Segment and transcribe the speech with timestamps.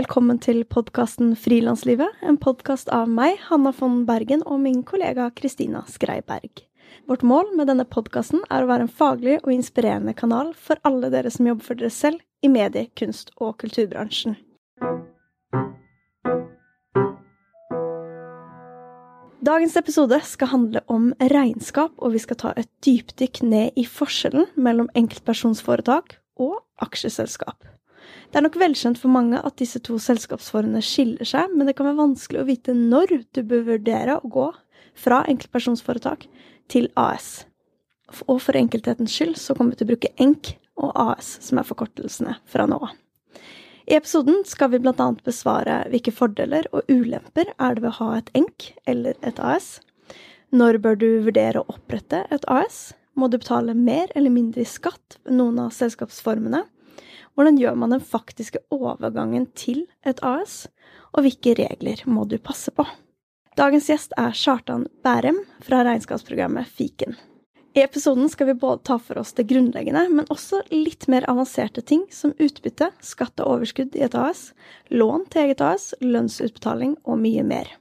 [0.00, 5.82] Velkommen til podkasten Frilanslivet, en podkast av meg, Hanna von Bergen, og min kollega Kristina
[5.92, 6.62] Skreiberg.
[7.10, 11.10] Vårt mål med denne podkasten er å være en faglig og inspirerende kanal for alle
[11.12, 14.38] dere som jobber for dere selv i medie-, kunst- og kulturbransjen.
[19.50, 24.48] Dagens episode skal handle om regnskap, og vi skal ta et dypdykk ned i forskjellen
[24.56, 26.56] mellom enkeltpersonsforetak og
[26.88, 27.68] aksjeselskap.
[28.30, 31.88] Det er nok velkjent for mange at disse to selskapsformene skiller seg, men det kan
[31.88, 34.48] være vanskelig å vite når du bør vurdere å gå
[34.98, 36.26] fra enkeltpersonsforetak
[36.70, 37.44] til AS.
[38.26, 41.68] Og for enkelthetens skyld så kommer vi til å bruke ENK og AS, som er
[41.68, 42.96] forkortelsene fra nå av.
[43.90, 45.06] I episoden skal vi bl.a.
[45.26, 49.80] besvare hvilke fordeler og ulemper er det ved å ha et ENK eller et AS.
[50.54, 52.92] Når bør du vurdere å opprette et AS?
[53.18, 56.62] Må du betale mer eller mindre i skatt ved noen av selskapsformene?
[57.40, 60.66] Hvordan gjør man den faktiske overgangen til et AS,
[61.16, 62.84] og hvilke regler må du passe på?
[63.56, 67.16] Dagens gjest er Kjartan Bærem fra regnskapsprogrammet Fiken.
[67.72, 71.80] I episoden skal vi både ta for oss det grunnleggende, men også litt mer avanserte
[71.80, 74.50] ting som utbytte, skatt og overskudd i et AS,
[74.92, 77.72] lån til eget AS, lønnsutbetaling og mye mer.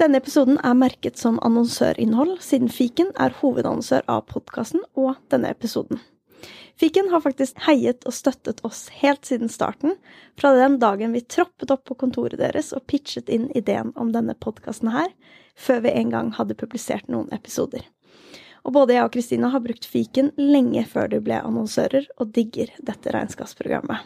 [0.00, 6.00] Denne episoden er merket som annonsørinnhold, siden Fiken er hovedannonsør av podkasten og denne episoden.
[6.80, 9.94] Fiken har faktisk heiet og støttet oss helt siden starten,
[10.40, 14.34] fra den dagen vi troppet opp på kontoret deres og pitchet inn ideen om denne
[14.34, 15.12] podkasten her,
[15.54, 17.84] før vi en gang hadde publisert noen episoder.
[18.64, 22.72] Og både jeg og Kristina har brukt fiken lenge før du ble annonsører, og digger
[22.80, 24.02] dette regnskapsprogrammet.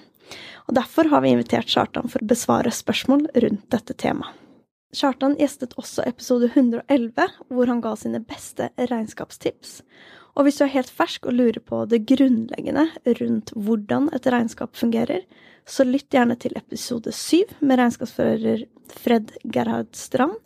[0.69, 4.35] Og derfor har vi invitert Kjartan for å besvare spørsmål rundt dette temaet.
[4.97, 9.83] Kjartan gjestet også episode 111, hvor han ga sine beste regnskapstips.
[10.39, 12.87] Og hvis du er helt fersk og lurer på det grunnleggende
[13.19, 15.25] rundt hvordan et regnskap fungerer,
[15.67, 18.63] så lytt gjerne til episode syv med regnskapsfører
[19.03, 20.39] Fred Gerhard Strand,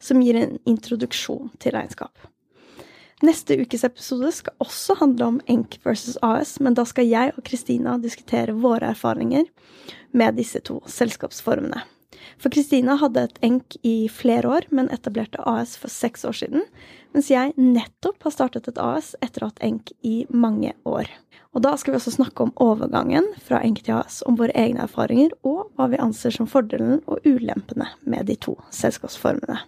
[0.00, 2.14] som gir en introduksjon til regnskap.
[3.26, 7.44] Neste ukes episode skal også handle om ENK versus AS, men da skal jeg og
[7.44, 9.44] Kristina diskutere våre erfaringer
[10.16, 11.82] med disse to selskapsformene.
[12.40, 16.64] For Kristina hadde et ENK i flere år, men etablerte AS for seks år siden,
[17.14, 21.10] mens jeg nettopp har startet et AS etter å ha hatt ENK i mange år.
[21.50, 24.84] Og da skal vi også snakke om overgangen fra ENK til AS, om våre egne
[24.86, 29.58] erfaringer, og hva vi anser som fordelen og ulempene med de to selskapsformene.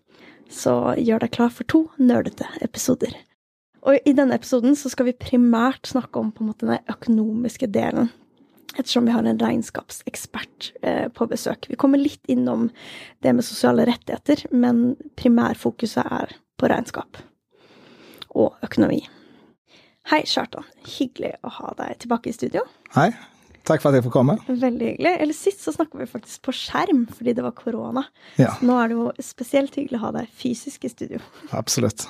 [0.52, 3.14] Så gjør deg klar for to nerdete episoder.
[3.82, 7.66] Og i denne episoden så skal vi primært snakke om på en måte den økonomiske
[7.74, 8.12] delen
[8.78, 11.66] ettersom vi har en regnskapsekspert eh, på besøk.
[11.68, 12.70] Vi kommer litt innom
[13.20, 17.20] det med sosiale rettigheter, men primærfokuset er på regnskap
[18.34, 19.02] og økonomi.
[20.10, 20.66] Hei, Kjartan.
[20.96, 22.64] Hyggelig å ha deg tilbake i studio.
[22.96, 23.12] Hei.
[23.62, 24.34] Takk for at jeg får komme.
[24.48, 25.12] Veldig hyggelig.
[25.22, 28.02] Eller sist så snakka vi faktisk på skjerm fordi det var korona.
[28.40, 28.56] Ja.
[28.58, 31.20] Så Nå er det jo spesielt hyggelig å ha deg fysisk i studio.
[31.54, 32.08] Absolutt.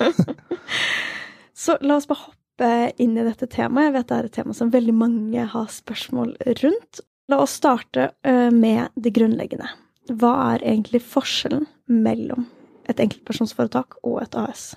[1.65, 2.71] så la oss bare hoppe
[3.03, 3.91] inn i dette temaet.
[3.91, 7.03] Jeg vet det er et tema som veldig mange har spørsmål rundt.
[7.29, 9.69] La oss starte eh, med det grunnleggende.
[10.09, 12.49] Hva er egentlig forskjellen mellom
[12.89, 14.71] et enkeltpersonsforetak og et AS?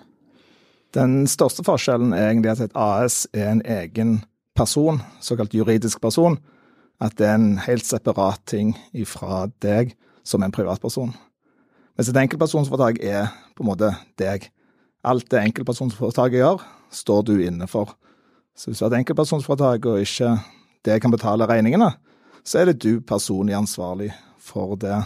[0.97, 4.23] Den største forskjellen er egentlig at et AS er en egen
[4.57, 6.39] person, såkalt juridisk person.
[7.01, 9.93] At det er en helt separat ting ifra deg
[10.25, 11.13] som en privatperson.
[11.97, 14.49] Mens et enkeltpersonsforetak er på en måte deg.
[15.05, 17.93] Alt det enkeltpersonsforetaket gjør, står du inne for.
[18.57, 20.33] Så hvis du har et enkeltpersonsforetak og ikke
[20.89, 21.91] det kan betale regningene,
[22.41, 25.03] så er det du personlig ansvarlig for det.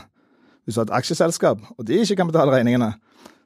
[0.63, 2.93] Hvis du har et aksjeselskap, og de ikke kan betale regningene,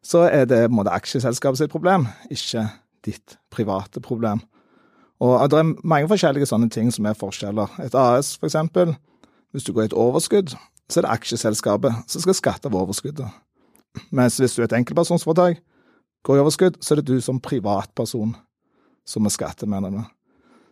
[0.05, 2.67] så er det på en måte aksjeselskapet sitt problem, ikke
[3.07, 4.43] ditt private problem.
[5.25, 7.79] Og det er mange forskjellige sånne ting som er forskjeller.
[7.85, 8.97] Et AS, for eksempel.
[9.55, 10.57] Hvis du går i et overskudd,
[10.91, 13.31] så er det aksjeselskapet som skal skatte av overskuddet.
[14.11, 15.63] Mens hvis du er et enkeltpersonsforetak,
[16.27, 18.35] går i overskudd, så er det du som privatperson
[19.07, 20.03] som er skattemedlem.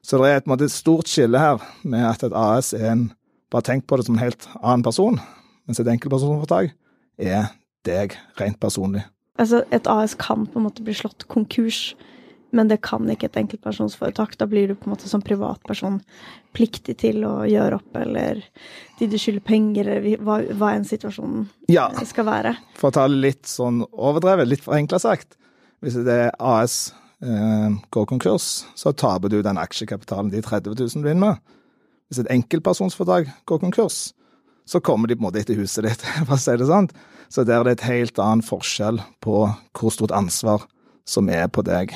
[0.02, 3.10] Så det er et, måte, stort skille her med at et AS er en
[3.52, 5.18] Bare tenk på det som en helt annen person,
[5.68, 6.70] mens et enkeltpersonforetak
[7.20, 7.50] er
[7.84, 9.02] deg rent personlig.
[9.40, 11.92] Altså, et AS kan på en måte bli slått konkurs
[12.52, 14.34] men det kan ikke et enkeltpersonsforetak.
[14.36, 16.00] Da blir du på en måte som privatperson
[16.52, 18.42] pliktig til å gjøre opp, eller
[18.98, 21.88] de du skylder penger, eller hva, hva enn situasjonen Ja.
[22.04, 22.56] skal være.
[22.76, 25.38] For å ta litt sånn overdrevet, litt forenkla sagt.
[25.80, 26.92] Hvis det er AS
[27.24, 31.56] eh, går konkurs, så taper du den aksjekapitalen, de 30 000 du er inne med.
[32.12, 34.10] Hvis et enkeltpersonsforetak går konkurs,
[34.68, 36.92] så kommer de på en måte etter huset ditt, for å si det sånn.
[37.32, 39.36] Så der er det et helt annen forskjell på
[39.78, 40.66] hvor stort ansvar
[41.08, 41.94] som er på deg.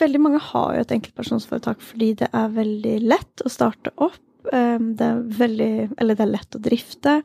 [0.00, 4.18] Veldig mange har jo et enkeltpersonsforetak fordi det er veldig lett å starte opp.
[4.52, 7.18] Um, Det er veldig Eller det er lett å drifte.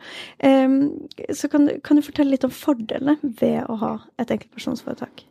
[0.43, 5.23] Um, Så kan, du- kan du fortelle litt om fordelene ved å ha et enkeltpersonsforetak?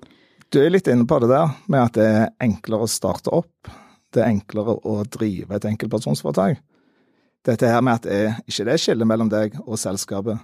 [0.51, 3.69] Du er litt inne på det der, med at det er enklere å starte opp.
[4.13, 6.57] Det er enklere å drive et enkeltpersonsforetak.
[7.45, 10.39] Dette her med at det er, ikke det er skille mellom deg og selskapet,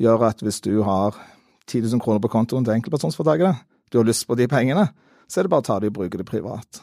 [0.00, 1.16] gjør at hvis du har
[1.70, 3.62] 10 000 kroner på kontoen til enkeltpersonsforetaket,
[3.92, 4.88] du har lyst på de pengene,
[5.28, 6.82] så er det bare å ta det og bruke det privat.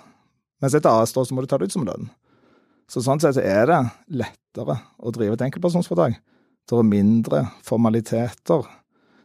[0.61, 2.09] Mens et AS da, så må du ta det ut som lønn.
[2.91, 3.79] Så sånn sett er det
[4.21, 6.17] lettere å drive et enkeltpersonsforetak.
[6.67, 8.67] Det er mindre formaliteter.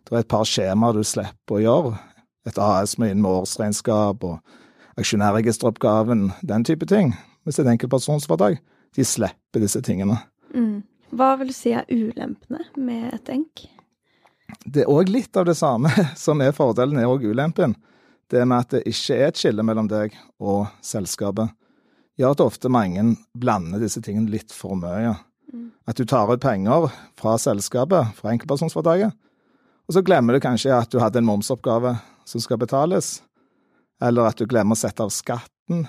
[0.07, 1.97] Det er et par skjemaer du slipper å gjøre.
[2.47, 4.39] Et AS med inn med årsregnskap og
[5.01, 7.13] aksjonærregisteroppgaven, den type ting.
[7.45, 8.63] Hvis et enkeltpersonsforetak,
[8.97, 10.21] de slipper disse tingene.
[10.55, 10.85] Mm.
[11.17, 13.67] Hva vil du si er ulempene med et enk?
[14.65, 15.91] Det er òg litt av det samme
[16.25, 17.77] som er fordelen, er òg ulempen.
[18.31, 21.53] Det med at det ikke er et skille mellom deg og selskapet,
[22.19, 23.05] gjør at ofte mange
[23.39, 25.15] blander disse tingene litt for mye.
[25.87, 26.89] At du tar ut penger
[27.19, 29.15] fra selskapet, fra enkeltpersonsforetaket,
[29.87, 31.95] og så glemmer du kanskje at du hadde en momsoppgave
[32.27, 33.21] som skal betales,
[34.03, 35.87] eller at du glemmer å sette av skatten,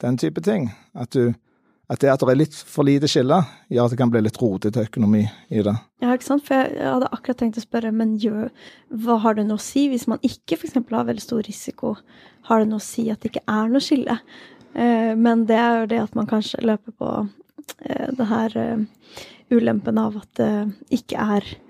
[0.00, 0.70] den type ting.
[0.96, 1.36] At, du,
[1.86, 3.38] at det at det er litt for lite skille,
[3.70, 5.22] gjør at det kan bli litt rotete økonomi
[5.54, 5.74] i det.
[6.02, 6.44] Ja, ikke sant?
[6.46, 8.50] For jeg, hadde akkurat tenkt å spørre, men gjør,
[9.04, 10.74] hva har det noe å si hvis man ikke f.eks.
[10.80, 11.94] har veldig stor risiko?
[12.50, 14.18] Har det noe å si at det ikke er noe skille?
[14.74, 19.22] Eh, men det er jo det at man kanskje løper på eh, det her eh,
[19.54, 20.52] ulempen av at det
[20.98, 21.65] ikke er eh,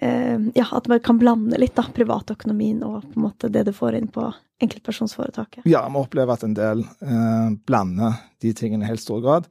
[0.00, 3.98] Ja, at man kan blande litt, da, privatøkonomien og på en måte det du får
[3.98, 4.24] inn på
[4.62, 5.66] enkeltpersonsforetaket.
[5.68, 9.48] Ja, vi opplever at en del eh, blander de tingene i helt stor grad.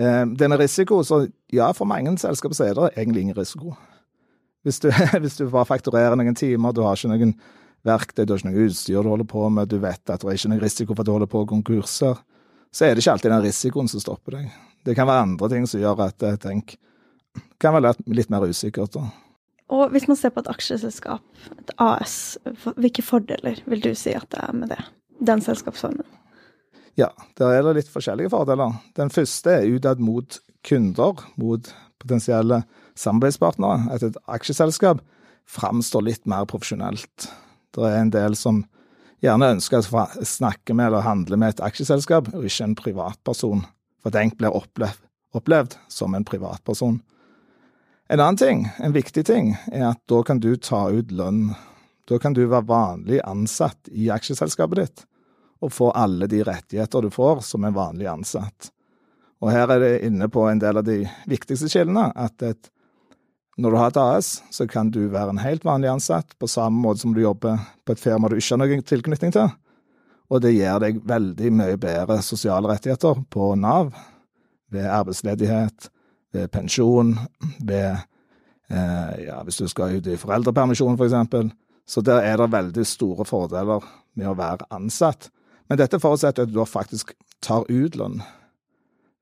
[0.00, 3.74] Eh, det med risiko, så ja, for mange selskaper så er det egentlig ingen risiko.
[4.64, 4.90] Hvis du,
[5.22, 7.34] hvis du bare fakturerer noen timer, du har ikke noen
[7.86, 10.38] verktøy, du har ikke noe utstyr du holder på med, du vet at det er
[10.38, 12.20] ikke noen risiko for at du holder på konkurser,
[12.72, 14.52] så er det ikke alltid den risikoen som stopper deg.
[14.86, 16.80] Det kan være andre ting som gjør at jeg tenker
[17.62, 18.92] kan være litt mer usikkert.
[18.92, 19.06] da.
[19.72, 21.22] Og hvis man ser på et aksjeselskap,
[21.56, 22.36] et AS,
[22.76, 24.80] hvilke fordeler vil du si at det er med det?
[25.22, 26.04] Den selskapsformen?
[26.98, 27.08] Ja,
[27.40, 28.74] der er det litt forskjellige fordeler.
[28.98, 30.36] Den første er utad mot
[30.66, 31.70] kunder, mot
[32.02, 32.62] potensielle
[33.00, 33.86] samarbeidspartnere.
[33.94, 35.00] At et aksjeselskap
[35.48, 37.30] framstår litt mer profesjonelt.
[37.72, 38.60] Det er en del som
[39.24, 43.64] gjerne ønsker å snakke med eller handle med et aksjeselskap, og ikke en privatperson.
[44.02, 45.00] For den blir opplevd,
[45.38, 47.00] opplevd som en privatperson.
[48.12, 51.54] En annen ting, en viktig ting, er at da kan du ta ut lønn.
[52.04, 55.04] Da kan du være vanlig ansatt i aksjeselskapet ditt
[55.64, 58.68] og få alle de rettigheter du får som en vanlig ansatt.
[59.40, 60.98] Og her er det inne på en del av de
[61.30, 62.68] viktigste kildene, at et,
[63.56, 66.84] når du har et AS, så kan du være en helt vanlig ansatt på samme
[66.84, 69.48] måte som du jobber på et firma du ikke har noen tilknytning til.
[70.28, 73.94] Og det gir deg veldig mye bedre sosiale rettigheter på Nav,
[74.68, 75.88] ved arbeidsledighet,
[76.32, 77.16] ved pensjon,
[77.60, 81.52] ved eh, ja, hvis du skal ut i foreldrepermisjon, for eksempel.
[81.88, 83.84] Så der er det veldig store fordeler
[84.18, 85.30] med å være ansatt.
[85.68, 87.14] Men dette forutsetter at du da faktisk
[87.44, 88.20] tar ut lønn.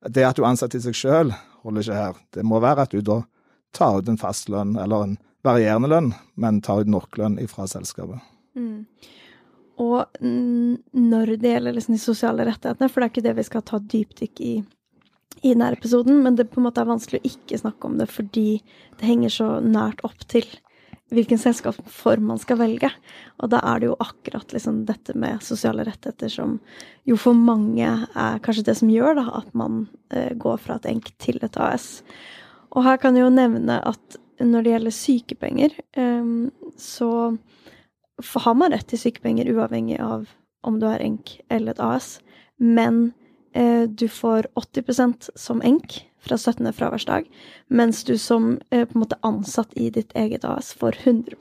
[0.08, 1.32] Det at du er ansatt i seg sjøl,
[1.64, 2.20] holder ikke her.
[2.35, 3.20] Det må være at du da
[3.76, 7.68] tar ut en fast lønn, eller en varierende lønn, men tar ut nok lønn fra
[7.70, 8.20] selskapet.
[8.58, 8.87] Mm.
[9.80, 13.64] Og når det gjelder liksom de sosiale rettighetene, for det er ikke det vi skal
[13.64, 14.54] ta dypdykk i
[15.42, 18.11] i denne episoden, men det på en måte er vanskelig å ikke snakke om det
[18.12, 18.61] fordi
[19.00, 20.47] det henger så nært opp til
[21.11, 22.90] hvilken selskapsform man skal velge.
[23.42, 26.59] Og da er det jo akkurat liksom dette med sosiale rettigheter som
[27.09, 30.90] jo for mange er kanskje det som gjør da at man eh, går fra et
[30.92, 32.02] enk til et AS.
[32.70, 36.35] Og her kan jeg jo nevne at når det gjelder sykepenger, eh,
[36.78, 37.11] så
[38.44, 40.28] har man rett til sykepenger uavhengig av
[40.66, 42.18] om du er enk eller et AS,
[42.61, 43.11] men
[43.90, 46.73] du får 80% som enk fra 17.
[46.73, 47.25] fraværsdag,
[47.69, 51.37] mens du som eh, på en måte ansatt i ditt eget AS får 100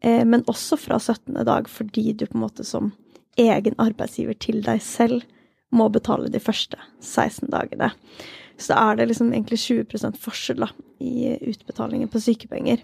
[0.00, 1.44] eh, men også fra 17.
[1.44, 2.92] dag, fordi du på en måte som
[3.36, 5.24] egen arbeidsgiver til deg selv
[5.70, 7.92] må betale de første 16 dagene.
[8.60, 10.68] Så da er det liksom egentlig 20 forskjell da,
[11.00, 12.82] i utbetalingen på sykepenger.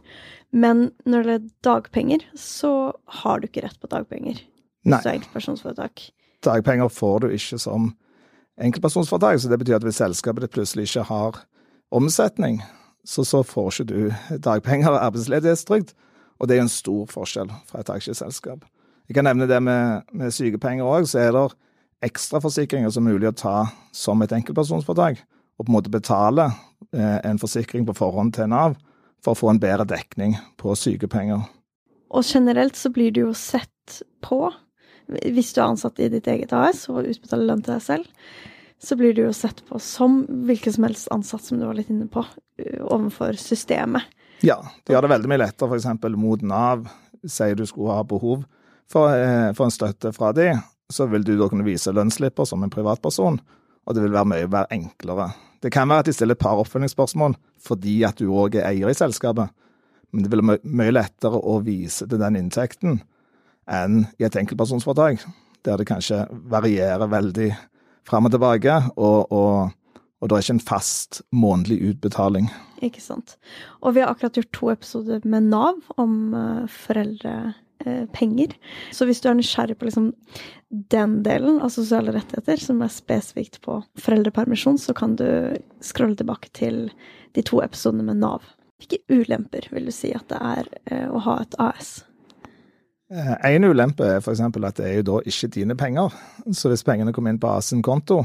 [0.51, 4.41] Men når det er dagpenger, så har du ikke rett på dagpenger.
[4.87, 5.03] Nei.
[5.03, 6.09] Er enkeltpersonsforetak.
[6.47, 7.91] dagpenger får du ikke som
[8.63, 9.41] enkeltpersonsforetak.
[9.41, 11.43] Så det betyr at hvis selskapet ditt plutselig ikke har
[11.95, 12.63] omsetning,
[13.07, 15.93] så, så får ikke du dagpenger og arbeidsledighetstrygd.
[16.41, 18.67] Og det er jo en stor forskjell fra et aksjeselskap.
[19.07, 21.07] Jeg kan nevne det med, med sykepenger òg.
[21.09, 21.47] Så er det
[22.07, 23.57] ekstraforsikringer som er mulig å ta
[23.95, 25.23] som et enkeltpersonsforetak.
[25.57, 26.51] Og på en måte betale
[26.93, 28.77] eh, en forsikring på forhånd til Nav
[29.25, 31.47] for å få en bedre dekning på sykepenger.
[32.13, 34.51] Og generelt så blir du jo sett på,
[35.07, 38.29] hvis du er ansatt i ditt eget AS og utbetaler lønn til deg selv,
[38.83, 41.91] så blir du jo sett på som hvilken som helst ansatt, som du var litt
[41.93, 42.25] inne på,
[42.85, 44.05] overfor systemet.
[44.45, 45.89] Ja, det gjør det veldig mye lettere f.eks.
[46.21, 46.85] mot Nav.
[47.27, 48.45] Sier du skulle ha behov
[48.91, 50.53] for, eh, for en støtte fra de,
[50.93, 53.41] så vil du da kunne vise lønnsslipper som en privatperson,
[53.87, 55.31] og det vil være mye være enklere.
[55.65, 58.93] Det kan være at de stiller et par oppfølgingsspørsmål fordi at du òg er eier
[58.93, 59.51] i selskapet,
[60.13, 63.01] men det vil være mye lettere å vise til den inntekten
[63.71, 65.25] enn i et enkeltpersonsforetak,
[65.67, 67.51] der det kanskje varierer veldig
[68.07, 72.51] fram og tilbake, og, og, og det er ikke en fast månedlig utbetaling.
[72.87, 73.39] Ikke sant.
[73.83, 77.55] Og vi har akkurat gjort to episoder med Nav om uh, foreldre
[77.87, 78.49] Eh.
[78.93, 80.11] Så hvis du er nysgjerrig på liksom
[80.69, 86.51] den delen av sosiale rettigheter, som er spesifikt på foreldrepermisjon, så kan du scrolle tilbake
[86.57, 86.91] til
[87.37, 88.43] de to episodene med Nav.
[88.81, 91.93] Hvilke ulemper vil du si at det er eh, å ha et AS?
[93.11, 94.43] Eh, en ulempe er f.eks.
[94.43, 96.15] at det er jo da ikke dine penger.
[96.53, 98.25] Så hvis pengene kommer inn på AS konto,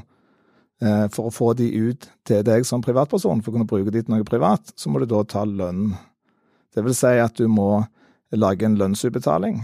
[1.13, 4.25] for å få de ut til deg som privatperson, for å kunne bruke de noe
[4.25, 5.91] privat, så må du da ta lønn.
[6.73, 7.83] Det vil si at du må
[8.31, 9.61] lage en lønnsutbetaling,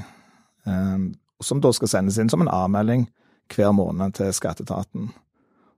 [0.67, 0.97] eh,
[1.41, 3.07] som da skal sendes inn som en avmelding
[3.53, 5.11] hver måned til skatteetaten.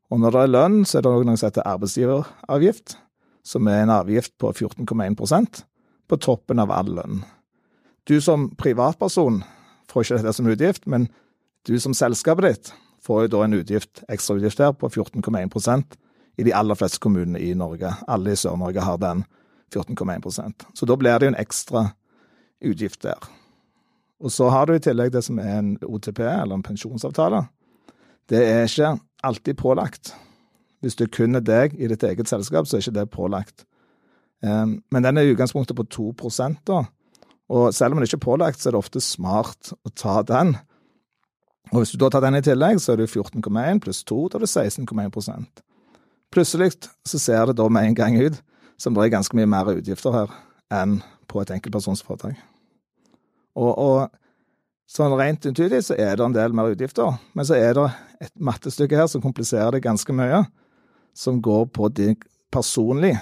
[0.09, 2.97] Og når det er lønn, så er det noe som heter arbeidsgiveravgift,
[3.45, 5.63] som er en avgift på 14,1%
[6.09, 7.21] på toppen av all lønn.
[8.09, 9.43] Du som privatperson
[9.89, 11.07] får ikke dette som utgift, men
[11.67, 12.71] du som selskapet ditt
[13.05, 15.97] får jo da en utgift, ekstrautgift her på 14,1%
[16.39, 17.91] i de aller fleste kommunene i Norge.
[18.09, 19.23] Alle i Sør-Norge har den
[19.69, 21.85] 14,1% Så da blir det jo en ekstra
[22.65, 23.29] utgift der.
[24.19, 27.45] Og så har du i tillegg det som er en OTP, eller en pensjonsavtale.
[28.29, 30.15] Det er ikke alltid pålagt.
[30.81, 33.67] Hvis du kun er deg i ditt eget selskap, så er ikke det pålagt.
[34.41, 36.13] Um, men den er i utgangspunktet på 2
[36.65, 36.87] da.
[37.49, 40.53] Og selv om den ikke er pålagt, så er det ofte smart å ta den.
[41.73, 44.39] Og hvis du da tar den i tillegg, så er det 14,1 pluss 2, da
[44.39, 45.49] er det 16,1
[46.29, 46.75] Plutselig
[47.09, 48.37] så ser det da med en gang ut
[48.77, 50.33] som det er ganske mye mer utgifter her
[50.73, 52.37] enn på et enkeltpersonsforetak.
[53.57, 57.73] Og, og sånn rent intuitivt så er det en del mer utgifter, men så er
[57.77, 57.87] det
[58.21, 60.43] et mattestykke her som kompliserer det ganske mye,
[61.17, 62.13] som går på det
[62.53, 63.15] personlig,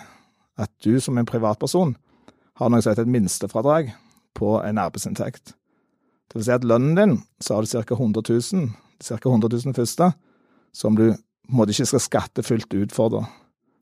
[0.59, 1.95] at du som en privatperson
[2.59, 3.95] har noe som heter et minstefradrag
[4.37, 5.55] på en arbeidsinntekt.
[6.27, 7.97] Det vil si at lønnen din, så har du ca.
[7.97, 8.69] 100 000,
[9.03, 9.17] ca.
[9.17, 10.11] 100 000 første,
[10.75, 13.23] som du på en måte ikke skal skatte fullt ut for, da.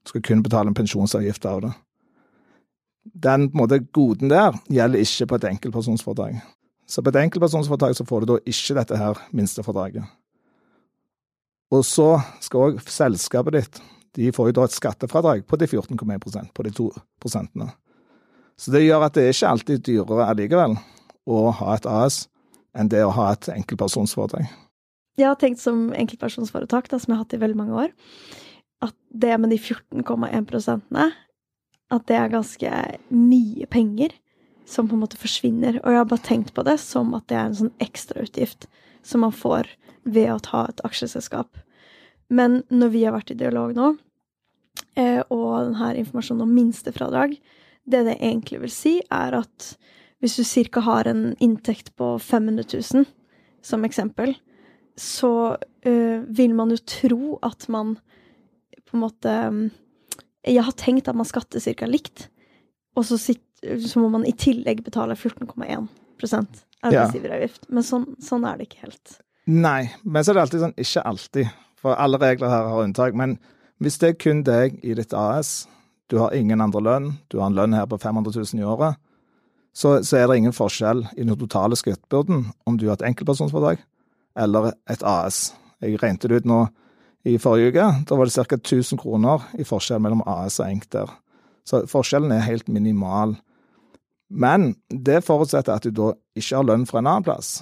[0.06, 1.74] Du skal kun betale en pensjonsavgift av det
[3.06, 6.42] den på en måte, goden der gjelder ikke på et enkeltpersonsforetak.
[6.88, 10.06] Så på et enkeltpersonsforetak så får du da ikke dette her minstefradraget.
[11.74, 13.82] Og så skal òg selskapet ditt
[14.16, 16.86] de får jo da et skattefradrag på de 14,1% på de to
[17.20, 17.68] prosentene.
[18.60, 20.78] Så det gjør at det er ikke alltid dyrere allikevel
[21.26, 22.26] å ha et AS
[22.76, 24.48] enn det å ha et enkeltpersonsforetak.
[25.16, 27.94] Jeg har tenkt som enkeltpersonsforetak, da, som jeg har hatt i veldig mange år,
[28.84, 31.10] at det med de 14,1 prosentene
[31.94, 32.72] at det er ganske
[33.14, 34.16] mye penger
[34.68, 35.78] som på en måte forsvinner.
[35.84, 38.68] Og jeg har bare tenkt på det som at det er en sånn ekstrautgift
[39.06, 39.70] som man får
[40.04, 41.62] ved å ta et aksjeselskap.
[42.34, 43.92] Men når vi har vært i dialog nå,
[44.98, 47.38] eh, og denne informasjonen om minstefradrag,
[47.86, 49.76] det det egentlig vil si, er at
[50.24, 50.82] hvis du ca.
[50.82, 53.06] har en inntekt på 500 000,
[53.62, 54.36] som eksempel,
[54.98, 57.98] så øh, vil man jo tro at man
[58.86, 59.34] på en måte
[60.46, 61.90] jeg har tenkt at man skatter ca.
[61.90, 62.30] likt,
[62.96, 67.66] og så, sitter, så, må man i tillegg betale 14,1% arbeidsgiveravgift.
[67.66, 67.74] Ja.
[67.76, 69.18] Men sånn, sånn, er det ikke helt.
[69.50, 71.56] Nei, men så er det alltid sånn ikke alltid.
[71.82, 73.18] For alle regler her har unntak.
[73.18, 73.38] Men
[73.84, 75.66] hvis det er kun deg i ditt AS,
[76.12, 79.00] du har ingen andre lønn, du har en lønn her på 500 000 i året,
[79.76, 83.82] så, så er det ingen forskjell i den totale skattebyrden om du har et enkeltpersonforetak
[84.40, 85.50] eller et AS.
[85.84, 86.62] Jeg regnet det ut nå
[87.28, 87.88] i forrige uke.
[88.08, 88.56] Da var det ca.
[88.56, 91.12] 1000 kroner i forskjell mellom AS og Enk der.
[91.68, 93.36] Så forskjellen er helt minimal.
[94.30, 97.58] Men det forutsetter at du da ikke har lønn fra en annen plass.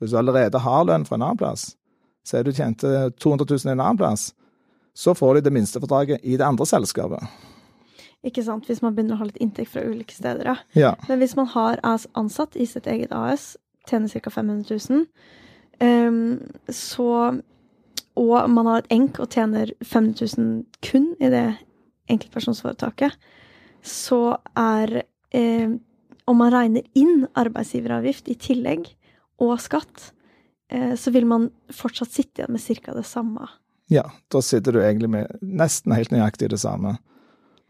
[0.00, 1.74] Hvis du allerede har lønn fra en annen plass,
[2.24, 4.30] så er du tjente 200 000 i en annen plass,
[4.96, 7.22] så får du det minste fordraget i det andre selskapet.
[8.26, 10.94] Ikke sant, hvis man begynner å ha litt inntekt fra ulike steder, ja.
[11.08, 13.54] Men hvis man har ansatt i sitt eget AS,
[13.88, 14.30] tjener ca.
[14.30, 15.06] 500 000,
[15.80, 17.40] Um, så
[18.14, 21.46] Og man har et enk og tjener 500 000 kun i det
[22.10, 23.14] enkeltpersonsforetaket,
[23.80, 25.78] så er um,
[26.26, 28.84] Om man regner inn arbeidsgiveravgift i tillegg,
[29.40, 30.12] og skatt,
[30.70, 32.92] eh, så vil man fortsatt sitte igjen med ca.
[32.94, 33.48] det samme.
[33.90, 36.98] Ja, da sitter du egentlig med nesten helt nøyaktig det samme.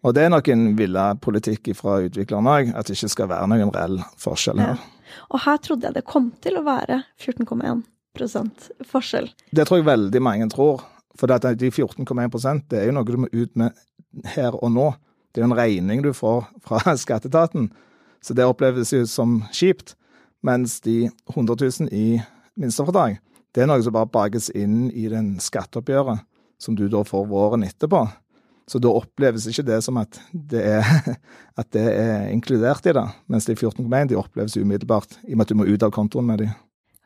[0.01, 3.51] Og det er nok en villa politikk fra utviklerne òg, at det ikke skal være
[3.53, 4.81] noen reell forskjell her.
[4.81, 5.19] Ja.
[5.35, 9.29] Og her trodde jeg det kom til å være 14,1% forskjell.
[9.53, 10.85] Det tror jeg veldig mange tror.
[11.19, 13.77] For de 14,1% det er jo noe du må ut med
[14.33, 14.89] her og nå.
[15.31, 17.69] Det er jo en regning du får fra skatteetaten,
[18.25, 19.95] så det oppleves jo som kjipt.
[20.41, 22.23] Mens de 100 000 i
[22.57, 23.19] minstefradrag,
[23.53, 26.25] det er noe som bare bakes inn i den skatteoppgjøret
[26.61, 28.07] som du da får våren etterpå.
[28.71, 30.87] Så da oppleves ikke det som at det er,
[31.61, 33.07] at det er inkludert i det.
[33.31, 36.29] Mens de 14,1 de oppleves umiddelbart, i og med at du må ut av kontoen
[36.31, 36.51] med de.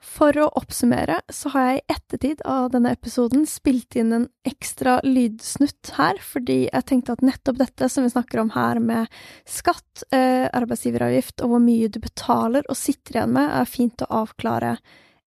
[0.04, 4.98] For å oppsummere så har jeg i ettertid av denne episoden spilt inn en ekstra
[5.06, 9.08] lydsnutt her, fordi jeg tenkte at nettopp dette som vi snakker om her med
[9.48, 14.12] skatt, eh, arbeidsgiveravgift og hvor mye du betaler og sitter igjen med, er fint å
[14.22, 14.76] avklare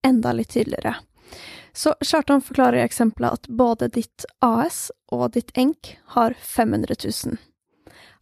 [0.06, 0.94] enda litt tydeligere.
[1.77, 7.38] Så Kjartan forklarer i eksempelet at både ditt AS og ditt ENK har 500 000.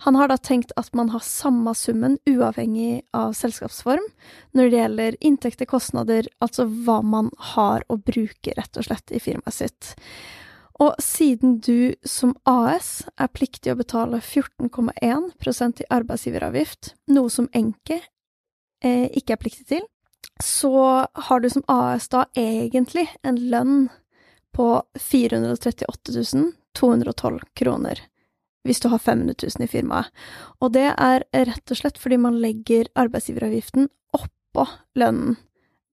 [0.03, 4.03] Han har da tenkt at man har samme summen uavhengig av selskapsform
[4.51, 9.23] når det gjelder inntekter, kostnader, altså hva man har å bruke rett og slett i
[9.23, 9.95] firmaet sitt.
[10.83, 18.01] Og siden du som AS er pliktig å betale 14,1% i arbeidsgiveravgift, noe som Enke
[18.83, 19.87] eh, ikke er pliktig til,
[20.43, 23.77] så har du som AS da egentlig en lønn
[24.55, 25.85] på 438
[26.75, 28.01] 212 kroner
[28.65, 30.09] hvis du har 500 000 i firmaet.
[30.57, 33.85] Og det er rett og slett fordi man legger arbeidsgiveravgiften
[34.17, 34.65] oppå
[34.97, 35.35] lønnen,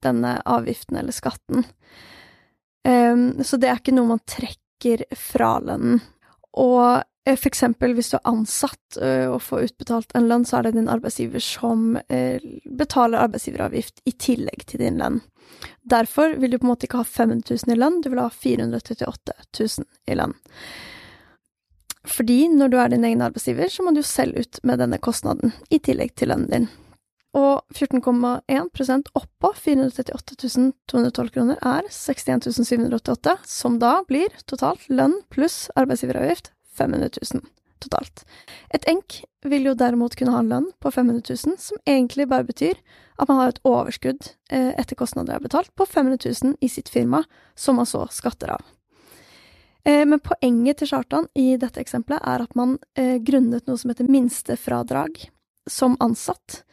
[0.03, 1.67] denne avgiften eller skatten.
[2.89, 6.01] Um, så det er ikke noe man trekker fra lønnen.
[6.57, 7.05] Og
[7.39, 10.75] for eksempel hvis du er ansatt eh, og får utbetalt en lønn, så er det
[10.75, 15.21] din arbeidsgiver som eh, betaler arbeidsgiveravgift i tillegg til din lønn.
[15.87, 18.31] Derfor vil du på en måte ikke ha 500 000 i lønn, du vil ha
[18.35, 20.35] 438 000 i lønn.
[22.11, 25.55] Fordi når du er din egen arbeidsgiver, så må du selv ut med denne kostnaden,
[25.71, 26.67] i tillegg til lønnen din.
[27.39, 30.35] Og 14,1 oppå 438
[30.91, 36.51] 212 kroner er 61 788, som da blir totalt lønn pluss arbeidsgiveravgift
[36.83, 37.47] 500 000
[37.83, 38.25] totalt.
[38.75, 42.47] Et enk vil jo derimot kunne ha en lønn på 500 000, som egentlig bare
[42.49, 42.79] betyr
[43.19, 46.93] at man har et overskudd eh, etter kostnader er betalt på 500 000 i sitt
[46.93, 48.65] firma, som man så skatter av.
[49.85, 53.93] Eh, men poenget til Chartan i dette eksempelet er at man eh, grunnet noe som
[53.93, 55.27] heter minstefradrag
[55.71, 56.65] som ansatt,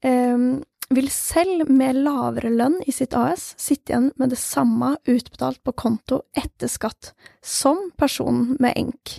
[0.00, 5.74] vil selv med lavere lønn i sitt AS sitte igjen med det samme utbetalt på
[5.76, 7.10] konto etter skatt
[7.44, 9.18] som personen med enk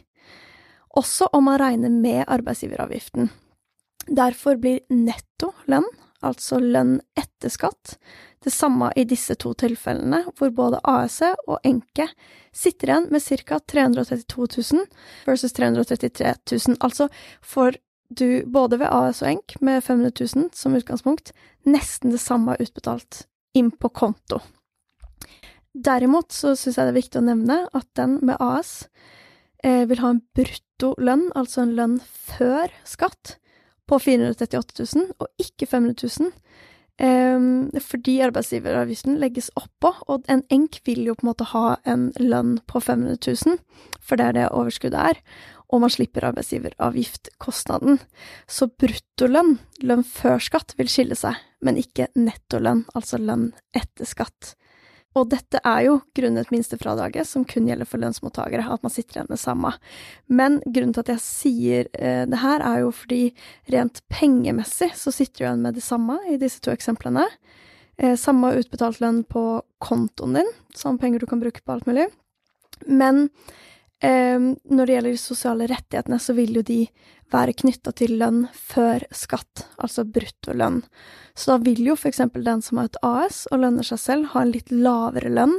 [0.97, 3.30] også om man regner med arbeidsgiveravgiften.
[4.08, 5.88] Derfor blir netto lønn,
[6.21, 7.95] altså lønn etter skatt,
[8.41, 12.08] det samme i disse to tilfellene, hvor både ASE og Enke
[12.54, 13.60] sitter igjen med ca.
[13.60, 14.86] 332 000
[15.27, 16.77] versus 333 000.
[16.82, 17.08] Altså
[17.41, 17.77] får
[18.12, 21.32] du både ved AS og ENK med 500 000 som utgangspunkt
[21.63, 23.25] nesten det samme utbetalt
[23.56, 24.41] inn på konto.
[25.71, 28.89] Derimot så syns jeg det er viktig å nevne at den med AS
[29.63, 33.36] vil ha en brutto lønn, altså en lønn før skatt,
[33.89, 36.32] på 438 000, og ikke 500 000.
[37.02, 42.12] Eh, fordi arbeidsgiveravgiften legges oppå, og en enk vil jo på en måte ha en
[42.19, 43.58] lønn på 500 000,
[44.02, 45.21] for det er det overskuddet er,
[45.71, 48.02] og man slipper arbeidsgiveravgiftkostnaden.
[48.45, 54.56] Så bruttolønn, lønn før skatt, vil skille seg, men ikke nettolønn, altså lønn etter skatt.
[55.19, 59.32] Og dette er jo grunnet minstefradraget, som kun gjelder for lønnsmottakere, at man sitter igjen
[59.32, 59.74] med samme.
[60.32, 63.21] Men grunnen til at jeg sier eh, det her, er jo fordi
[63.74, 67.26] rent pengemessig så sitter du igjen med det samme i disse to eksemplene.
[68.00, 69.43] Eh, samme utbetalt lønn på
[69.84, 72.08] kontoen din, samme penger du kan bruke på alt mulig.
[72.88, 73.28] Men
[74.01, 76.79] når det gjelder de sosiale rettighetene, så vil jo de
[77.31, 80.81] være knytta til lønn før skatt, altså bruttolønn.
[81.37, 84.31] Så da vil jo for eksempel den som har et AS og lønner seg selv,
[84.33, 85.57] ha en litt lavere lønn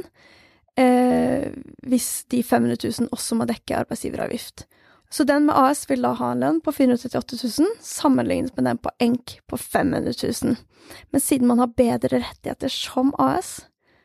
[0.79, 1.49] eh,
[1.87, 4.67] hvis de 500 000 også må dekke arbeidsgiveravgift.
[5.13, 8.79] Så den med AS vil da ha en lønn på 438 000, sammenlignet med den
[8.81, 10.55] på ENK på 500 000.
[11.13, 13.59] Men siden man har bedre rettigheter som AS,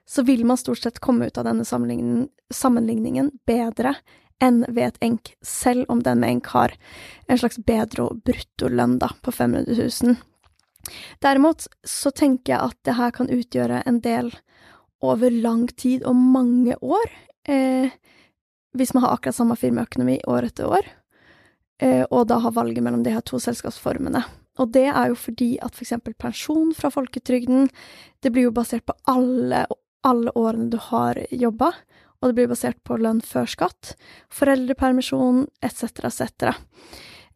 [0.08, 3.94] så vil man stort sett komme ut av denne sammenligningen bedre
[4.44, 6.74] enn ved et enk, selv om den med enk har
[7.28, 10.18] en slags bedre bruttolønn da, på 500 000.
[11.22, 14.30] Derimot så tenker jeg at det her kan utgjøre en del
[15.04, 17.10] over lang tid og mange år,
[17.48, 17.90] eh,
[18.74, 20.86] hvis man har akkurat samme firmaøkonomi år etter år,
[21.82, 24.24] eh, og da har valget mellom de her to selskapsformene.
[24.58, 27.68] Og det er jo fordi at for eksempel pensjon fra folketrygden,
[28.22, 29.66] det blir jo basert på alle,
[30.02, 31.72] alle årene du har jobba,
[32.18, 33.94] og det blir basert på lønn før skatt,
[34.34, 36.52] foreldrepermisjon etc., etc.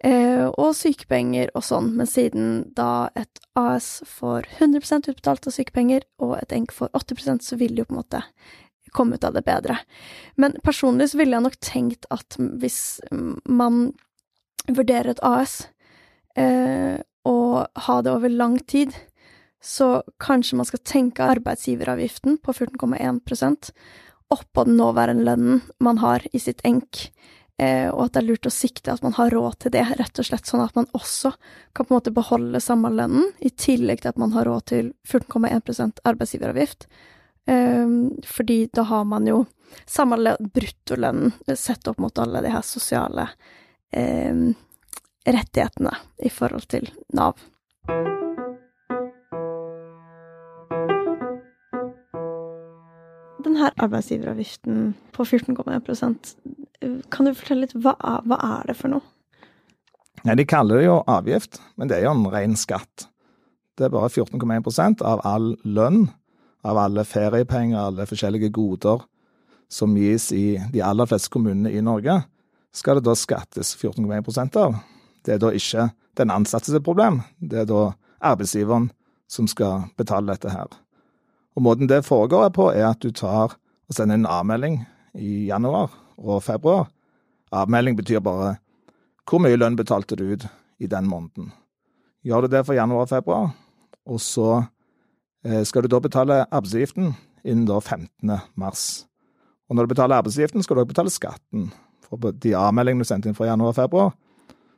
[0.02, 6.06] Eh, og sykepenger og sånn, men siden da et AS får 100 utbetalt av sykepenger,
[6.18, 8.24] og et ENK får 80% så vil det jo på en måte
[8.92, 9.78] komme ut av det bedre.
[10.36, 13.00] Men personlig så ville jeg nok tenkt at hvis
[13.46, 13.92] man
[14.66, 15.68] vurderer et AS,
[16.36, 18.90] eh, og ha det over lang tid,
[19.62, 23.70] så kanskje man skal tenke arbeidsgiveravgiften på 14,1
[24.32, 27.04] oppå den nåværende lønnen man har i sitt enk,
[27.60, 30.18] eh, og at det er lurt å sikte at man har råd til det, rett
[30.18, 31.34] og slett sånn at man også
[31.72, 34.92] kan på en måte beholde samme lønnen, i tillegg til at man har råd til
[35.08, 36.88] 14,1 arbeidsgiveravgift.
[37.46, 37.96] Eh,
[38.28, 39.44] fordi da har man jo
[39.88, 43.28] samme bruttolønnen sett opp mot alle de her sosiale
[43.92, 44.52] eh,
[45.26, 47.38] rettighetene i forhold til Nav.
[53.62, 56.30] Denne arbeidsgiveravgiften på 14,1%
[57.14, 57.92] kan du fortelle litt, hva,
[58.26, 59.04] hva er det for noe?
[60.26, 63.06] Nei, De kaller det jo avgift, men det er jo en ren skatt.
[63.78, 66.08] Det er bare 14,1% av all lønn,
[66.66, 69.06] av alle feriepenger, alle forskjellige goder
[69.70, 72.18] som gis i de aller fleste kommunene i Norge,
[72.74, 74.80] skal det da skattes 14,1% av.
[75.22, 78.90] Det er da ikke den ansattes problem, det er da arbeidsgiveren
[79.30, 80.66] som skal betale dette her.
[81.56, 83.56] Og Måten det foregår på, er at du tar
[83.88, 84.80] og sender en avmelding
[85.14, 86.88] i januar og februar.
[87.52, 88.56] Avmelding betyr bare
[89.28, 90.46] hvor mye lønn betalte du ut
[90.82, 91.52] i den måneden.
[92.24, 93.52] Gjør du det for januar og februar,
[94.06, 94.64] og så
[95.44, 97.12] eh, skal du da betale arbeidsgiften
[97.44, 98.32] innen da 15.
[98.54, 99.06] mars.
[99.68, 101.70] Og når du betaler arbeidsgiften, skal du også betale skatten.
[102.06, 104.12] For de avmeldingene du sendte inn for januar og februar,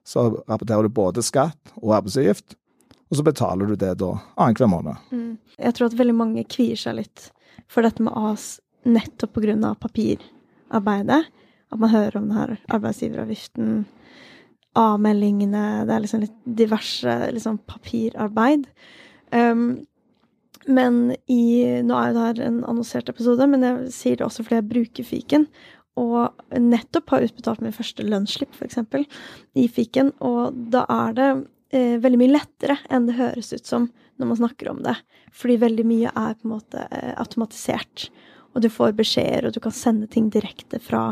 [0.04, 2.56] så rapporterer du både skatt og arbeidsgift,
[3.10, 5.08] og så betaler du det da annenhver måned.
[5.12, 5.32] Mm.
[5.58, 7.28] Jeg tror at veldig mange kvier seg litt
[7.70, 11.22] for dette med AS nettopp av papirarbeidet.
[11.72, 13.84] At man hører om denne arbeidsgiveravgiften,
[14.74, 18.66] avmeldingene Det er liksom litt diverse liksom papirarbeid.
[19.30, 19.84] Um,
[20.66, 24.42] men i Nå er jo det her en annonsert episode, men jeg sier det også
[24.42, 25.46] fordi jeg bruker fiken
[26.00, 28.80] og nettopp har utbetalt min første lønnsslipp, f.eks.,
[29.54, 30.10] i fiken.
[30.26, 31.28] Og da er det
[31.74, 34.94] eh, veldig mye lettere enn det høres ut som når man snakker om det.
[35.34, 38.08] Fordi veldig mye er på en måte eh, automatisert.
[38.54, 41.08] Og du får beskjeder, og du kan sende ting direkte fra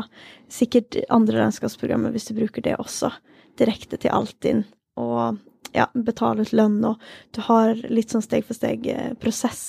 [0.51, 3.11] sikkert andre regnskapsprogrammer, hvis du bruker det også,
[3.59, 4.63] direkte til Altinn.
[4.95, 5.41] Og
[5.73, 7.01] ja, betale ut lønn, og
[7.35, 9.63] du har litt sånn steg for steg-prosess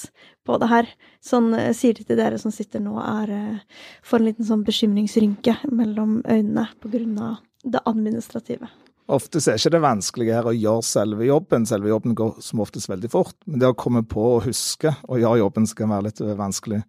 [0.47, 0.91] på det her.
[1.25, 4.65] Sånn eh, sier de til dere som sitter nå, er eh, får en liten sånn
[4.69, 8.69] bekymringsrynke mellom øynene på grunn av det administrative.
[9.13, 11.67] Ofte er ikke det vanskelige her å gjøre selve jobben.
[11.69, 13.37] Selve jobben går som oftest veldig fort.
[13.45, 16.81] Men det å komme på å huske å gjøre jobben skal være litt vanskelig.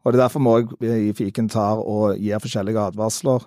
[0.00, 3.44] Og det er derfor må jeg i fiken tar og gir forskjellige advarsler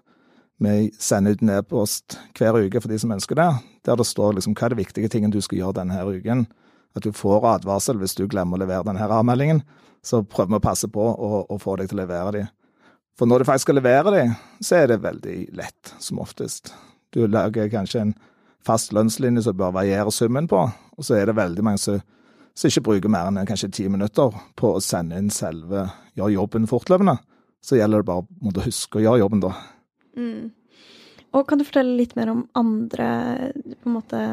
[0.63, 3.49] vi sender ut en e-post hver uke for de som ønsker det,
[3.83, 6.45] der det står liksom hva er det viktige tingen du skal gjøre denne uken.
[6.95, 9.63] At du får advarsel hvis du glemmer å levere denne avmeldingen.
[10.05, 12.43] Så prøver vi å passe på å få deg til å levere de.
[13.17, 14.23] For når du faktisk skal levere de,
[14.61, 16.73] så er det veldig lett, som oftest.
[17.13, 18.15] Du lager kanskje en
[18.65, 20.63] fast lønnslinje som bør variere summen på,
[20.97, 21.99] og så er det veldig mange som,
[22.55, 26.67] som ikke bruker mer enn kanskje ti minutter på å sende inn selve gjøre jobben
[26.69, 27.17] fortløpende.
[27.63, 29.53] Så gjelder det bare å huske å gjøre jobben, da.
[30.19, 30.51] Mm.
[31.33, 33.07] Og kan du fortelle litt mer om andre
[33.81, 34.23] på en måte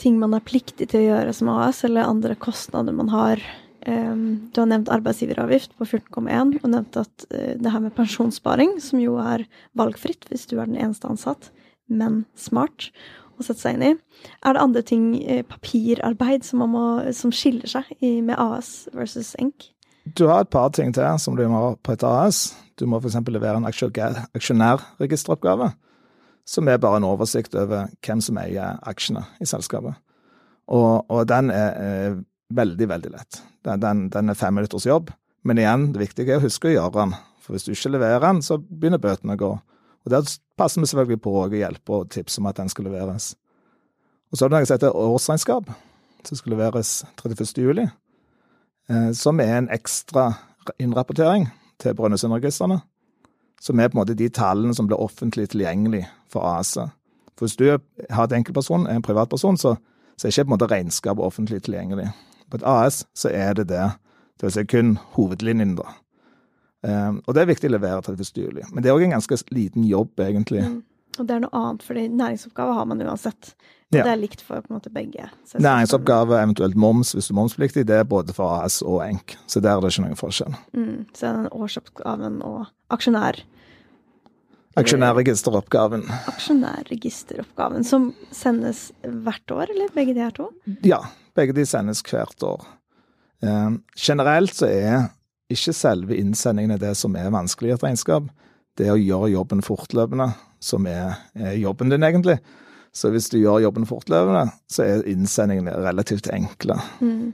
[0.00, 3.42] ting man er pliktig til å gjøre som AS, eller andre kostnader man har?
[3.88, 8.76] Um, du har nevnt arbeidsgiveravgift på 14,1, og nevnt at uh, det her med pensjonssparing,
[8.82, 9.46] som jo er
[9.78, 11.48] valgfritt hvis du er den eneste ansatt,
[11.88, 12.90] men smart
[13.40, 13.92] å sette seg inn i.
[14.44, 19.32] Er det andre ting, uh, papirarbeid, som, må, som skiller seg i, med AS versus
[19.40, 19.70] ENK?
[20.16, 22.50] Du har et par ting til som du må på et AS.
[22.80, 23.18] Du må f.eks.
[23.28, 25.70] levere en aksjonærregisteroppgave,
[26.48, 29.94] som er bare en oversikt over hvem som eier aksjene i selskapet.
[30.70, 32.16] Og, og den er, er,
[32.54, 33.42] veldig, veldig lett.
[33.64, 35.10] Den, den, den, er fem minutters jobb.
[35.44, 37.14] Men igjen, det viktige er å huske å gjøre den.
[37.40, 39.50] For hvis du ikke leverer den, så begynner bøtene å gå.
[40.04, 43.34] Og Der passer vi selvfølgelig på å hjelpe og tipse om at den skal leveres.
[44.30, 45.72] Og så er det noe som heter årsregnskap,
[46.24, 47.64] som skal leveres 31.
[47.64, 47.88] juli.
[48.90, 50.32] Eh, som er en ekstra
[50.80, 51.48] innrapportering
[51.80, 52.80] til Brønnøysundregistrene,
[53.60, 56.88] som er på en måte de tallene som blir offentlig tilgjengelig for ASA
[57.36, 57.78] For hvis du
[58.10, 59.76] har et enkeltperson, en privatperson, så,
[60.16, 62.10] så er ikke på en måte regnskapet offentlig tilgjengelig.
[62.50, 63.88] På et AS så er det det
[64.40, 65.90] Det vil si kun hovedlinjen, da.
[66.80, 68.38] Um, og det er viktig å levere 31.
[68.40, 68.62] juli.
[68.72, 70.62] Men det er òg en ganske liten jobb, egentlig.
[70.64, 70.78] Mm.
[71.18, 73.52] Og det er noe annet, fordi næringsoppgaver har man uansett.
[73.90, 74.04] Ja.
[74.06, 75.26] det er likt for på en måte begge.
[75.58, 79.34] Næringsoppgave, eventuelt moms hvis du er momspliktig, det er både for AS og ENK.
[79.50, 80.54] Så der er det ikke noen forskjell.
[80.78, 81.08] Mm.
[81.10, 83.42] Så er den årsoppgaven og aksjonær
[84.78, 86.04] Aksjonærregisteroppgaven.
[86.30, 90.50] Aksjonærregisteroppgaven, Som sendes hvert år, eller begge de her to?
[90.86, 91.00] Ja,
[91.34, 92.62] begge de sendes hvert år.
[93.42, 95.10] Eh, generelt så er
[95.50, 98.30] ikke selve innsendingene det som er vanskelig i et regnskap.
[98.78, 100.30] Det er å gjøre jobben fortløpende,
[100.62, 102.38] som er, er jobben din, egentlig.
[102.94, 106.78] Så hvis du gjør jobben fortløpende, så er innsendingene relativt enkle.
[107.02, 107.32] Mm.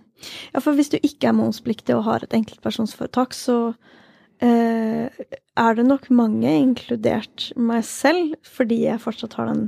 [0.52, 3.74] Ja, for hvis du ikke er momspliktig og har et enkeltpersonsforetak, så
[4.44, 5.08] eh,
[5.56, 9.62] er det nok mange, inkludert meg selv, fordi jeg fortsatt har den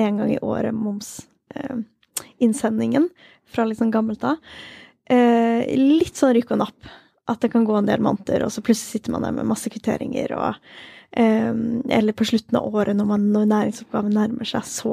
[0.00, 3.14] en gang i året momsinnsendingen eh,
[3.50, 4.36] fra litt sånn gammelt av.
[5.10, 6.80] Eh, litt sånn rykk og napp.
[7.30, 9.68] At det kan gå en del måneder, og så plutselig sitter man der med masse
[9.70, 10.50] kvitteringer og
[11.12, 11.54] eh,
[11.94, 14.92] Eller på slutten av året, når, man, når næringsoppgaven nærmer seg, så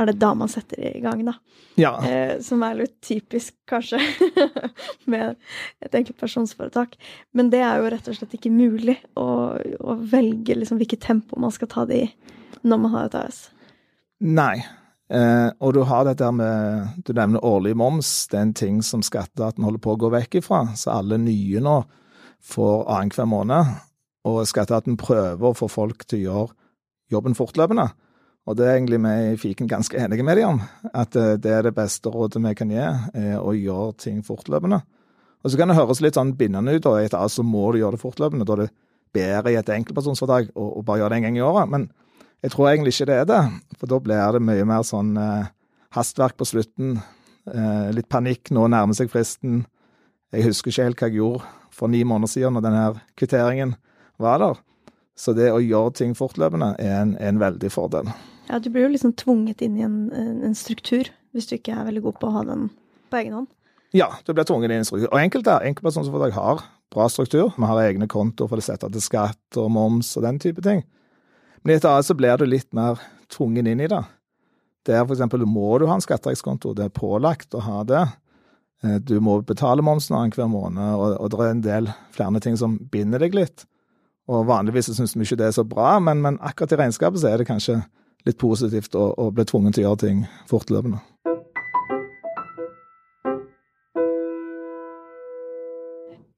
[0.00, 1.36] er det da man setter i gang, da.
[1.80, 1.92] Ja.
[2.06, 4.00] Eh, som er litt typisk, kanskje,
[5.12, 5.36] med
[5.84, 6.96] et enkeltpersonsforetak.
[7.36, 11.38] Men det er jo rett og slett ikke mulig å, å velge liksom hvilket tempo
[11.40, 12.10] man skal ta det i
[12.66, 13.40] når man har et AS.
[14.20, 14.58] Nei.
[15.10, 18.28] Eh, og du har dette med Du nevner årlig moms.
[18.30, 20.64] Det er en ting som skatteetaten holder på å gå vekk ifra.
[20.78, 21.80] Så alle nye nå
[22.52, 23.72] får annenhver måned.
[24.28, 26.56] Og skatteetaten prøver å få folk til å gjøre
[27.10, 27.88] jobben fortløpende.
[28.50, 30.62] Og det er egentlig vi i Fiken ganske enige med dem om.
[30.90, 34.80] At eh, det er det beste rådet vi kan gi, er å gjøre ting fortløpende.
[35.40, 37.80] Og så kan det høres litt sånn bindende ut, og etter alt så må du
[37.80, 38.46] gjøre det fortløpende.
[38.48, 38.72] Da er det
[39.14, 41.70] bedre i et enkeltpersonsforetak å, å bare gjøre det en gang i året.
[41.70, 41.86] Men
[42.42, 43.40] jeg tror egentlig ikke det er det.
[43.78, 45.52] For da blir det mye mer sånn eh,
[45.96, 46.98] hastverk på slutten.
[47.50, 49.62] Eh, litt panikk, nå nærmer seg fristen.
[50.34, 52.84] Jeg husker ikke helt hva jeg gjorde for ni måneder siden når denne
[53.18, 53.76] kvitteringen
[54.20, 54.60] var der.
[55.16, 58.10] Så det å gjøre ting fortløpende er en, en veldig fordel.
[58.50, 61.86] Ja, du blir jo liksom tvunget inn i en, en, struktur hvis du ikke er
[61.86, 62.68] veldig god på å ha den
[63.10, 63.50] på egen hånd.
[63.94, 65.10] Ja, du blir tvunget inn i en struktur.
[65.12, 67.52] Og enkelte enkeltpersonforetak har bra struktur.
[67.54, 70.82] Vi har egne kontoer for å sette til skatt og moms og den type ting.
[71.62, 72.98] Men etter hvert så blir du litt mer
[73.30, 74.02] tvunget inn i det.
[74.88, 76.72] Der eksempel må du ha en skatteregskonto.
[76.74, 78.04] Det er pålagt å ha det.
[78.82, 82.56] Eh, du må betale momsen annenhver måned, og, og det er en del flere ting
[82.58, 83.66] som binder deg litt.
[84.30, 87.30] Og vanligvis syns vi ikke det er så bra, men, men akkurat i regnskapet så
[87.30, 87.80] er det kanskje
[88.28, 91.00] litt positivt og, og ble tvunget til å gjøre ting fortløpende.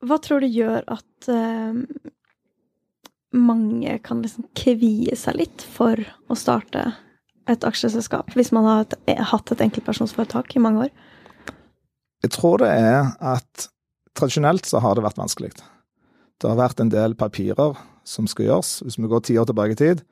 [0.02, 1.78] Hva tror du gjør at uh,
[3.32, 6.90] mange kan liksom kvie seg litt for å starte
[7.50, 10.92] et aksjeselskap, hvis man har hatt et enkeltpersonsforetak i mange år?
[12.22, 13.68] Jeg tror det er at
[14.18, 15.50] tradisjonelt så har det vært vanskelig.
[16.38, 18.76] Det har vært en del papirer som skal gjøres.
[18.84, 20.04] Hvis vi går ti år tilbake i tid,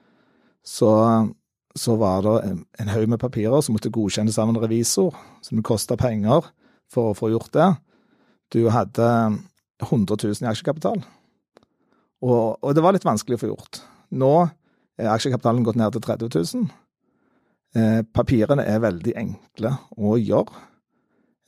[0.66, 0.90] så
[1.78, 5.62] så var det en, en haug med papirer som måtte godkjennes av en revisor, som
[5.62, 6.48] kosta penger
[6.90, 7.68] for å få gjort det.
[8.50, 9.06] Du hadde
[9.86, 11.02] 100 000 i aksjekapital,
[12.20, 13.82] og, og det var litt vanskelig å få gjort.
[14.10, 14.34] Nå
[15.00, 16.66] er aksjekapitalen gått ned til 30 000.
[17.78, 20.66] Eh, papirene er veldig enkle å gjøre.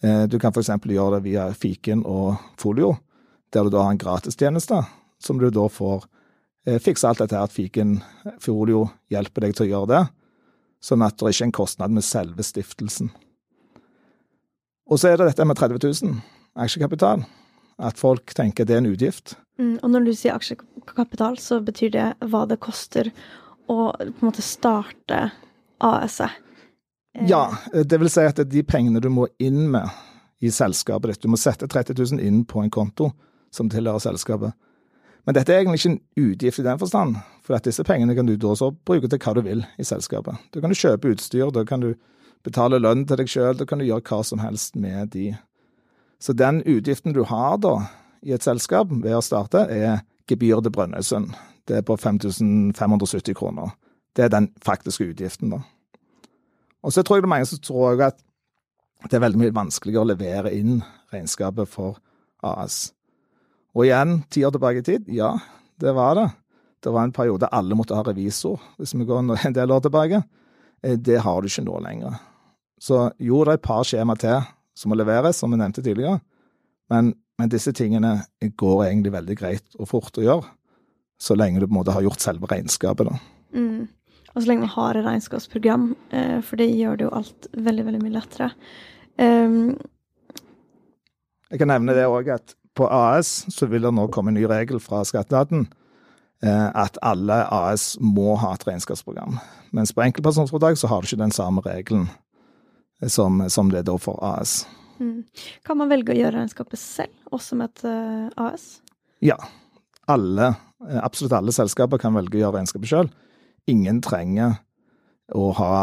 [0.03, 0.71] Eh, du kan f.eks.
[0.71, 2.95] gjøre det via fiken og folio,
[3.53, 4.81] der du da har en gratistjeneste,
[5.23, 6.07] som du da får
[6.83, 7.97] fikse alt dette her at fiken
[8.43, 10.03] Fiolio hjelper deg til å gjøre det,
[10.83, 13.11] sånn at det ikke er en kostnad med selve stiftelsen.
[14.91, 16.19] Og så er det dette med 30 000
[16.63, 17.25] aksjekapital.
[17.83, 19.37] At folk tenker det er en utgift.
[19.59, 23.09] Mm, og når du sier aksjekapital, så betyr det hva det koster
[23.71, 25.25] å på en måte starte
[25.83, 26.39] AS-et?
[27.15, 27.27] Eh.
[27.29, 29.89] Ja, det vil si at det er de pengene du må inn med
[30.43, 31.25] i selskapet ditt.
[31.25, 33.11] Du må sette 30 000 inn på en konto
[33.53, 34.57] som tilhører selskapet.
[35.27, 38.27] Men dette er egentlig ikke en utgift i den forstand, for at disse pengene kan
[38.27, 40.41] du da så bruke til hva du vil i selskapet.
[40.51, 41.93] Da kan du kjøpe utstyr, da kan du
[42.43, 45.29] betale lønn til deg sjøl, da kan du gjøre hva som helst med de.
[46.23, 47.77] Så den utgiften du har da
[48.23, 51.33] i et selskap ved å starte, er gebyr til Brønnøysund.
[51.67, 53.75] Det er på 5570 kroner.
[54.17, 55.63] Det er den faktiske utgiften, da.
[56.83, 58.19] Og så tror jeg det er mange som tror at
[59.07, 60.83] det er veldig mye vanskeligere å levere inn
[61.15, 61.99] regnskapet for
[62.43, 62.93] AS.
[63.73, 65.33] Og igjen, ti år tilbake i tid, ja,
[65.81, 66.29] det var det.
[66.83, 70.23] Det var en periode alle måtte ha revisor, hvis vi går en del år tilbake.
[70.83, 72.19] Eh, det har du ikke nå lenger.
[72.83, 74.43] Så jo, det er et par skjema til
[74.75, 76.19] som må leveres, som vi nevnte tidligere,
[76.91, 80.49] men, men, disse tingene går egentlig veldig greit og fort å gjøre,
[81.21, 83.21] så lenge du på en måte har gjort selve regnskapet, da.
[83.53, 83.85] Mm.
[84.33, 87.85] Og så lenge man har et regnskapsprogram, eh, for det gjør det jo alt veldig,
[87.91, 88.49] veldig mye lettere.
[89.21, 89.77] Um,
[91.53, 94.47] jeg kan nevne det òg at på AS så vil det nå komme en ny
[94.51, 95.67] regel fra skatteetaten
[96.45, 99.39] eh, at alle AS må ha et regnskapsprogram.
[99.77, 102.09] Mens på enkeltpersonforetak så har du ikke den samme regelen
[103.09, 104.63] som, som det da for AS.
[105.03, 105.25] Mm.
[105.67, 108.77] Kan man velge å gjøre regnskapet selv, også med et uh, AS?
[109.25, 109.39] Ja.
[110.11, 110.53] Alle,
[111.01, 113.13] absolutt alle selskaper kan velge å gjøre regnskapet selv.
[113.71, 114.57] Ingen trenger
[115.33, 115.75] å ha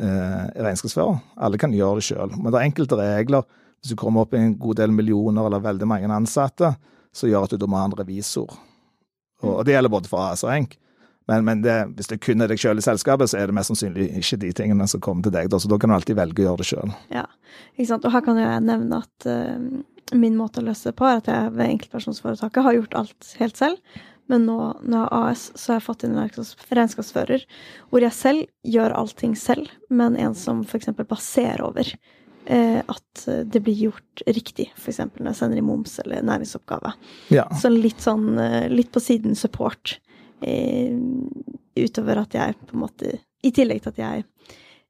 [0.00, 1.18] eh, regnskapsfører.
[1.44, 2.38] Alle kan gjøre det selv.
[2.38, 3.44] Men det er enkelte regler.
[3.84, 6.70] Hvis du kommer opp i en god del millioner eller veldig mange ansatte,
[7.12, 8.48] så gjør at du da må ha en revisor.
[9.42, 10.78] Og, og det gjelder både for AS og ENK.
[11.28, 13.68] Men, men det, hvis det kun er deg sjøl i selskapet, så er det mest
[13.72, 15.52] sannsynlig ikke de tingene som kommer til deg.
[15.52, 16.96] Da, så da kan du alltid velge å gjøre det sjøl.
[17.12, 17.26] Ja,
[17.76, 18.08] ikke sant.
[18.08, 21.30] Og her kan jeg nevne at uh, min måte å løse det på er at
[21.32, 24.02] jeg ved enkeltpersonsforetaket har gjort alt helt selv.
[24.32, 26.28] Men nå når jeg har AS, så har jeg fått inn en
[26.80, 27.46] regnskapsfører
[27.92, 28.44] hvor jeg selv
[28.76, 30.92] gjør allting selv, men en som f.eks.
[31.04, 31.92] baserer over
[32.44, 34.98] at det blir gjort riktig, f.eks.
[35.16, 36.90] når jeg sender i moms eller næringsoppgave.
[37.32, 37.46] Ja.
[37.56, 39.96] Så litt sånn eh, litt på siden support.
[40.44, 40.92] Eh,
[41.74, 44.24] utover at jeg på en måte I tillegg til at jeg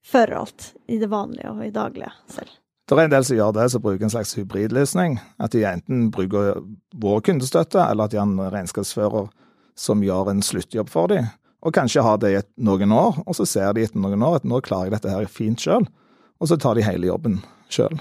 [0.05, 2.51] fører alt i det vanlige og i daglige selv.
[2.85, 5.17] Det er en del som gjør det, som bruker en slags hybridløsning.
[5.41, 6.61] At de enten bruker
[7.01, 9.31] vår kundestøtte, eller at de har en regnskapsfører
[9.75, 11.31] som gjør en sluttjobb for dem.
[11.65, 14.45] Og kanskje har det i noen år, og så ser de etter noen år at
[14.49, 15.89] nå klarer jeg dette her fint sjøl.
[16.45, 17.39] Og så tar de hele jobben
[17.73, 17.95] sjøl.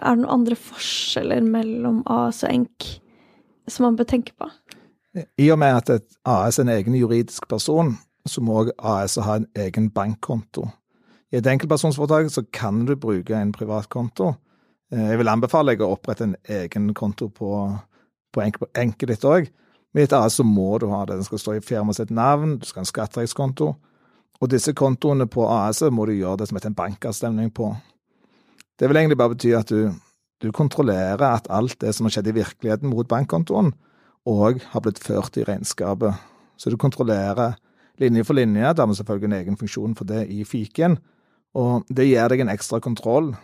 [0.00, 2.86] Er det noen andre forskjeller mellom AS og ENK
[3.68, 4.48] som man bør tenke på?
[5.12, 9.36] I og med at et AS er en egen juridisk person, så må AS ha
[9.42, 10.64] en egen bankkonto.
[11.28, 14.32] I et enkeltpersonsforetak så kan du bruke en privatkonto.
[14.88, 17.52] Eh, jeg vil anbefale deg å opprette en egen konto på,
[18.32, 19.52] på enket ditt òg.
[19.94, 21.18] Med et AS så må du ha det.
[21.18, 23.70] Den skal stå i firmaet sitt navn, du skal ha en skatterettskonto.
[24.40, 27.72] Og disse kontoene på AS må du gjøre det som heter en bankavstemning på.
[28.80, 29.90] Det vil egentlig bare bety at du,
[30.40, 33.74] du kontrollerer at alt det som har skjedd i virkeligheten mot bankkontoen,
[34.30, 36.16] òg har blitt ført i regnskapet.
[36.56, 37.58] Så du kontrollerer
[38.00, 38.72] linje for linje.
[38.72, 40.96] Da har vi selvfølgelig en egen funksjon for det i fiken.
[41.56, 43.34] Og det gir deg en ekstra kontroll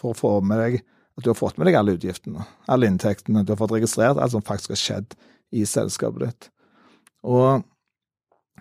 [0.00, 0.80] for å få med deg
[1.14, 3.44] at du har fått med deg alle utgiftene, alle inntektene.
[3.44, 5.14] Du har fått registrert alt som faktisk har skjedd
[5.54, 6.50] i selskapet ditt.
[7.24, 7.64] Og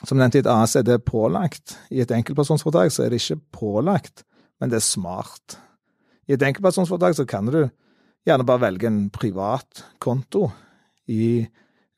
[0.08, 1.78] som nevnt i et AS er det pålagt.
[1.94, 4.26] I et enkeltpersonsforetak så er det ikke pålagt,
[4.60, 5.58] men det er smart.
[6.28, 7.62] I et enkeltpersonsforetak så kan du
[8.28, 10.50] gjerne bare velge en privat konto.
[11.08, 11.46] Du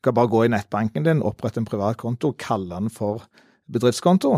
[0.02, 3.24] kan bare gå i nettbanken din, opprette en privat konto, kalle den for
[3.66, 4.36] bedriftskonto,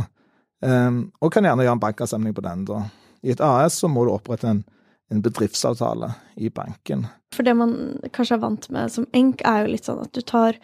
[0.64, 2.64] um, og kan gjerne gjøre en bankavstemning på den.
[2.68, 2.82] da.
[3.24, 4.62] I et AS så må du opprette en,
[5.08, 7.06] en bedriftsavtale i banken.
[7.34, 7.74] For det man
[8.14, 10.56] kanskje er vant med som enk, er jo litt sånn at du tar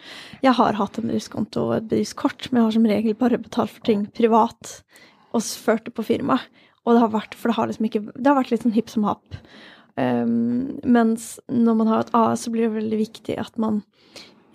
[0.43, 3.73] Jeg har hatt en bedriftskonto og et bedriftskort, men jeg har som regel bare betalt
[3.73, 4.79] for ting privat
[5.35, 6.39] og ført det på firma.
[6.85, 8.91] Og det har vært For det har liksom ikke Det har vært litt sånn hipp
[8.93, 9.39] som happ.
[9.95, 13.81] Um, mens når man har et AS, så blir det veldig viktig at man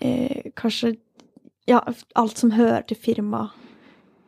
[0.01, 0.97] eh, kanskje
[1.69, 1.81] Ja,
[2.19, 3.49] alt som hører til firma,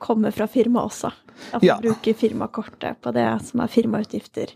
[0.03, 1.13] kommer fra firma også.
[1.53, 1.77] At man Ja.
[1.81, 4.53] bruker firmakortet på det som er firmautgifter,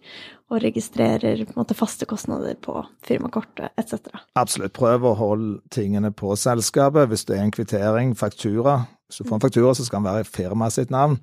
[0.51, 4.11] og registrerer måte faste kostnader på firmakortet etc.
[4.37, 4.73] Absolutt.
[4.77, 7.09] Prøv å holde tingene på selskapet.
[7.11, 10.21] Hvis det er en kvittering, faktura Hvis du får en faktura, så skal den være
[10.21, 11.21] i firmaet sitt navn.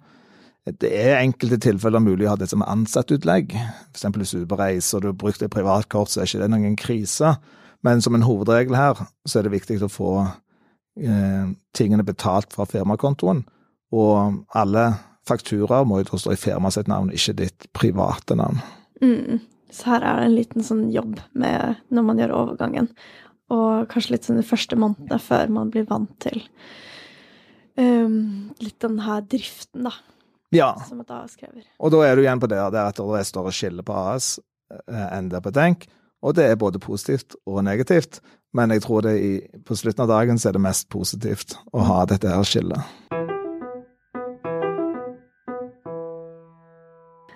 [0.65, 3.51] Det er enkelte tilfeller mulig å ha det som ansattutlegg.
[3.91, 6.39] Eksempel hvis du er på reise og du har brukt et privatkort, så er ikke
[6.45, 7.33] det noen krise.
[7.83, 10.11] Men som en hovedregel her, så er det viktig å få
[11.03, 13.43] eh, tingene betalt fra firmakontoen.
[13.93, 14.87] Og alle
[15.27, 18.61] fakturaer må jo stå i firmaet sitt navn, ikke ditt private navn.
[19.03, 19.41] Mm.
[19.73, 22.89] Så her er det en liten sånn jobb med når man gjør overgangen.
[23.53, 26.41] Og kanskje litt sånn de første månedene før man blir vant til
[27.77, 29.95] um, litt den her driften, da,
[30.53, 31.65] Ja, som et AS krever.
[31.79, 34.35] og da er du igjen på det der at det er større skille på AS
[34.69, 35.87] eh, enn det er på Tenk.
[36.23, 38.21] Og det er både positivt og negativt,
[38.53, 39.33] men jeg tror det i,
[39.65, 43.22] på slutten av dagen så er det mest positivt å ha dette her skillet.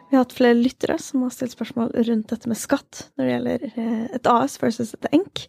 [0.09, 3.33] Vi har hatt flere lyttere som har stilt spørsmål rundt dette med skatt når det
[3.33, 5.41] gjelder eh, et AS versus et ENK.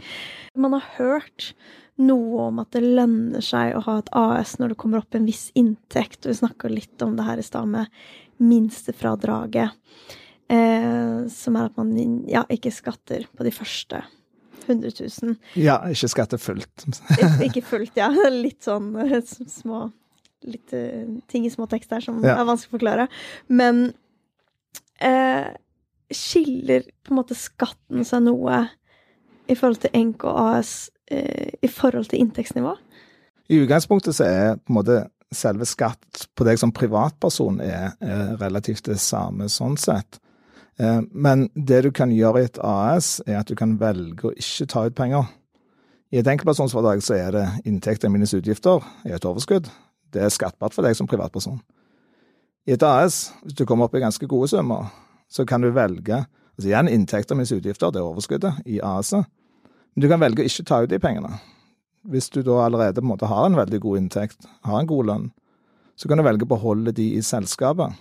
[0.59, 1.53] Man har hørt
[1.99, 5.27] noe om at det lønner seg å ha et AS når det kommer opp en
[5.27, 7.87] viss inntekt, og vi snakka litt om det her i stad med
[8.39, 9.71] minstefradraget,
[10.51, 11.95] eh, som er at man
[12.31, 14.03] ja, ikke skatter på de første
[14.69, 14.91] 100
[15.23, 15.37] 000.
[15.57, 16.85] Ja, ikke skatte fullt.
[17.47, 18.11] Ikke fullt, ja.
[18.45, 19.87] Litt sånn eh, små
[20.47, 22.37] Litt eh, ting i små tekster som Ja.
[22.39, 23.07] er vanskelig å forklare.
[23.51, 23.89] Men
[25.01, 25.49] eh,
[26.15, 28.65] skiller på en måte skatten seg noe
[29.49, 30.73] i forhold til NK og AS
[31.11, 32.75] eh, i forhold til inntektsnivå?
[33.49, 34.99] I utgangspunktet så er på en måte
[35.35, 40.21] selve skatt på deg som privatperson er, er relativt det samme sånn sett.
[40.81, 44.37] Eh, men det du kan gjøre i et AS, er at du kan velge å
[44.37, 45.29] ikke ta ut penger.
[46.09, 49.69] I et enkeltpersonsforetak så er det inntekter minus utgifter i et overskudd.
[50.09, 51.61] Det er skattbart for deg som privatperson.
[52.69, 54.91] I et AS, hvis du kommer opp i ganske gode summer,
[55.33, 56.27] så kan du velge
[56.59, 59.25] altså Igjen inntekter minus utgifter, det er overskuddet i AS-et.
[59.95, 61.39] Men du kan velge å ikke ta ut de pengene.
[62.05, 65.09] Hvis du da allerede på en måte har en veldig god inntekt, har en god
[65.09, 65.27] lønn,
[65.97, 67.95] så kan du velge å beholde de i selskapet.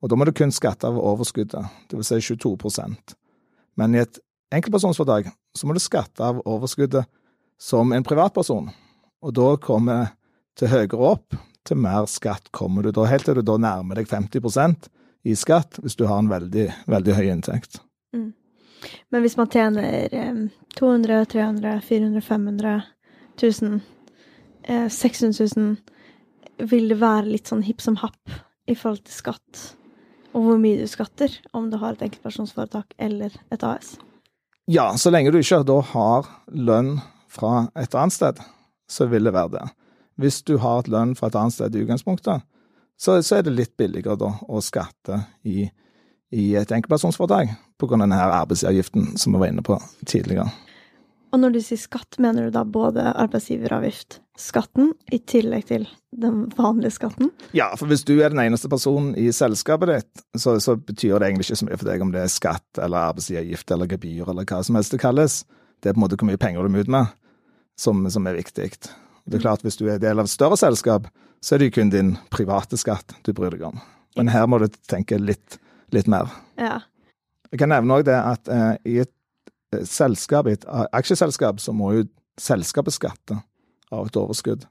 [0.00, 2.14] Og da må du kun skatte av overskuddet, dvs.
[2.14, 3.16] Si 22%
[3.76, 4.20] Men i et
[4.54, 7.10] enkeltpersonsforetak så må du skatte av overskuddet
[7.60, 8.70] som en privatperson.
[9.20, 10.14] Og da kommer
[10.56, 14.08] til høyere opp, til mer skatt kommer du da, helt til du da nærmer deg
[14.10, 14.88] 50%
[15.24, 17.80] i skatt hvis du har en veldig, veldig høy inntekt.
[18.16, 18.32] Mm.
[19.12, 20.12] Men hvis man tjener
[20.76, 22.74] 200 300 400 500
[23.38, 23.80] 1000
[24.90, 25.76] 600 000,
[26.70, 28.36] vil det være litt sånn hipp som happ
[28.68, 29.62] i forhold til skatt?
[30.34, 33.94] Og hvor mye du skatter, om du har et enkeltpersonsforetak eller et AS?
[34.70, 36.96] Ja, så lenge du ikke da har lønn
[37.28, 38.40] fra et annet sted,
[38.88, 39.66] så vil det være det.
[40.20, 42.44] Hvis du har et lønn fra et annet sted i utgangspunktet,
[42.96, 45.66] så, så er det litt billigere da å skatte i,
[46.30, 47.96] i et enkeltpersonsforetak pga.
[47.96, 50.46] denne her arbeidsgiveravgiften som vi var inne på tidligere.
[51.34, 56.44] Og når du sier skatt, mener du da både arbeidsgiveravgift, skatten, i tillegg til den
[56.54, 57.32] vanlige skatten?
[57.58, 61.32] Ja, for hvis du er den eneste personen i selskapet ditt, så, så betyr det
[61.32, 64.46] egentlig ikke så mye for deg om det er skatt eller arbeidsgiveravgift eller gebyr eller
[64.46, 65.40] hva som helst det kalles.
[65.82, 67.10] Det er på en måte hvor mye penger du må ut med,
[67.74, 68.70] som, som er viktig.
[69.24, 71.08] Det er klart, Hvis du er del av et større selskap,
[71.40, 73.80] så er det jo kun din private skatt du bryr deg om.
[74.16, 75.58] Men her må du tenke litt,
[75.92, 76.30] litt mer.
[76.60, 76.80] Ja.
[77.50, 79.12] Jeg kan nevne òg det at eh, i et
[79.88, 82.06] selskap, i et aksjeselskap, så må jo
[82.40, 83.40] selskapet skatte
[83.94, 84.66] av et overskudd.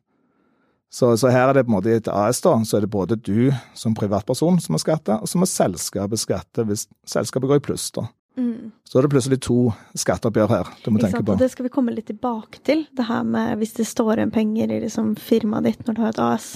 [0.94, 2.92] Så, så, her er det på en måte i et AS, da, så er det
[2.94, 7.62] både du som privatperson som må skatte, og så må selskapet skatte hvis selskapet går
[7.62, 8.06] i pluss, da.
[8.38, 8.72] Mm.
[8.84, 9.58] Så er det plutselig to
[10.00, 11.36] skatteoppgjør her du må tenke på.
[11.38, 14.74] Det skal vi komme litt tilbake til, det her med hvis det står igjen penger
[14.74, 16.48] i liksom firmaet ditt når du har et AS,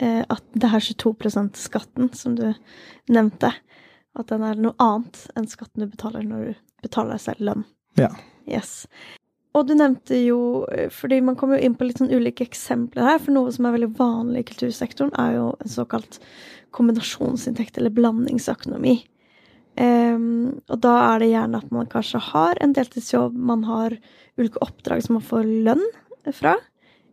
[0.00, 2.50] eh, at det her 22 %-skatten som du
[3.08, 3.54] nevnte,
[4.16, 7.64] at den er noe annet enn skatten du betaler når du betaler selv lønn.
[8.00, 8.12] Ja.
[8.48, 8.84] Yes.
[9.56, 10.38] Og du nevnte jo,
[10.92, 13.76] fordi man kommer jo inn på litt sånn ulike eksempler her, for noe som er
[13.78, 16.18] veldig vanlig i kultursektoren, er jo en såkalt
[16.76, 18.98] kombinasjonsinntekt, eller blandingsøkonomi.
[19.76, 23.96] Um, og da er det gjerne at man kanskje har en deltidsjobb, man har
[24.40, 25.84] ulike oppdrag som man får lønn
[26.32, 26.54] fra.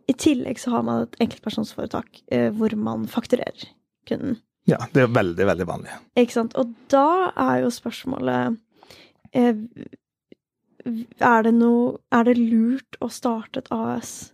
[0.08, 3.68] I tillegg så har man et enkeltpersonsforetak uh, hvor man fakturerer
[4.08, 4.38] kunden.
[4.68, 5.98] Ja, det er veldig, veldig vanlig.
[6.16, 6.56] Ikke sant.
[6.56, 8.56] Og da er jo spørsmålet
[9.36, 9.54] uh,
[10.84, 14.32] er det noe Er det lurt å starte et AS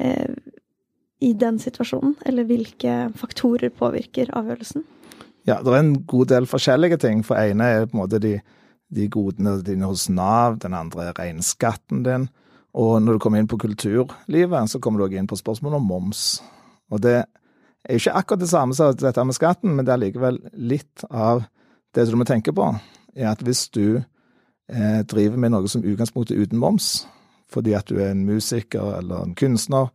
[0.00, 0.36] uh,
[1.20, 2.16] i den situasjonen?
[2.28, 4.84] Eller hvilke faktorer påvirker avgjørelsen?
[5.48, 7.22] Ja, det er en god del forskjellige ting.
[7.24, 8.34] For ene er på en måte de,
[8.92, 12.28] de godene dine hos Nav, den andre er regnskatten din.
[12.76, 15.88] Og når du kommer inn på kulturlivet, så kommer du også inn på spørsmål om
[15.88, 16.24] moms.
[16.92, 20.02] Og det er jo ikke akkurat det samme som dette med skatten, men det er
[20.02, 21.46] likevel litt av
[21.96, 22.66] det du må tenke på,
[23.16, 24.02] er at hvis du
[24.68, 27.06] eh, driver med noe som utgangspunkt er uten moms,
[27.48, 29.88] fordi at du er en musiker eller en kunstner,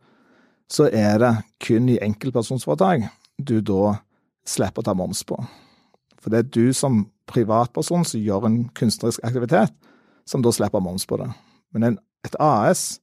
[0.66, 1.32] så er det
[1.62, 3.06] kun i enkeltpersonsforetak
[3.38, 3.94] du da
[4.48, 5.38] slipper å ta moms på.
[6.20, 9.72] For det er du som privatperson som gjør en kunstnerisk aktivitet,
[10.28, 11.28] som da slipper moms på det.
[11.74, 12.98] Men en, et AS,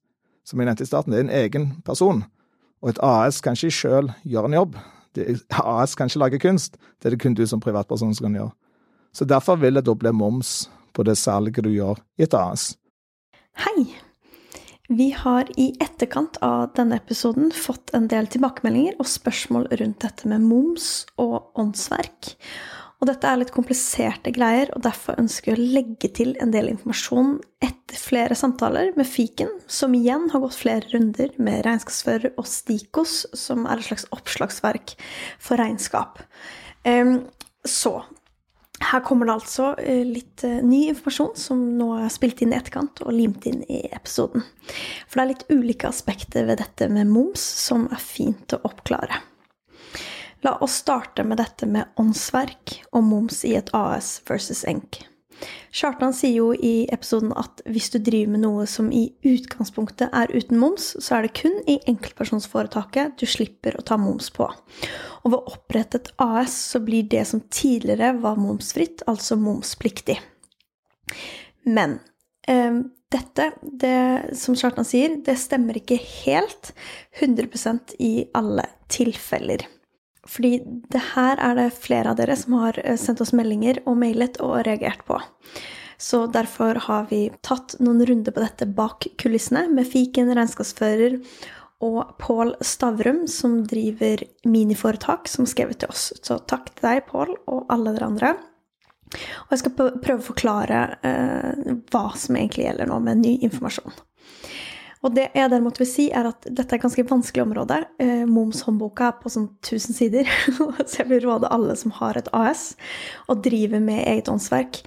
[0.48, 2.24] som jeg nevnte i starten, det er en egen person.
[2.82, 4.78] Og et AS kan ikke sjøl gjøre en jobb.
[5.16, 5.28] Det,
[5.60, 6.78] AS kan ikke lage kunst.
[6.98, 8.54] Det er det kun du som privatperson som kan gjøre.
[9.14, 12.72] Så derfor vil det da bli moms på det salget du gjør i et AS.
[13.60, 13.92] Hei!
[14.92, 20.28] Vi har i etterkant av denne episoden fått en del tilbakemeldinger og spørsmål rundt dette
[20.28, 22.34] med moms og åndsverk.
[23.00, 26.68] Og dette er litt kompliserte greier, og derfor ønsker jeg å legge til en del
[26.74, 32.52] informasjon etter flere samtaler med fiken, som igjen har gått flere runder med regnskapsfører og
[32.52, 34.98] Stikos, som er et slags oppslagsverk
[35.40, 36.20] for regnskap.
[37.64, 37.96] Så
[38.82, 42.58] her kommer det altså eh, litt eh, ny informasjon som nå er spilt inn i
[42.58, 44.46] etterkant og limt inn i episoden.
[45.08, 49.22] For det er litt ulike aspekter ved dette med moms som er fint å oppklare.
[50.42, 55.04] La oss starte med dette med åndsverk og moms i et AS versus ENK.
[55.72, 60.34] Kjartan sier jo i episoden at hvis du driver med noe som i utgangspunktet er
[60.34, 64.50] uten moms, så er det kun i enkeltpersonsforetaket du slipper å ta moms på.
[65.24, 70.20] Og ved å opprette et AS så blir det som tidligere var momsfritt, altså momspliktig.
[71.68, 72.00] Men
[72.50, 72.82] eh,
[73.12, 76.72] dette, det, som Kjartan sier, det stemmer ikke helt
[77.20, 79.66] 100% i alle tilfeller.
[80.30, 80.60] Fordi
[80.94, 84.38] det her er det flere av dere som har eh, sendt oss meldinger og mailet
[84.44, 85.18] og reagert på.
[86.02, 91.20] Så derfor har vi tatt noen runder på dette bak kulissene med fiken, regnskapsfører
[91.86, 96.12] og Pål Stavrum, som driver miniforetak, som skrevet til oss.
[96.22, 98.34] Så takk til deg, Pål, og alle dere andre.
[99.12, 103.98] Og jeg skal prøve å forklare eh, hva som egentlig gjelder nå, med ny informasjon.
[105.02, 107.80] Og det jeg derimot vil si, er at dette er et ganske vanskelig område.
[108.02, 110.30] Eh, Momshåndboka er på sånn 1000 sider,
[110.90, 112.76] så jeg vil råde alle som har et AS
[113.32, 114.84] og driver med eget åndsverk,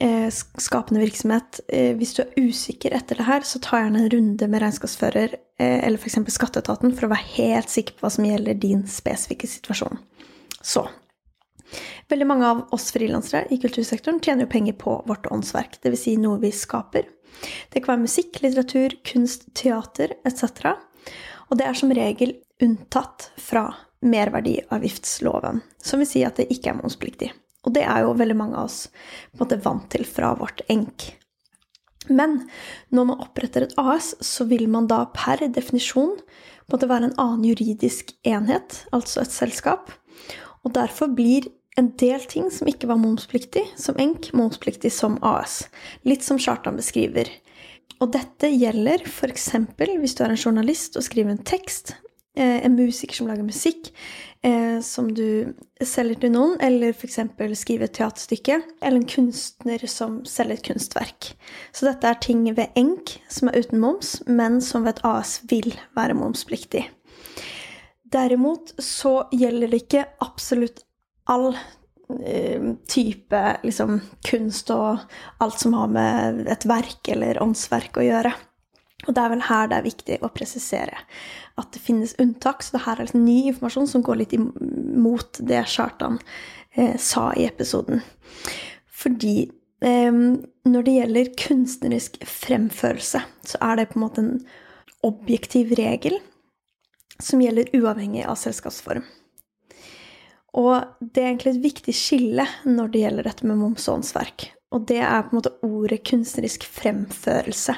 [0.00, 4.10] eh, skapende virksomhet eh, Hvis du er usikker etter det her, så ta gjerne en
[4.16, 6.16] runde med regnskapsfører eh, eller f.eks.
[6.32, 10.00] Skatteetaten for å være helt sikker på hva som gjelder din spesifikke situasjon.
[10.64, 10.88] Så
[12.10, 16.02] Veldig mange av oss frilansere i kultursektoren tjener jo penger på vårt åndsverk, dvs.
[16.04, 17.06] Si noe vi skaper.
[17.72, 20.74] Det kan være musikk, litteratur, kunst, teater etc.
[21.50, 23.68] Og det er som regel unntatt fra
[24.02, 27.32] merverdiavgiftsloven, som vil si at det ikke er momspliktig.
[27.62, 30.64] Og det er jo veldig mange av oss på en måte vant til fra vårt
[30.72, 31.12] enk.
[32.10, 32.40] Men
[32.90, 36.16] når man oppretter et AS, så vil man da per definisjon
[36.70, 39.92] på være en annen juridisk enhet, altså et selskap.
[40.64, 45.66] Og derfor blir en del ting som ikke var momspliktig som ENK, momspliktig som AS.
[46.04, 47.30] Litt som Chartan beskriver.
[48.02, 49.52] Og dette gjelder f.eks.
[49.78, 51.94] hvis du er en journalist og skriver en tekst,
[52.36, 53.92] eh, en musiker som lager musikk,
[54.42, 57.20] eh, som du selger til noen, eller f.eks.
[57.62, 61.32] skriver et teaterstykke, eller en kunstner som selger et kunstverk.
[61.72, 65.38] Så dette er ting ved ENK som er uten moms, men som ved et AS
[65.48, 66.88] vil være momspliktig.
[68.12, 70.82] Derimot så gjelder det ikke absolutt
[71.30, 71.52] all
[72.24, 75.02] eh, type liksom, kunst og
[75.42, 78.34] alt som har med et verk eller åndsverk å gjøre.
[79.08, 81.00] Og det er vel her det er viktig å presisere
[81.60, 82.62] at det finnes unntak.
[82.62, 86.20] Så det her er liksom ny informasjon som går litt imot det Chartan
[86.74, 88.02] eh, sa i episoden.
[89.02, 89.36] Fordi
[89.82, 94.36] eh, når det gjelder kunstnerisk fremførelse, så er det på en måte en
[95.02, 96.20] objektiv regel
[97.22, 99.02] som gjelder uavhengig av selskapsform.
[100.58, 104.50] Og det er egentlig et viktig skille når det gjelder dette med moms og åndsverk.
[104.72, 107.76] Og det er på en måte ordet kunstnerisk fremførelse.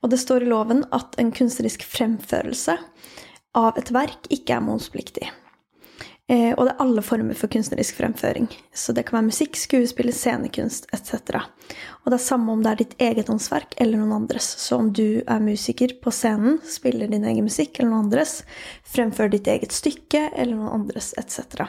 [0.00, 2.78] Og det står i loven at en kunstnerisk fremførelse
[3.58, 5.28] av et verk ikke er momspliktig.
[6.30, 8.46] Eh, og det er alle former for kunstnerisk fremføring.
[8.70, 11.40] Så det kan være musikk, skuespill, scenekunst etc.
[12.04, 14.46] Og det er samme om det er ditt eget åndsverk eller noen andres.
[14.62, 18.40] Så om du er musiker på scenen, spiller din egen musikk eller noen andres,
[18.86, 21.66] fremfører ditt eget stykke eller noen andres etc.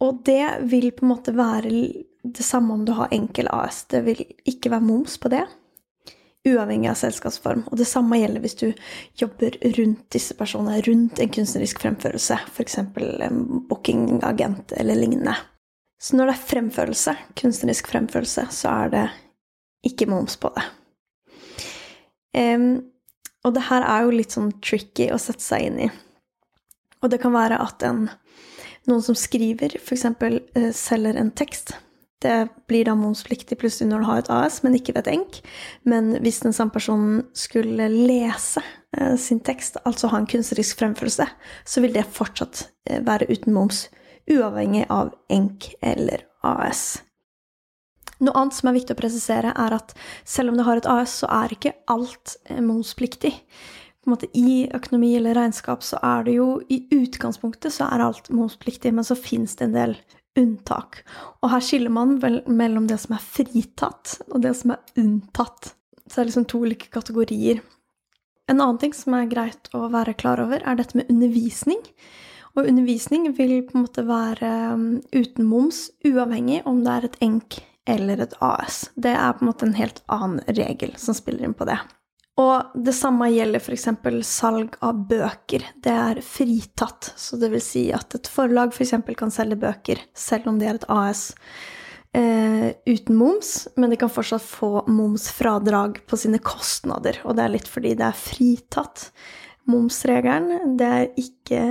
[0.00, 1.72] Og det vil på en måte være
[2.24, 3.84] det samme om du har enkel AS.
[3.90, 5.44] Det vil ikke være moms på det
[6.46, 7.64] uavhengig av selskapsform.
[7.70, 8.66] Og det samme gjelder hvis du
[9.18, 12.78] jobber rundt disse personene, rundt en kunstnerisk fremførelse, f.eks.
[12.78, 15.34] en bookingagent eller lignende.
[16.00, 19.06] Så når det er fremførelse, kunstnerisk fremførelse, så er det
[19.88, 20.66] ikke moms på det.
[22.38, 22.68] Um,
[23.46, 25.90] og det her er jo litt sånn tricky å sette seg inn i.
[27.02, 28.06] Og det kan være at en,
[28.90, 30.06] noen som skriver, f.eks.
[30.22, 31.74] Uh, eh, selger en tekst
[32.24, 35.40] det blir da momspliktig plutselig når du har et AS, men ikke ved et enk.
[35.88, 38.62] Men hvis den samme personen skulle lese
[38.96, 41.28] eh, sin tekst, altså ha en kunstnerisk fremførelse,
[41.64, 43.86] så vil det fortsatt eh, være uten moms,
[44.28, 47.04] uavhengig av enk eller AS.
[48.18, 49.94] Noe annet som er viktig å presisere, er at
[50.26, 53.36] selv om du har et AS, så er ikke alt eh, momspliktig.
[54.08, 58.94] Måte, I økonomi eller regnskap så er det jo i utgangspunktet så er alt momspliktig,
[58.96, 59.98] men så fins det en del
[60.38, 61.02] unntak.
[61.42, 65.72] Og her skiller man vel mellom det som er fritatt, og det som er unntatt.
[66.06, 67.60] Så det er liksom to ulike kategorier.
[68.48, 71.82] En annen ting som er greit å være klar over, er dette med undervisning.
[72.56, 77.20] Og undervisning vil på en måte være um, uten moms, uavhengig om det er et
[77.28, 78.88] enk eller et AS.
[78.96, 81.78] Det er på en måte en helt annen regel som spiller inn på det.
[82.38, 83.88] Og det samme gjelder f.eks.
[84.26, 85.64] salg av bøker.
[85.82, 87.10] Det er fritatt.
[87.18, 88.94] Så det vil si at et forlag f.eks.
[88.94, 91.32] For kan selge bøker selv om det er et AS
[92.14, 97.18] eh, uten moms, men de kan fortsatt få momsfradrag på sine kostnader.
[97.26, 99.08] Og det er litt fordi det er fritatt
[99.68, 100.78] momsregelen.
[100.78, 101.62] Det er ikke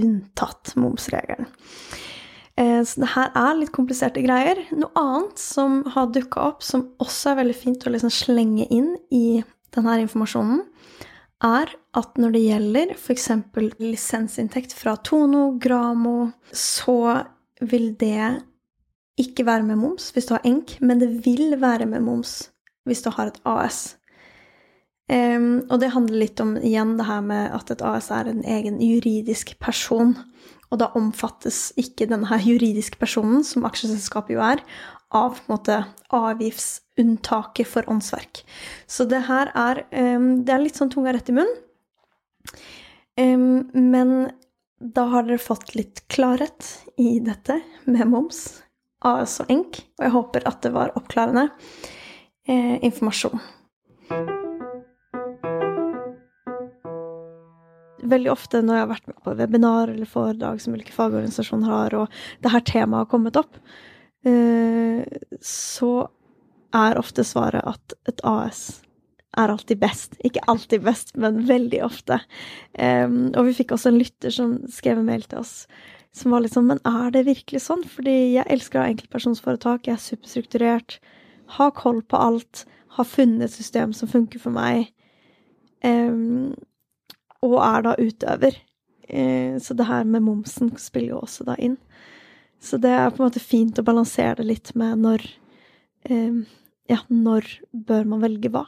[0.00, 1.52] unntatt momsregelen.
[2.56, 4.64] Eh, så det her er litt kompliserte greier.
[4.72, 8.94] Noe annet som har dukka opp, som også er veldig fint å liksom slenge inn
[9.12, 9.42] i
[9.74, 10.64] denne informasjonen,
[11.40, 13.28] er at når det gjelder f.eks.
[13.80, 17.22] lisensinntekt fra Tono, Gramo, så
[17.60, 18.42] vil det
[19.20, 22.50] ikke være med moms hvis du har ENK, men det vil være med moms
[22.88, 23.96] hvis du har et AS.
[25.10, 28.44] Um, og det handler litt om igjen det her med at et AS er en
[28.46, 30.14] egen juridisk person.
[30.70, 34.62] Og da omfattes ikke denne juridiske personen, som aksjeselskapet jo er,
[35.10, 35.82] av måte
[36.14, 38.42] avgiftsunntaket for åndsverk.
[38.86, 41.56] Så det her er um, Det er litt sånn tunga rett i munnen.
[43.20, 44.30] Um, men
[44.80, 48.62] da har dere fått litt klarhet i dette med moms,
[49.04, 51.48] og ENK, og jeg håper at det var oppklarende
[52.48, 53.40] eh, informasjon.
[58.10, 61.96] veldig ofte når jeg har vært med på webinar eller foredrag som ulike fagorganisasjoner har,
[61.96, 63.58] og det her temaet har kommet opp,
[64.24, 65.90] så
[66.76, 68.82] er ofte svaret at et AS
[69.38, 70.18] er alltid best.
[70.26, 72.18] Ikke alltid best, men veldig ofte.
[72.76, 75.54] og vi fikk også en lytter som skrev en mail til oss
[76.16, 77.84] som var litt sånn Men er det virkelig sånn?
[77.86, 80.98] Fordi jeg elsker å ha enkeltpersonsforetak, jeg er superstrukturert,
[81.56, 82.64] har koll på alt,
[82.96, 84.90] har funnet et system som funker for meg.
[87.40, 88.58] Og er da utøver.
[89.10, 91.78] Eh, så det her med momsen spiller jo også da inn.
[92.60, 95.24] Så det er på en måte fint å balansere det litt med når
[96.08, 96.42] eh,
[96.90, 98.64] Ja, når bør man velge hva?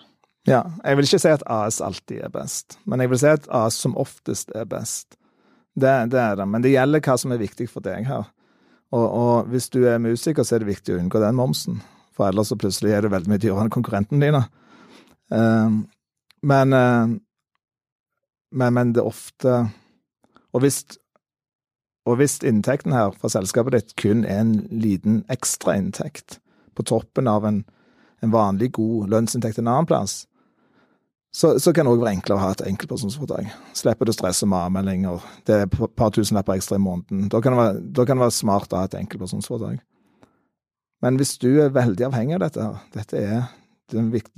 [0.47, 3.49] Ja, jeg vil ikke si at AS alltid er best, men jeg vil si at
[3.55, 5.17] AS som oftest er best.
[5.75, 8.27] Det, det er det, men det gjelder hva som er viktig for deg her.
[8.93, 11.79] Og, og, hvis du er musiker, så er det viktig å unngå den momsen,
[12.15, 14.43] for ellers så plutselig er det veldig mye dyrere enn konkurrentene dine.
[15.33, 15.79] Uh,
[16.43, 17.15] men uh,
[18.53, 19.55] men, men det er ofte
[20.53, 20.83] Og hvis,
[22.09, 26.41] og hvis inntekten her fra selskapet ditt kun er en liten ekstrainntekt
[26.75, 27.63] på toppen av en,
[28.25, 30.25] en vanlig, god lønnsinntekt en annen plass,
[31.33, 33.55] så, så kan det òg være enklere å ha et enkeltpersonsforetak.
[33.77, 35.23] Slipper du stress og med avmeldinger.
[35.49, 37.31] Det er et par tusenlapper ekstra i måneden.
[37.33, 39.81] Da kan, være, da kan, det være, smart å ha et enkeltpersonsforetak.
[41.03, 42.67] Men hvis du er veldig avhengig av dette,
[42.99, 43.49] dette er,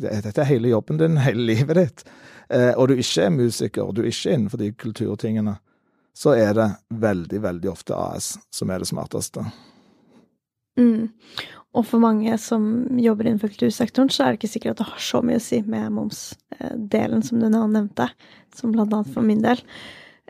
[0.05, 2.07] dette er hele jobben din, hele livet ditt,
[2.47, 5.59] eh, og du ikke er musiker, du ikke er innenfor de kulturtingene,
[6.15, 9.43] så er det veldig, veldig ofte AS som er det smarteste.
[10.79, 11.11] Mm.
[11.75, 15.03] Og for mange som jobber innenfor kultursektoren, så er det ikke sikkert at det har
[15.03, 18.09] så mye å si med momsdelen som du nå nevnte,
[18.55, 19.62] som blant annet for min del.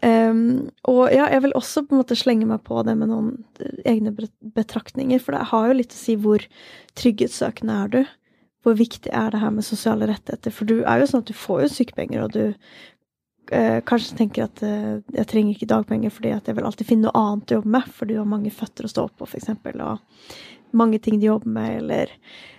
[0.05, 3.37] Um, og ja, jeg vil også på en måte slenge meg på det med noen
[3.89, 4.13] egne
[4.57, 6.45] betraktninger, for det har jo litt å si hvor
[6.99, 8.01] trygghetssøkende er du
[8.65, 10.53] hvor viktig er det her med sosiale rettigheter?
[10.55, 12.55] For du er jo sånn at du får jo sykepenger, og du
[13.53, 17.09] eh, kanskje tenker at eh, jeg trenger ikke dagpenger fordi at jeg vil alltid finne
[17.09, 20.75] noe annet å jobbe med, for du har mange føtter å stå på, f.eks., og
[20.75, 22.13] mange ting de jobber med, eller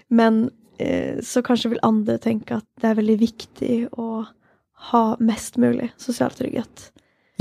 [0.10, 4.26] Men eh, så kanskje vil andre tenke at det er veldig viktig å
[4.92, 6.92] ha mest mulig sosial trygghet.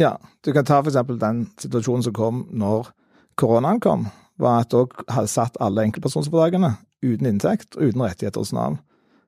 [0.01, 0.99] Ja, du kan ta f.eks.
[1.21, 2.91] den situasjonen som kom når
[3.39, 4.09] koronaen kom,
[4.41, 6.75] var at da hadde satt alle enkeltpersonsforetakene
[7.05, 8.81] uten inntekt og uten rettigheter hos Nav.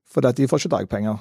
[0.07, 1.19] For de får ikke dagpenger.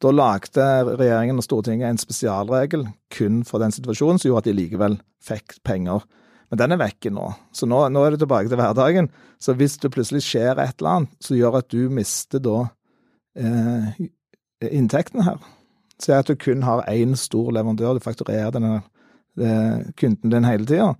[0.00, 4.56] Da lagde regjeringen og Stortinget en spesialregel kun for den situasjonen, som gjorde at de
[4.56, 6.06] likevel fikk penger.
[6.50, 7.26] Men den er vekke nå.
[7.54, 9.10] Så nå, nå er det tilbake til hverdagen.
[9.38, 12.62] Så hvis det plutselig skjer et eller annet som gjør at du mister da
[13.38, 13.92] eh,
[14.70, 15.40] inntektene her
[16.00, 18.78] Si at du kun har én stor leverandør, du fakturerer denne
[19.36, 20.94] eh, kunden din hele tida,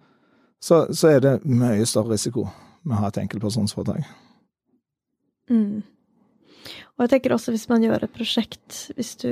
[0.61, 2.44] så, så, er det mye større risiko
[2.84, 4.05] med å ha et enkeltpersonsforetak.
[5.48, 5.80] Mm.
[7.01, 9.30] Og jeg tenker også hvis man gjør et prosjekt, hvis du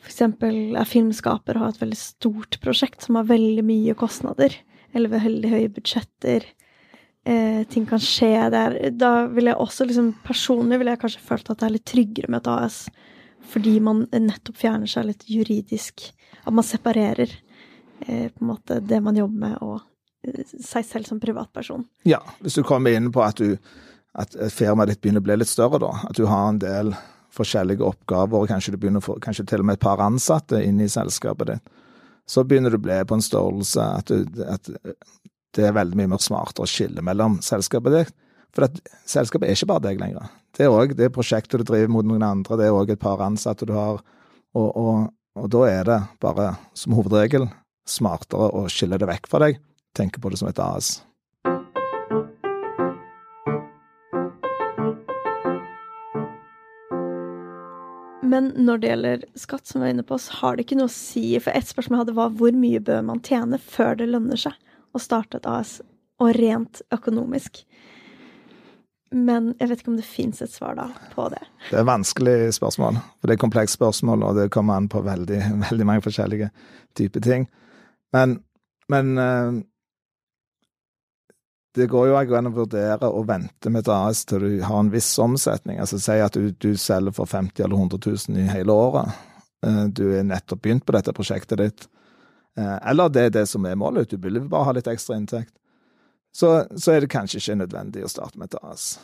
[0.00, 0.22] f.eks.
[0.24, 4.54] er filmskaper og har et veldig stort prosjekt som har veldig mye kostnader,
[4.96, 6.46] eller veldig høye budsjetter,
[7.28, 11.50] eh, ting kan skje der, da vil jeg også liksom Personlig ville jeg kanskje følt
[11.52, 12.78] at det er litt tryggere med et AS,
[13.52, 16.06] fordi man nettopp fjerner seg litt juridisk
[16.44, 17.28] At man separerer
[18.06, 19.84] eh, på en måte det man jobber med, og
[20.24, 21.84] eh, seg selv som privatperson.
[22.08, 23.58] Ja, hvis du kommer inn på at du
[24.18, 25.92] at firmaet ditt begynner å bli litt større, da.
[26.08, 26.94] At du har en del
[27.34, 30.80] forskjellige oppgaver, og kanskje du begynner få kanskje til og med et par ansatte inn
[30.80, 31.74] i selskapet ditt.
[32.28, 34.68] Så begynner du å bli på en størrelse at, du, at
[35.56, 38.16] det er veldig mye mer smartere å skille mellom selskapet ditt.
[38.56, 40.28] For at selskapet er ikke bare deg lenger.
[40.56, 43.22] Det er òg det prosjektet du driver mot noen andre, det er òg et par
[43.24, 44.00] ansatte du har.
[44.56, 47.46] Og, og, og, da er det bare som hovedregel
[47.88, 49.60] smartere å skille det vekk fra deg,
[49.96, 50.98] tenke på det som et AS.
[58.28, 60.90] Men når det gjelder skatt, som vi var inne på, så har det ikke noe
[60.90, 61.26] å si.
[61.40, 64.56] For ett spørsmål jeg hadde, var hvor mye bør man tjene før det lønner seg
[64.96, 65.78] å starte et AS,
[66.18, 67.62] og rent økonomisk?
[69.14, 71.40] Men jeg vet ikke om det fins et svar da på det.
[71.70, 72.98] Det er et vanskelig spørsmål.
[73.16, 76.50] For det er et komplekst spørsmål, og det kommer an på veldig, veldig mange forskjellige
[76.98, 77.48] typer ting.
[78.12, 78.38] Men,
[78.92, 79.62] men eh,
[81.78, 84.90] det går jo an å vurdere å vente med et AS til du har en
[84.92, 85.78] viss omsetning.
[85.80, 89.14] Altså Si at du, du selger for 50 eller 100 000 i hele året.
[89.66, 91.86] Eh, du er nettopp begynt på dette prosjektet ditt.
[92.58, 95.54] Eh, eller det er det som er målet, du vil bare ha litt ekstra inntekt.
[96.34, 98.98] Så, så er det kanskje ikke nødvendig å starte med et AS.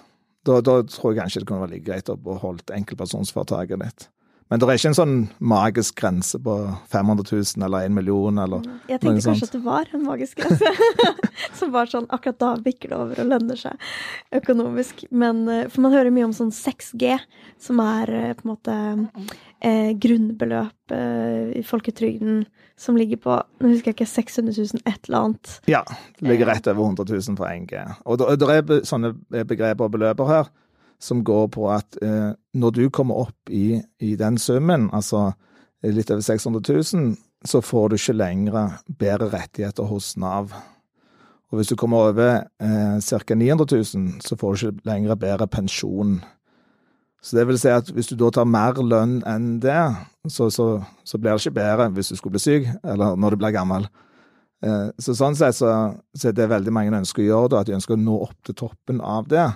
[0.44, 4.08] Da, da tror jeg kanskje det kunne være like greit å beholde enkeltpersonsforetaket ditt.
[4.52, 6.54] Men det er ikke en sånn magisk grense på
[6.92, 8.74] 500 000 eller 1 million eller mm.
[8.92, 10.72] Jeg tenkte kanskje at det var en magisk grense.
[11.58, 13.88] som var sånn akkurat da bikker det over og lønner seg
[14.36, 15.06] økonomisk.
[15.10, 17.16] Men eh, For man hører mye om sånn 6G,
[17.62, 18.76] som er eh, på en måte
[19.64, 22.44] eh, grunnbeløp eh, i folketrygden
[22.76, 25.52] som ligger på Nå husker jeg ikke 600 000, et eller annet.
[25.70, 25.84] Ja,
[26.18, 27.80] det ligger rett over 100 000 for 1G.
[28.04, 29.14] Og det er sånne
[29.46, 30.50] begreper og beløper her
[31.04, 35.32] som går på at eh, når du kommer opp i, i, den summen, altså
[35.84, 36.62] litt over 600
[36.96, 40.54] 000, så får du ikke lenger bedre rettigheter hos Nav.
[41.52, 43.34] Og hvis du kommer over eh, ca.
[43.36, 46.16] 900 000, så får du ikke lenger bedre pensjon.
[47.24, 49.82] Så det vil si at hvis du da tar mer lønn enn det,
[50.28, 53.40] så, så, så blir det ikke bedre hvis du skulle bli syk, eller når du
[53.40, 53.86] blir gammel.
[54.64, 55.70] Eh, så sånn sett så,
[56.16, 58.36] så er det veldig mange ønsker å gjøre, da, at de ønsker å nå opp
[58.44, 59.46] til toppen av det.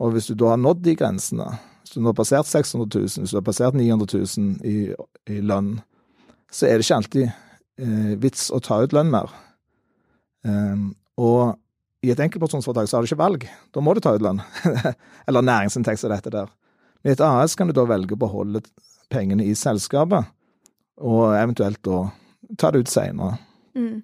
[0.00, 1.48] Og hvis du da har nådd de grensene,
[1.82, 4.76] hvis du har passert 600 000, hvis du har passert 900 000 i,
[5.30, 5.74] i lønn,
[6.52, 9.32] så er det ikke alltid eh, vits å ta ut lønn mer.
[10.48, 10.88] Eh,
[11.22, 11.58] og
[12.02, 13.46] i et enkeltpersonforetak så har du ikke valg.
[13.74, 14.40] Da må du ta ut lønn.
[15.28, 16.50] Eller næringsinntekt som dette der.
[17.06, 18.62] I et AS kan du da velge å beholde
[19.12, 20.28] pengene i selskapet,
[21.02, 22.04] og eventuelt da
[22.58, 23.36] ta det ut seinere.
[23.76, 24.02] Mm.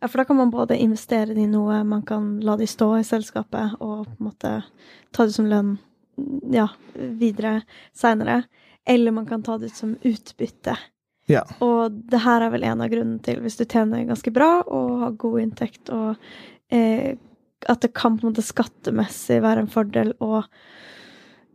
[0.00, 2.92] Ja, for da kan man både investere det i noe, man kan la de stå
[3.00, 4.52] i selskapet og på en måte
[5.10, 5.76] ta det som lønn
[6.52, 7.62] ja, videre
[7.96, 8.42] seinere.
[8.88, 10.76] Eller man kan ta det ut som utbytte.
[11.28, 11.42] Ja.
[11.60, 14.94] Og det her er vel en av grunnene til, hvis du tjener ganske bra og
[15.02, 16.16] har god inntekt, og
[16.72, 17.18] eh,
[17.68, 20.38] at det kan på en måte skattemessig være en fordel å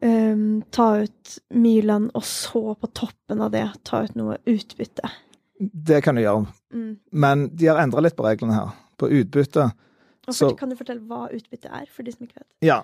[0.03, 0.43] eh,
[0.77, 5.09] ta ut mye lønn, og så på toppen av det ta ut noe utbytte.
[5.71, 6.45] Det kan du gjøre.
[6.73, 6.91] Mm.
[7.11, 8.75] Men de har endra litt på reglene her.
[8.99, 9.71] På utbytte
[10.31, 12.47] så, Kan du fortelle hva utbytte er, for de som ikke vet?
[12.63, 12.79] Ja.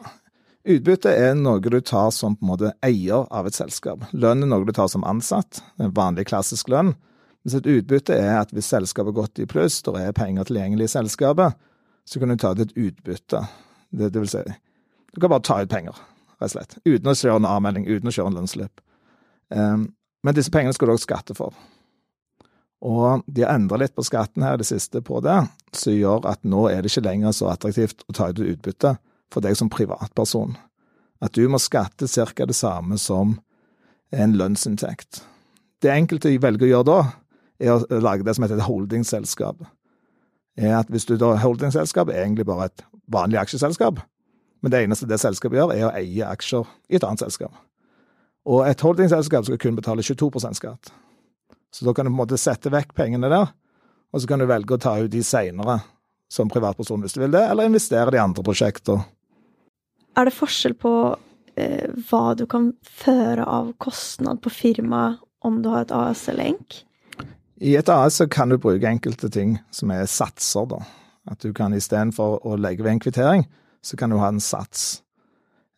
[0.67, 4.03] Utbytte er noe du tar som på en måte eier av et selskap.
[4.11, 5.61] Lønn er noe du tar som ansatt.
[5.79, 6.97] En vanlig, klassisk lønn.
[7.45, 10.89] Mens et utbytte er at hvis selskapet har gått i pluss, det er penger tilgjengelig
[10.89, 11.55] i selskapet,
[12.03, 13.45] så kan du ta ut et utbytte.
[13.89, 14.43] Det, det vil si,
[15.15, 15.95] du kan bare ta ut penger,
[16.37, 16.75] rett og slett.
[16.83, 18.83] Uten å kjøre en avmelding, uten å kjøre en lønnsslipp.
[19.49, 19.87] Um,
[20.27, 21.55] men disse pengene skal du også skatte for.
[22.79, 25.41] Og de har endra litt på skatten her i det siste på det,
[25.75, 28.95] som gjør at nå er det ikke lenger så attraktivt å ta ut utbytte
[29.33, 30.55] for deg som privatperson.
[31.19, 32.45] At du må skatte ca.
[32.45, 33.35] det samme som
[34.15, 35.23] en lønnsinntekt.
[35.83, 37.01] Det enkelte velger å gjøre da,
[37.59, 39.67] er å lage det som heter et holdingselskap.
[40.59, 43.99] Er at hvis du da Holdingselskap er egentlig bare et vanlig aksjeselskap,
[44.61, 47.53] men det eneste det selskapet gjør, er å eie aksjer i et annet selskap.
[48.49, 50.91] Og et holdingselskap skal kun betale 22% skatt.
[51.73, 53.53] Så da kan du på en måte sette vekk pengene der,
[54.09, 55.79] og så kan du velge å ta ut de seinere
[56.29, 59.01] som privatperson hvis du vil det, eller investere i andre prosjekter.
[60.17, 60.93] Er det forskjell på
[61.55, 66.51] eh, hva du kan føre av kostnad på firmaet om du har et AS eller
[66.51, 66.81] ENK?
[67.59, 70.81] I et AS så kan du bruke enkelte ting som er satser, da.
[71.29, 73.45] At du kan istedenfor å legge ved en kvittering,
[73.85, 75.01] så kan du ha en sats.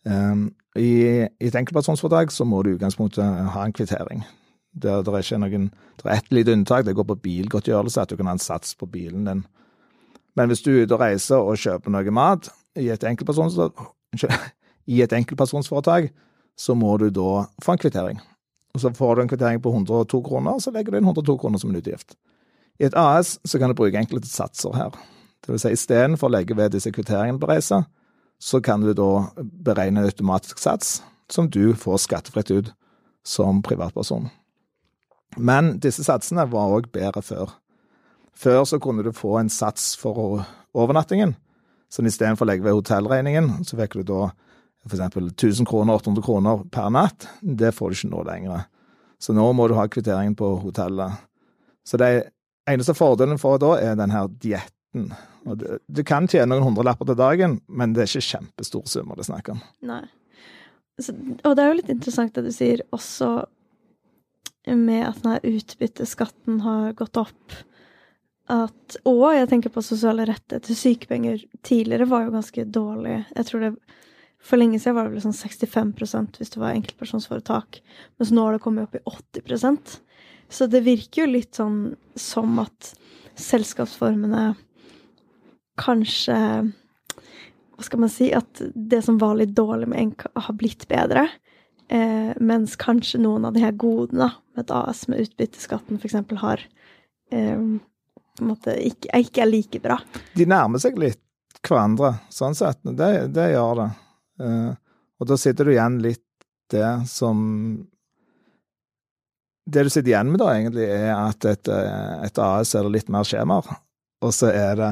[0.05, 4.23] Um, I, I et enkeltpersonsforetak så må du i utgangspunktet ha en kvittering.
[4.71, 5.65] Det, det, er ikke noen,
[5.99, 8.69] det er ett lite unntak, det går på bilgodtgjørelse, at du kan ha en sats
[8.79, 9.41] på bilen din.
[10.39, 12.43] Men hvis du er ute og reiser og kjøper noe mat
[12.79, 16.03] i et enkeltpersonsforetak,
[16.55, 17.31] så må du da
[17.63, 18.17] få en kvittering.
[18.71, 21.37] Og Så får du en kvittering på 102 kroner, og så legger du inn 102
[21.37, 22.15] kroner som en utgift.
[22.79, 24.89] I et AS så kan du bruke enkelte satser her.
[25.41, 27.83] Det vil si istedenfor å legge ved disse kvitteringene på reise,
[28.41, 32.71] så kan du da beregne en automatisk sats som du får skattefritt ut
[33.25, 34.29] som privatperson.
[35.37, 37.53] Men disse satsene var òg bedre før.
[38.35, 41.35] Før så kunne du få en sats for overnattingen.
[41.91, 44.21] Så istedenfor å legge ved hotellregningen, så fikk du da
[44.87, 45.01] f.eks.
[45.01, 47.27] 1000 kroner, 800 kroner per natt.
[47.41, 48.63] Det får du ikke nå lenger.
[49.21, 51.19] Så nå må du ha kvitteringen på hotellet.
[51.85, 52.31] Så det
[52.69, 55.11] eneste fordelen for da er denne dietten.
[55.45, 59.31] Du, kan tjene noen hundrelapper til dagen, men det er ikke kjempestor summer det er
[59.31, 59.61] snakk om.
[59.85, 60.03] Nei.
[61.01, 63.45] Så, og det er jo litt interessant det du sier også
[64.67, 67.55] med at denne utbytteskatten har gått opp.
[68.51, 70.75] At, og jeg tenker på sosiale rettigheter.
[70.77, 73.21] Sykepenger tidligere var jo ganske dårlig.
[73.35, 73.75] Jeg tror det
[74.41, 75.91] For lenge siden var det vel sånn 65
[76.39, 77.81] hvis det var enkeltpersonsforetak.
[78.17, 79.03] Mens nå har det kommet opp i
[79.37, 79.99] 80%
[80.49, 82.95] Så det virker jo litt sånn som at
[83.37, 84.55] selskapsformene
[85.77, 86.37] kanskje
[87.81, 91.23] hva skal man si, at det som var litt dårlig med Enk, har blitt bedre.
[91.91, 96.15] Eh, mens kanskje noen av de her godene med et AS med utbytteskatten f.eks.
[96.39, 96.61] har
[97.35, 99.97] eh, på en måte ikke, ikke, er like bra.
[100.37, 101.19] De nærmer seg litt
[101.67, 102.79] hverandre, sånn sett.
[102.81, 103.87] Det, det gjør det.
[104.45, 104.69] Eh,
[105.19, 106.25] og da sitter du igjen litt
[106.71, 107.41] det som
[109.67, 113.11] Det du sitter igjen med da, egentlig, er at et, et AS er det litt
[113.11, 113.67] mer skjemaer,
[114.23, 114.91] og så er det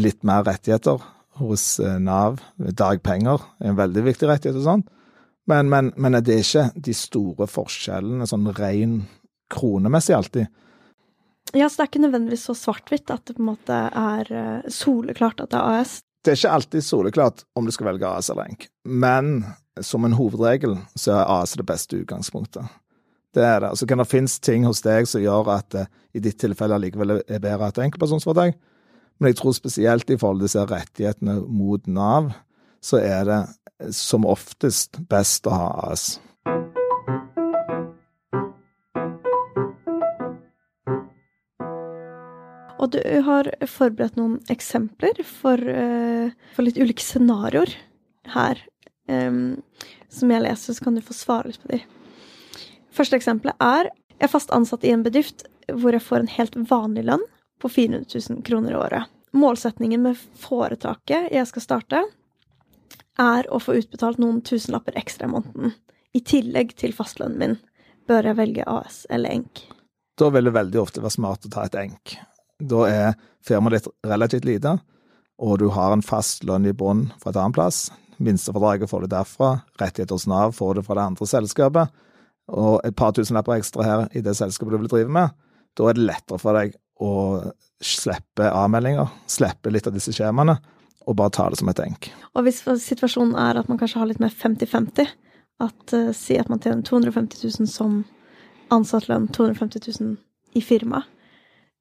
[0.00, 1.04] litt mer rettigheter
[1.40, 2.40] hos eh, Nav.
[2.56, 4.86] Dagpenger er en veldig viktig rettighet og sånn.
[5.50, 9.00] Men, men, men det er ikke de store forskjellene sånn ren
[9.50, 10.50] kronemessig alltid.
[11.56, 14.68] Ja, så det er ikke nødvendigvis så svart-hvitt at det på en måte er eh,
[14.70, 15.96] soleklart at det er AS.
[16.22, 19.32] Det er ikke alltid soleklart om du skal velge AS eller ENK, men
[19.82, 22.68] som en hovedregel så er AS det beste utgangspunktet.
[23.34, 23.72] Det er det.
[23.78, 27.20] Så kan det finnes ting hos deg som gjør at det i ditt tilfelle likevel
[27.20, 28.58] er bedre at enkeltpersonsforetak,
[29.20, 32.30] men jeg tror spesielt i forhold til disse rettighetene mot Nav,
[32.80, 33.40] så er det
[33.96, 36.18] som oftest best å ha AS.
[42.80, 47.74] Og du har forberedt noen eksempler for, uh, for litt ulike scenarioer
[48.32, 48.60] her.
[49.10, 49.60] Um,
[50.10, 51.80] som jeg leser, så kan du få svare litt på de.
[52.94, 55.46] Første eksempelet er jeg er fast ansatt i en bedrift
[55.80, 57.22] hvor jeg får en helt vanlig lønn
[57.60, 59.12] på 400 000 kroner i året.
[59.32, 62.02] Målsetningen med foretaket jeg skal starte,
[63.18, 65.74] er å få utbetalt noen tusenlapper ekstra i måneden.
[66.14, 67.58] I tillegg til fastlønnen min.
[68.08, 69.64] Bør jeg velge AS eller ENK?
[70.18, 72.16] Da vil det veldig ofte være smart å ta et ENK.
[72.60, 74.76] Da er firmaet ditt relativt lite,
[75.40, 77.86] og du har en fast lønn i bunnen fra et annet plass.
[78.20, 81.94] Minstefradraget får du derfra, rettigheter hos Nav får du fra det andre selskapet,
[82.50, 85.32] og et par tusenlapper ekstra her i det selskapet du vil drive med.
[85.78, 87.12] Da er det lettere for deg å
[87.80, 90.58] slippe avmeldinger, slippe litt av disse skjemaene,
[91.10, 92.10] og bare ta det som et enk.
[92.38, 95.10] Og hvis situasjonen er at man kanskje har litt mer 50-50,
[95.60, 98.02] at uh, si at man tjener 250 000 som
[98.72, 100.14] ansattlønn, 250 000
[100.56, 101.02] i firma,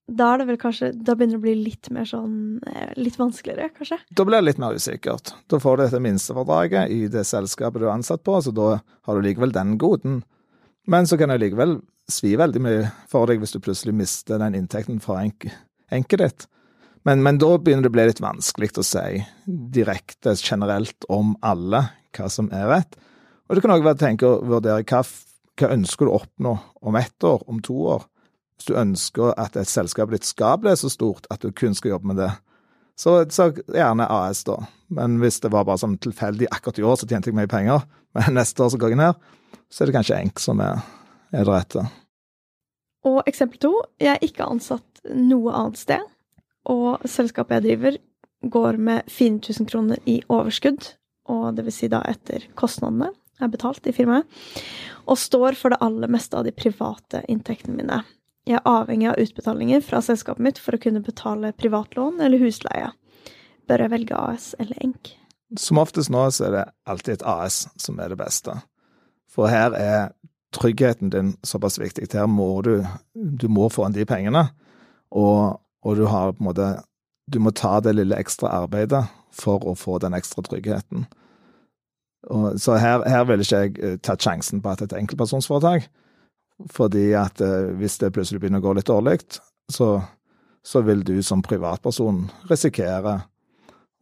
[0.10, 3.20] da er det vel kanskje Da begynner det å bli litt mer sånn eh, Litt
[3.20, 4.00] vanskeligere, kanskje?
[4.10, 5.36] Da blir det litt mer usikkert.
[5.52, 9.16] Da får du dette minstefradraget i det selskapet du er ansatt på, så da har
[9.16, 10.24] du likevel den goden.
[10.90, 11.78] Men så kan det likevel
[12.10, 15.46] svi veldig mye for deg hvis du plutselig mister den inntekten fra enk
[15.94, 16.48] enket ditt.
[17.08, 21.86] Men, men, da begynner det å bli litt vanskelig å si direkte, generelt, om alle
[22.16, 22.98] hva som er rett.
[23.48, 25.02] Og det kan òg være tenke å vurdere hva,
[25.60, 28.06] hva ønsker du å oppnå om ett år, om to år.
[28.60, 31.96] Hvis du ønsker at et selskap ditt skal bli så stort at du kun skal
[31.96, 32.34] jobbe med det,
[33.00, 34.58] så, så gjerne AS, da.
[34.92, 37.86] Men hvis det var bare sånn tilfeldig akkurat i år, så tjente jeg mye penger,
[38.18, 39.26] men neste år så går jeg ned,
[39.72, 40.84] så er det kanskje ENK som er,
[41.32, 41.86] er det rette.
[43.08, 43.72] Og eksempel to,
[44.02, 46.04] jeg er ikke ansatt noe annet sted,
[46.70, 47.98] og selskapet jeg driver,
[48.42, 50.94] går med 4000 kroner i overskudd,
[51.30, 54.28] og det vil si da etter kostnadene er betalt i firmaet,
[55.08, 58.02] og står for det aller meste av de private inntektene mine.
[58.48, 62.92] Jeg er avhengig av utbetalinger fra selskapet mitt for å kunne betale privatlån eller husleie.
[63.70, 65.12] Bør jeg velge AS eller ENK?
[65.60, 68.56] Som oftest nå så er det alltid et AS som er det beste.
[69.30, 70.12] For her er
[70.56, 72.08] tryggheten din såpass viktig.
[72.14, 74.50] Her må du Du må få inn de pengene.
[75.12, 76.70] Og, og, du har på en måte
[77.30, 81.06] Du må ta det lille ekstra arbeidet for å få den ekstra tryggheten.
[82.28, 85.86] Og, så her, her ville ikke jeg uh, tatt sjansen på at et enkeltpersonsforetak.
[86.74, 89.22] Fordi at eh, hvis det plutselig begynner å gå litt dårlig,
[89.72, 90.02] så,
[90.66, 93.14] så vil du som privatperson risikere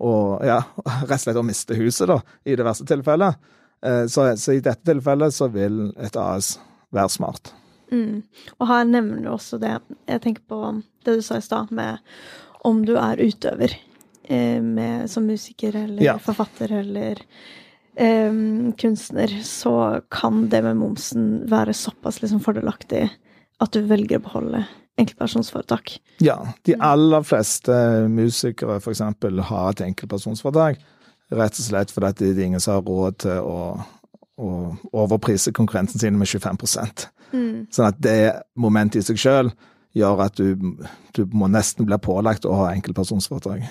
[0.02, 0.14] å
[0.46, 0.62] ja,
[1.04, 3.38] rett og slett å miste huset, da, i det verste tilfellet.
[3.86, 6.56] Eh, så, så, i dette tilfellet så vil et AS
[6.94, 7.54] være smart.
[7.92, 8.24] Mm.
[8.58, 9.78] Og her nevner du også det
[10.10, 10.58] Jeg tenker på
[11.08, 12.02] det du sa i stad, med
[12.68, 13.78] om du er utøver
[14.28, 16.18] eh, med, som musiker eller ja.
[16.20, 17.22] forfatter eller
[17.96, 18.34] eh,
[18.78, 23.08] kunstner, så kan det med momsen være såpass liksom fordelaktig
[23.58, 24.66] at du velger å beholde
[24.98, 26.00] enkeltpersonsforetak.
[26.20, 26.82] Ja, de mm.
[26.82, 27.74] aller fleste
[28.10, 29.02] musikere f.eks.
[29.50, 30.82] har et enkeltpersonsforetak.
[31.38, 33.60] Rett og slett fordi det er ingen som har råd til å,
[34.40, 34.52] å
[34.96, 36.60] overprise konkurrenten sine med 25
[37.32, 37.68] Mm.
[37.74, 38.20] Sånn at det
[38.60, 39.52] momentet i seg sjøl
[39.98, 40.56] gjør at du,
[41.16, 43.68] du, må nesten bli pålagt å ha enkeltpersonsforetak.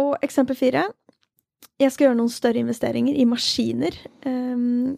[0.00, 0.86] Og eksempel fire.
[1.80, 3.96] Jeg skal gjøre noen større investeringer i maskiner
[4.26, 4.94] um,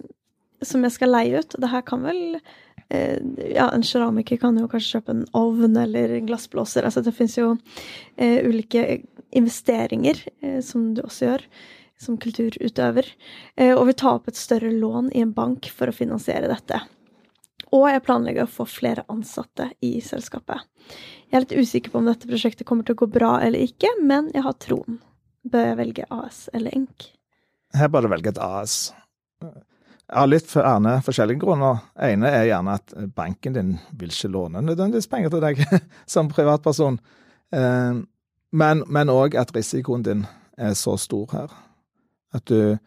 [0.65, 1.57] som jeg skal leie ut.
[1.61, 3.19] Det her kan vel uh,
[3.51, 6.87] Ja, en keramiker kan jo kanskje kjøpe en ovn eller en glassblåser.
[6.87, 9.03] Altså det fins jo uh, ulike
[9.35, 11.49] investeringer uh, som du også gjør
[12.05, 13.07] som kulturutøver,
[13.79, 16.81] og vil ta opp et større lån i en bank for å finansiere dette.
[17.75, 20.63] Og jeg planlegger å få flere ansatte i selskapet.
[21.27, 23.91] Jeg er litt usikker på om dette prosjektet kommer til å gå bra eller ikke,
[24.03, 25.01] men jeg har troen.
[25.45, 27.09] bør jeg velge AS eller ENK?
[27.75, 28.95] Her bør du velge et AS.
[30.15, 31.83] Av litt gjerne forskjellige grunner.
[32.01, 35.61] ene er gjerne at banken din vil ikke låne nødvendigvis penger til deg
[36.07, 37.01] som privatperson.
[37.53, 38.01] Eh,
[38.55, 41.51] men òg at risikoen din er så stor her.
[42.35, 42.79] At du,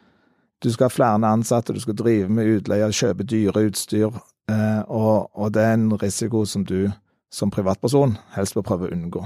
[0.64, 4.16] du skal ha flere ansatte, du skal drive med utleie, kjøpe dyre utstyr.
[4.52, 6.88] Eh, og, og det er en risiko som du
[7.34, 9.26] som privatperson helst bør prøve å unngå.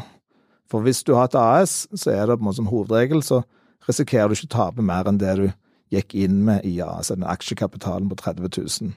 [0.72, 3.43] For hvis du har et AS, så er det på en måte som hovedregel, så
[3.88, 5.47] risikerer du ikke å tape mer enn det du
[5.91, 8.93] gikk inn med i AS, den aksjekapitalen på 30 000.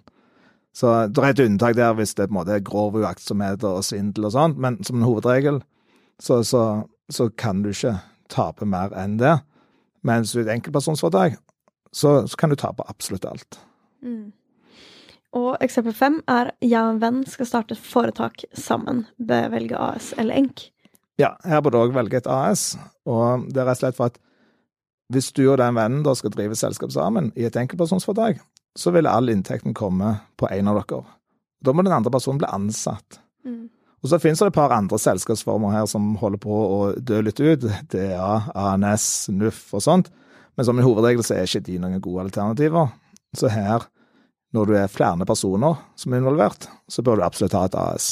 [0.75, 3.83] Så det er et unntak der hvis det på en måte er grov uaktsomhet og
[3.87, 5.61] svindel og sånt, men som en hovedregel
[6.23, 7.99] så, så, så kan du ikke
[8.31, 9.37] tape mer enn det.
[10.05, 11.39] Mens er et enkeltpersonsforetak,
[11.95, 13.61] så, så kan du tape absolutt alt.
[14.03, 14.33] Mm.
[15.35, 19.05] Og eksempel fem er jeg og en venn skal starte et foretak sammen.
[19.19, 20.69] Bør jeg velge AS eller ENK?
[21.19, 22.75] Ja, her bør du òg velge et AS.
[23.07, 24.21] Og det er rett og slett for at
[25.13, 28.41] hvis du og den vennen da skal drive selskap sammen i et enkeltpersonsforetak,
[28.79, 31.05] så vil all inntekten komme på en av dere.
[31.65, 33.21] Da må den andre personen bli ansatt.
[33.45, 33.69] Mm.
[34.05, 37.41] Og så finnes det et par andre selskapsformer her som holder på å dø litt
[37.41, 37.65] ut.
[37.93, 40.11] DA, ANS, NUF og sånt.
[40.55, 42.93] Men som i hovedregel så er ikke de noen gode alternativer.
[43.35, 43.87] Så her
[44.55, 48.09] når du er flere personer som er involvert, så bør du absolutt ha et AS.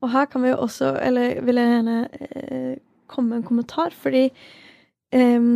[0.00, 2.74] Og her kan vi jo også, eller vil jeg gjerne eh,
[3.10, 5.48] komme med en kommentar, fordi eh,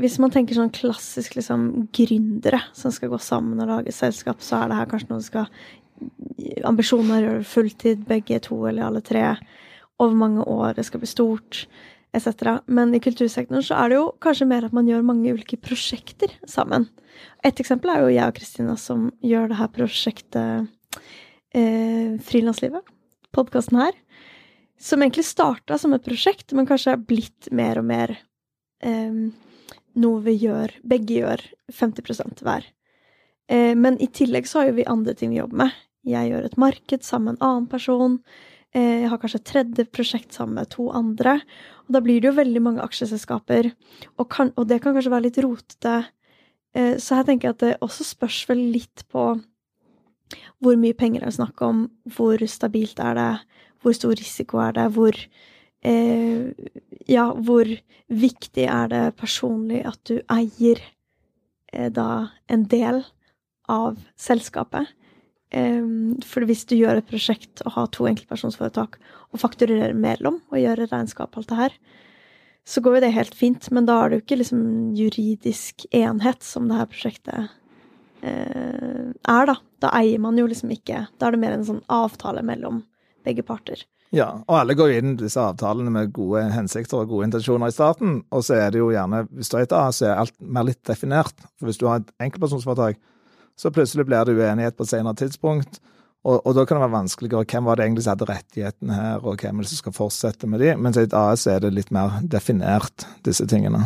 [0.00, 4.60] hvis man tenker sånn klassisk liksom gründere som skal gå sammen og lage selskap, så
[4.60, 5.50] er det her kanskje noe du skal
[6.66, 9.22] Ambisjoner gjøre fulltid, begge to eller alle tre,
[10.02, 11.60] over mange år, det skal bli stort,
[12.14, 12.60] etc.
[12.66, 16.32] Men i kultursektoren så er det jo kanskje mer at man gjør mange ulike prosjekter
[16.48, 16.88] sammen.
[17.44, 21.00] Et eksempel er jo jeg og Kristina som gjør det her prosjektet
[21.54, 22.86] eh, Frilanslivet,
[23.34, 23.98] podkasten her,
[24.80, 28.16] som egentlig starta som et prosjekt, men kanskje er blitt mer og mer
[28.84, 29.20] eh,
[29.94, 32.66] noe vi gjør, begge gjør 50 hver.
[33.50, 35.78] Eh, men i tillegg så har jo vi andre ting vi jobber med.
[36.04, 38.18] Jeg gjør et marked sammen med en annen person.
[38.74, 41.38] Eh, jeg har kanskje et tredje prosjekt sammen med to andre.
[41.86, 43.70] Og da blir det jo veldig mange aksjeselskaper,
[44.18, 45.98] og, kan, og det kan kanskje være litt rotete
[46.74, 49.32] Eh, så jeg tenker at det også spørs vel litt på
[50.64, 51.84] hvor mye penger er det snakk om,
[52.16, 53.32] hvor stabilt er det,
[53.84, 55.14] hvor stor risiko er det, hvor
[55.84, 56.50] eh,
[57.04, 57.68] Ja, hvor
[58.08, 60.80] viktig er det personlig at du eier
[61.72, 63.04] eh, da en del
[63.70, 64.88] av selskapet?
[65.54, 68.98] For hvis du gjør et prosjekt og har to enkeltpersonsforetak
[69.30, 71.76] og fakturerer mellom og gjør regnskap alt det her,
[72.64, 73.68] så går jo det helt fint.
[73.74, 74.64] Men da er det jo ikke liksom
[74.96, 77.52] juridisk enhet som det her prosjektet
[78.24, 79.58] eh, er, da.
[79.84, 82.82] Da eier man jo liksom ikke Da er det mer en sånn avtale mellom
[83.24, 83.84] begge parter.
[84.14, 88.20] Ja, og alle går inn disse avtalene med gode hensikter og gode intensjoner i starten.
[88.30, 90.68] Og så er det jo gjerne, hvis du er et A, så er alt mer
[90.68, 91.34] litt definert.
[91.58, 93.00] For hvis du har et enkeltpersonsforetak,
[93.60, 95.80] så plutselig blir det uenighet på et senere tidspunkt.
[96.24, 97.44] Og, og, da kan det være vanskeligere.
[97.44, 100.48] Hvem var det egentlig som hadde rettighetene her, og hvem er det som skal fortsette
[100.48, 100.70] med de?
[100.80, 103.84] Mens i et AS er det litt mer definert, disse tingene.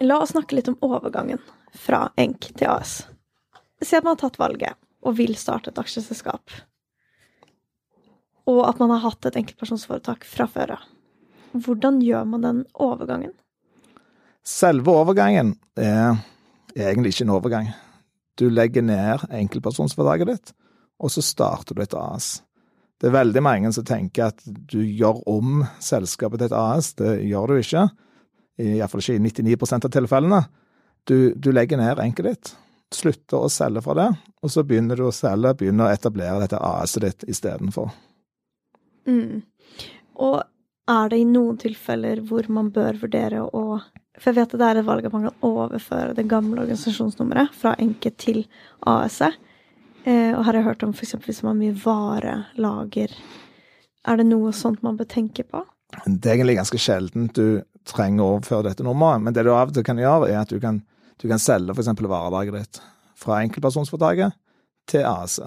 [0.00, 1.42] La oss snakke litt om overgangen
[1.76, 2.94] fra ENK til AS.
[3.82, 6.54] Si at man har tatt valget og vil starte et aksjeselskap,
[8.50, 10.88] og at man har hatt et enkeltpersonsforetak fra før av.
[11.52, 13.34] Hvordan gjør man den overgangen?
[14.46, 16.16] Selve overgangen er
[16.76, 17.72] egentlig ikke en overgang.
[18.40, 20.52] Du legger ned enkeltpersonsforetaket ditt,
[21.00, 22.38] og så starter du et AS.
[23.00, 26.92] Det er veldig mange som tenker at du gjør om selskapet til et AS.
[26.96, 27.86] Det gjør du ikke.
[28.60, 30.40] Iallfall ikke i 99% av tilfellene.
[31.08, 32.50] Du, du legger ned enket ditt,
[32.92, 34.08] slutter å selge fra det,
[34.44, 37.88] og så begynner du å selge, begynner å etablere dette AS-et ditt istedenfor.
[39.08, 39.40] Mm.
[40.20, 40.42] Og
[40.90, 43.80] er det i noen tilfeller hvor man bør vurdere å
[44.18, 47.54] for jeg vet at det er et valg at man kan overføre det gamle organisasjonsnummeret
[47.56, 48.42] fra Enke til
[48.88, 49.36] AS-et.
[50.04, 51.14] Eh, og her har jeg hørt om f.eks.
[51.26, 53.14] hvis man har mye varelager.
[54.08, 55.62] Er det noe sånt man bør tenke på?
[56.06, 59.22] Det er egentlig ganske sjelden du trenger å overføre dette nummeret.
[59.22, 60.80] Men det du av og til kan gjøre, er at du kan,
[61.20, 61.92] du kan selge f.eks.
[62.00, 62.82] varelageret ditt
[63.20, 64.36] fra enkeltpersonsforetaket
[64.90, 65.38] til AS.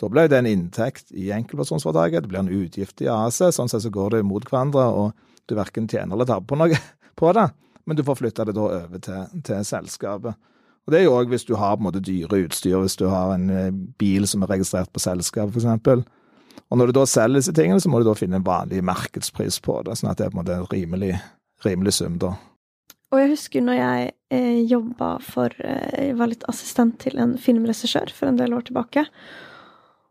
[0.00, 3.40] Da blir det en inntekt i enkeltpersonsforetaket, det blir en utgift i AS.
[3.54, 6.80] Sånn sett så går det mot hverandre, og du verken tjener eller taper på noe
[7.20, 7.48] på det
[7.90, 10.38] men du får flytta det da over til, til selskapet.
[10.86, 13.08] Og Det er jo òg hvis du har på en måte dyre utstyr, hvis du
[13.10, 16.06] har en eh, bil som er registrert på selskapet f.eks.
[16.70, 19.58] Og når du da selger disse tingene, så må du da finne en vanlig markedspris
[19.64, 21.16] på det, sånn at det er på en måte en rimelig,
[21.66, 22.36] rimelig sum, da.
[23.10, 27.34] Og jeg husker når jeg eh, jobba for eh, Jeg var litt assistent til en
[27.42, 29.02] filmregissør for en del år tilbake.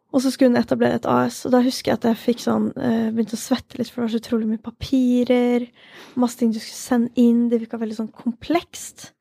[0.10, 2.72] Og så skulle hun etablere et AS, og da husker jeg at jeg fikk sånn,
[2.74, 5.66] uh, begynte å svette litt, for det var så utrolig mye papirer,
[6.18, 9.12] masse ting du skulle sende inn, det virka veldig sånn komplekst.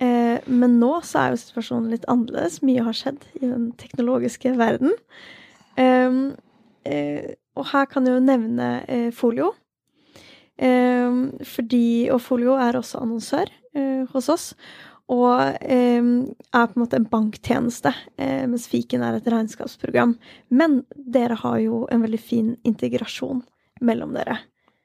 [0.00, 4.54] Uh, men nå så er jo situasjonen litt annerledes, mye har skjedd i den teknologiske
[4.60, 4.94] verden.
[5.74, 6.22] Um,
[6.86, 7.26] uh,
[7.58, 8.70] og her kan jeg jo nevne
[9.16, 9.50] Folio.
[10.60, 13.50] Um, fordi, og Folio er også annonsør
[14.10, 14.46] hos oss.
[15.10, 20.14] Og eh, er på en måte en banktjeneste, eh, mens fiken er et regnskapsprogram.
[20.54, 23.42] Men dere har jo en veldig fin integrasjon
[23.82, 24.38] mellom dere.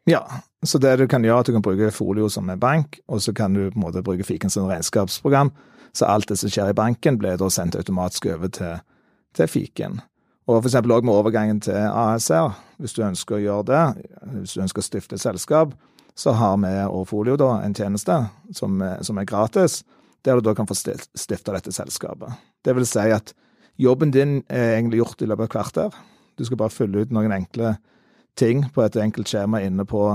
[0.09, 0.23] Ja,
[0.65, 3.21] så det du kan gjøre, er at du kan bruke Folio som en bank, og
[3.21, 5.53] så kan du på en måte bruke fiken som regnskapsprogram.
[5.93, 8.81] Så alt det som skjer i banken, blir da sendt automatisk over til,
[9.37, 10.01] til fiken.
[10.45, 13.83] Og eksempel òg med overgangen til ASR, hvis du ønsker å gjøre det,
[14.41, 15.73] hvis du ønsker å stifte selskap,
[16.15, 18.19] så har vi og Folio da en tjeneste
[18.53, 19.81] som, som er gratis
[20.25, 22.33] der du da kan få stifta dette selskapet.
[22.65, 23.33] Det vil si at
[23.77, 25.99] jobben din er egentlig gjort i løpet av et kvarter.
[26.37, 27.75] Du skal bare fylle ut noen enkle
[28.35, 30.07] ting på et enkelt skjema inne på,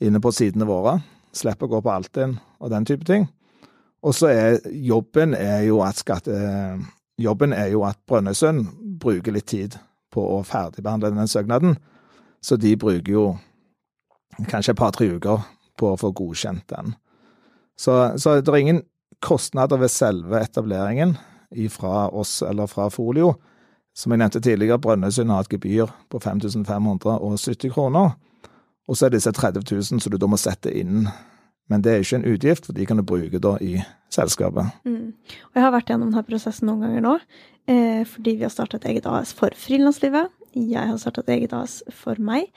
[0.00, 0.98] inne på sidene våre.
[1.36, 3.26] Slippe å gå på Altinn og den type ting.
[4.02, 6.38] Og så er jobben er jo at skatte...
[7.18, 8.68] Jobben er jo at Brønnøysund
[9.02, 9.74] bruker litt tid
[10.14, 11.72] på å ferdigbehandle den søknaden.
[12.38, 13.24] Så de bruker jo
[14.46, 15.42] kanskje et par-tre uker
[15.74, 16.94] på å få godkjent den.
[17.74, 18.84] Så, så det er ingen
[19.24, 21.16] kostnader ved selve etableringen
[21.72, 23.34] fra oss eller fra Folio.
[23.96, 28.12] Som jeg nevnte tidligere, Brønnøysund har et gebyr på 5570 kroner.
[28.88, 31.08] Og så er det disse 30 000 som du da må sette inn.
[31.68, 33.76] Men det er ikke en utgift, for de kan du bruke da i
[34.14, 34.70] selskapet.
[34.88, 35.12] Mm.
[35.50, 37.14] Og jeg har vært gjennom denne prosessen noen ganger nå,
[37.68, 40.30] eh, fordi vi har startet et eget AS for frilanslivet.
[40.56, 42.48] Jeg har startet et eget AS for meg.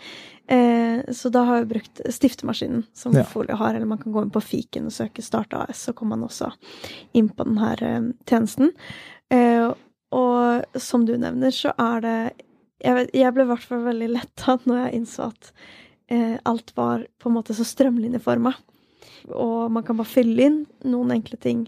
[0.52, 3.24] Eh, så da har jeg brukt stiftemaskinen som ja.
[3.28, 6.18] Folio har, eller man kan gå inn på fiken og søke Start AS, så kommer
[6.18, 6.52] man også
[7.18, 8.74] inn på denne eh, tjenesten.
[9.32, 9.70] Eh,
[10.12, 12.18] og som du nevner, så er det
[12.82, 15.52] Jeg, vet, jeg ble i hvert fall veldig letta når jeg innså at
[16.10, 18.56] eh, alt var på en måte så strømlinjeforma.
[19.38, 21.68] Og man kan bare fylle inn noen enkle ting,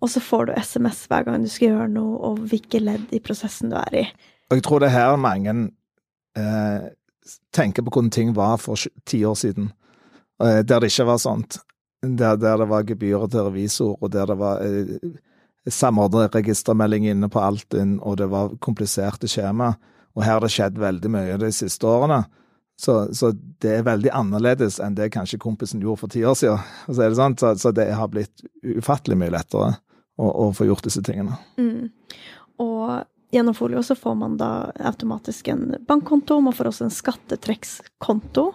[0.00, 3.22] og så får du SMS hver gang du skal gjøre noe, og hvilke ledd i
[3.24, 4.04] prosessen du er i.
[4.50, 5.52] Og jeg tror det er her mange
[6.38, 6.90] eh,
[7.54, 9.70] tenker på hvordan ting var for ti år siden,
[10.42, 11.60] eh, der det ikke var sånt.
[12.02, 14.96] Der, der det var gebyrer til revisor, og der det var eh,
[15.68, 19.74] samordnet registermelding inne på Altinn, og det var kompliserte skjema.
[20.16, 22.24] Og her har det skjedd veldig mye de siste årene.
[22.80, 26.62] Så, så, det er veldig annerledes enn det kanskje kompisen gjorde for ti år siden.
[26.86, 27.42] Så, det, sant?
[27.42, 29.74] så, så det har blitt ufattelig mye lettere
[30.16, 31.36] å, å få gjort disse tingene.
[31.60, 31.90] Mm.
[32.64, 38.46] Og Gjennom Folio så får man da automatisk en bankkonto, man får også en skattetrekkskonto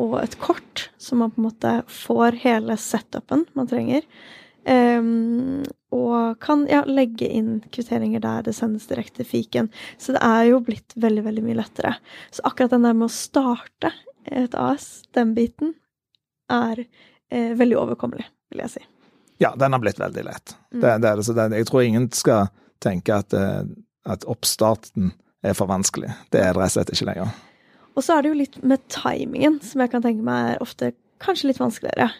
[0.00, 4.06] og et kort, så man på en måte får hele setupen man trenger.
[4.66, 9.70] Um, og kan ja, legge inn kvitteringer der det sendes direkte til fiken.
[9.98, 11.94] Så det er jo blitt veldig, veldig mye lettere.
[12.30, 13.92] Så akkurat den der med å starte
[14.28, 15.74] et AS, den biten,
[16.52, 18.84] er eh, veldig overkommelig, vil jeg si.
[19.40, 20.54] Ja, den har blitt veldig lett.
[20.74, 20.80] Mm.
[20.82, 22.50] Det, det, det, jeg tror ingen skal
[22.82, 23.62] tenke at eh,
[24.08, 25.12] at oppstarten
[25.44, 26.12] er for vanskelig.
[26.32, 27.32] Det er det rett og slett ikke lenger.
[27.96, 30.92] Og så er det jo litt med timingen, som jeg kan tenke meg er ofte
[31.20, 32.10] kanskje litt vanskeligere.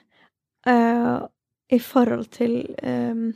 [0.68, 1.24] Uh,
[1.72, 3.30] I forhold til um,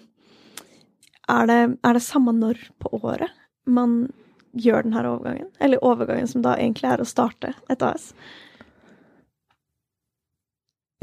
[1.30, 3.32] er, det, er, det, samme når på året
[3.64, 4.03] man
[4.53, 5.53] gjør denne overgangen?
[5.61, 8.11] Eller overgangen som da egentlig er å starte et AS?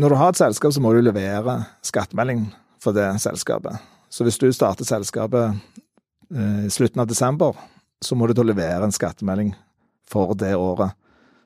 [0.02, 2.48] Når du har et selskap, så må du levere skattemelding
[2.82, 3.82] for det selskapet.
[4.12, 5.58] Så hvis du starter selskapet
[6.32, 7.56] Eh, slutten av desember,
[8.02, 9.52] så må du da levere en skattemelding
[10.08, 10.96] for det året.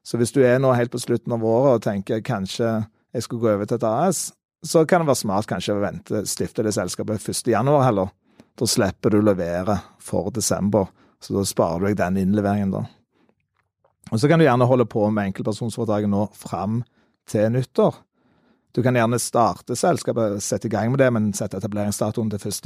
[0.05, 2.85] Så hvis du er nå helt på slutten av året og tenker kanskje
[3.15, 4.27] jeg skulle gå over til et AS,
[4.65, 7.49] så kan det være smart kanskje å vente, stifte det selskapet 1.
[7.53, 8.11] januar heller.
[8.55, 10.91] Da slipper du å levere for desember,
[11.21, 12.85] så da sparer du deg den innleveringen, da.
[14.13, 16.83] Og så kan du gjerne holde på med enkeltpersonforetaket nå fram
[17.29, 17.97] til nyttår.
[18.75, 22.61] Du kan gjerne starte selskapet, sette i gang med det, men sette etableringsdatoen til 1.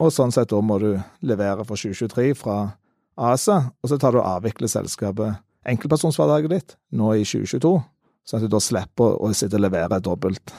[0.00, 0.02] januar 2023.
[0.02, 2.74] Og sånn sett da må du levere for 2023 fra
[3.16, 7.78] ASA, og så tar du og avvikler selskapet, enkeltpersonsfradraget ditt, nå i 2022,
[8.26, 10.52] sånn at du da slipper å sitte og levere dobbelt.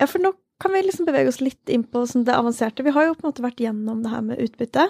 [0.00, 2.84] Ja, for nå kan vi liksom bevege oss litt inn på sånn det avanserte.
[2.86, 4.88] Vi har jo på en måte vært gjennom det her med utbytte.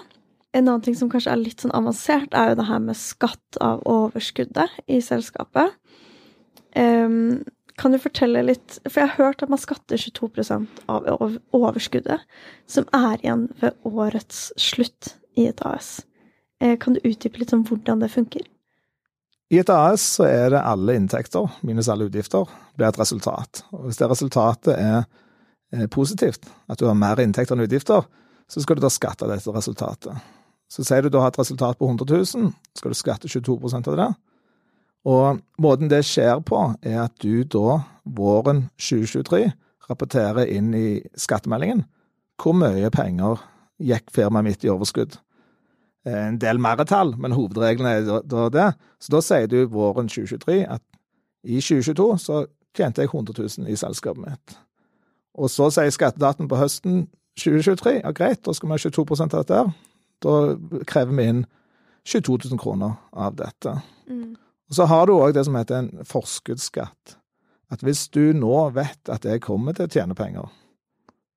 [0.55, 3.59] En annen ting som kanskje er litt sånn avansert, er jo det her med skatt
[3.59, 5.75] av overskuddet i selskapet.
[6.75, 7.43] Um,
[7.79, 11.07] kan du fortelle litt For jeg har hørt at man skatter 22% av
[11.55, 12.23] overskuddet
[12.71, 16.05] som er igjen ved årets slutt i et AS.
[16.63, 18.45] Eh, kan du utdype litt om hvordan det funker?
[19.51, 22.47] I et AS så er det alle inntekter minus alle utgifter
[22.77, 23.65] blir et resultat.
[23.75, 25.03] Og hvis det resultatet er
[25.91, 28.05] positivt, at du har mer inntekter enn utgifter,
[28.47, 30.15] så skal du da skatte dette resultatet.
[30.71, 32.07] Så sier du da har et resultat på 100
[32.37, 34.09] 000, skal du skatte 22% av det.
[35.05, 39.51] Og måten det skjer på, er at du da, våren 2023,
[39.89, 40.87] rapporterer inn i
[41.19, 41.83] skattemeldingen
[42.41, 43.43] hvor mye penger
[43.79, 45.13] gikk firmaet mitt i overskudd.
[46.05, 48.67] Eh, en del mer tall, men hovedreglene er da det.
[48.99, 50.83] Så da sier du våren 2023 at
[51.45, 52.45] i 2022 så
[52.75, 54.57] tjente jeg 100 000 i selskapet mitt.
[55.35, 57.05] Og så sier skattedaten på høsten
[57.39, 59.71] 2023 ja greit, da skal vi ha 22 av dette her.
[60.23, 60.35] Da
[60.87, 61.45] krever vi inn
[62.05, 63.79] 22 000 kroner av dette.
[64.09, 64.35] Mm.
[64.69, 67.17] Og Så har du òg det som heter en forskuddsskatt.
[67.71, 70.49] At hvis du nå vet at jeg kommer til å tjene penger,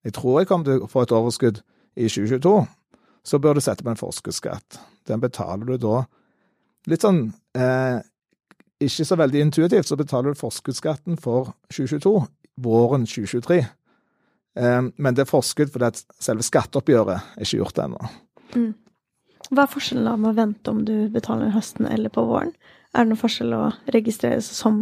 [0.05, 1.62] jeg tror jeg kommer til å få et overskudd
[1.96, 2.66] i 2022,
[3.24, 4.78] så bør du sette på en forskuddsskatt.
[5.09, 6.05] Den betaler du da
[6.88, 7.98] litt sånn eh,
[8.78, 12.12] Ikke så veldig intuitivt, så betaler du forskuddsskatten for 2022
[12.62, 13.59] våren 2023.
[14.59, 18.10] Eh, men det er forskudd fordi at selve skatteoppgjøret er ikke gjort ennå.
[18.55, 18.70] Mm.
[19.48, 22.55] Hva er forskjellen da med å vente om du betaler høsten eller på våren?
[22.94, 24.81] Er det noen forskjell å registrere seg som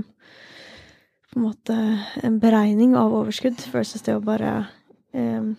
[1.32, 1.76] på en måte
[2.24, 4.52] en beregning av overskudd versus det å bare
[5.12, 5.52] eh,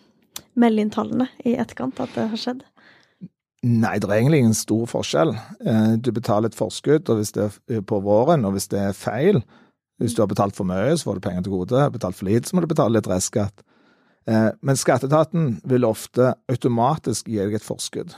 [0.57, 2.63] melde inn tallene i etterkant at det har skjedd?
[3.67, 5.33] Nei, det er egentlig ingen stor forskjell.
[5.35, 8.97] Eh, du betaler et forskudd og hvis det er på våren, og hvis det er
[8.97, 9.43] feil
[9.97, 11.79] Hvis du har betalt for mye, så får du penger til gode.
[11.81, 13.63] Har Betalt for lite, så må du betale litt restskatt.
[14.29, 18.13] Eh, men skatteetaten vil ofte automatisk gi deg et forskudd.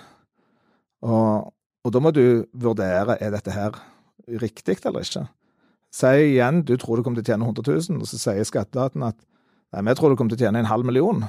[1.08, 1.48] Og,
[1.88, 3.80] og da må du vurdere er dette her
[4.28, 5.26] riktig eller ikke.
[5.94, 9.06] Si igjen du tror du kommer til å tjene 100 000, og så sier skatteetaten
[9.08, 9.18] at
[9.74, 11.24] nei, vi tror du kommer til å tjene en halv million,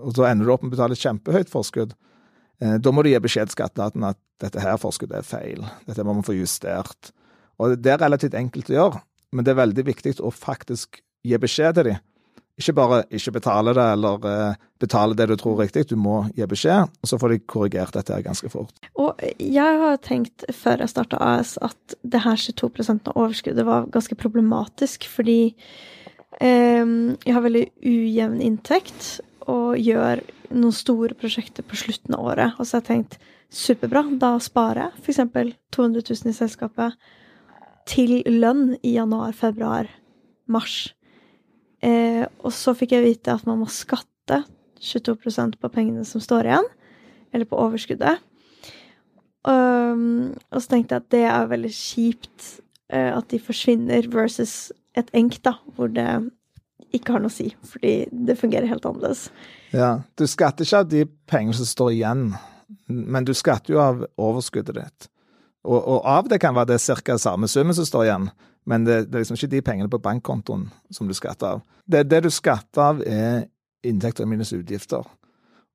[0.00, 1.94] og så ender du opp med å betale et kjempehøyt forskudd.
[2.62, 6.06] Eh, da må du gi beskjed til skatteetaten at dette her forskuddet er feil, dette
[6.06, 7.12] må man få justert.
[7.62, 11.38] Og Det er relativt enkelt å gjøre, men det er veldig viktig å faktisk gi
[11.38, 12.02] beskjed til dem
[12.60, 16.20] ikke bare ikke betale det, eller uh, betale det du tror er riktig, du må
[16.36, 18.78] gi beskjed, og så får de korrigert dette ganske fort.
[19.00, 23.90] Og jeg har tenkt før jeg starta AS at det her 22% av overskuddet var
[23.94, 25.54] ganske problematisk, fordi
[26.38, 29.18] um, jeg har veldig ujevn inntekt
[29.50, 30.22] og gjør
[30.54, 32.58] noen store prosjekter på slutten av året.
[32.58, 33.18] Og så har jeg tenkt
[33.54, 35.56] superbra, da sparer jeg f.eks.
[35.74, 36.98] 200 000 i selskapet
[37.90, 39.90] til lønn i januar, februar,
[40.46, 40.94] mars.
[41.84, 44.44] Eh, og så fikk jeg vite at man må skatte
[44.84, 46.70] 22% på pengene som står igjen,
[47.34, 48.22] eller på overskuddet.
[49.44, 52.46] Um, og så tenkte jeg at det er veldig kjipt
[52.94, 56.06] uh, at de forsvinner, versus et enk, da, hvor det
[56.94, 59.26] ikke har noe å si, fordi det fungerer helt annerledes.
[59.74, 62.28] Ja, du skatter ikke av de pengene som står igjen,
[62.88, 65.08] men du skatter jo av overskuddet ditt.
[65.64, 67.18] Og, og av det kan være det ca.
[67.18, 68.28] samme summen som står igjen,
[68.66, 71.64] men det, det, er liksom ikke de pengene på bankkontoen som du skatter av.
[71.84, 73.44] Det, det du skatter av, er
[73.84, 75.04] inntekter minus utgifter.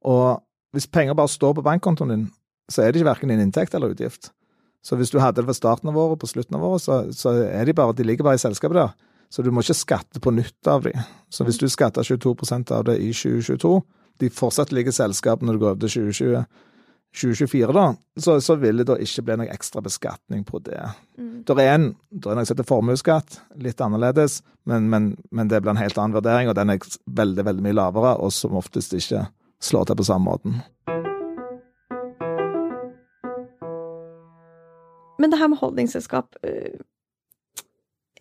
[0.10, 0.40] Og
[0.74, 2.26] hvis penger bare står på bankkontoen din,
[2.70, 4.32] så er det ikke verken en inntekt eller utgift.
[4.86, 7.34] Så hvis du hadde det ved starten av året, på slutten av året, så, så
[7.44, 8.94] er de bare, de ligger bare i selskapet der.
[9.30, 10.94] Så du må ikke skatte på nytt av de.
[11.30, 12.34] Så hvis du skatter 22
[12.74, 13.74] av det i 2022,
[14.20, 16.46] de fortsatt ligger i selskapet når du går over til 2020,
[17.16, 20.82] 2024, da, så, så, vil det da ikke bli noe ekstra beskatning på det.
[21.18, 21.42] Mm.
[21.48, 25.64] Det er en, det er noe som heter formuesskatt, litt annerledes, men, men, men, det
[25.64, 26.86] blir en helt annen vurdering, og den er
[27.20, 29.26] veldig, veldig mye lavere, og som oftest ikke
[29.64, 30.60] slår til på samme måten.
[35.20, 36.78] Men det her med holdningsselskap øh,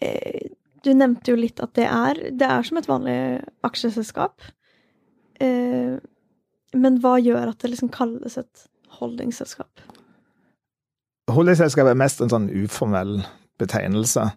[0.03, 0.49] øh,
[0.85, 3.19] Du nevnte jo litt at det er, det er som et vanlig
[3.67, 4.43] aksjeselskap.
[5.43, 5.99] Øh,
[6.75, 8.67] men hva gjør at det liksom kalles et
[8.99, 9.83] holdingselskap?
[11.29, 13.21] Holdingselskap er mest en sånn uformell
[13.61, 14.31] betegnelse.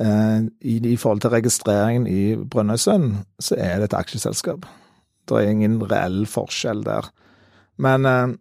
[0.00, 4.66] Eh, i, forhold til registreringen i Brønnøysund, så er det et aksjeselskap.
[5.28, 7.10] Det er ingen reell forskjell der.
[7.82, 8.34] Men eh,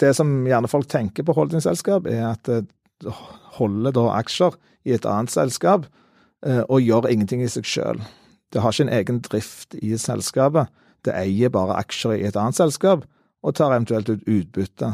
[0.00, 3.14] det som gjerne folk tenker på holdingselskap, er at det
[3.58, 4.56] holder da aksjer
[4.88, 5.86] i et annet selskap
[6.46, 8.02] eh, og gjør ingenting i seg sjøl.
[8.52, 10.72] Det har ikke en egen drift i selskapet.
[11.04, 13.04] Det eier bare aksjer i et annet selskap,
[13.42, 14.92] og tar eventuelt ut utbytte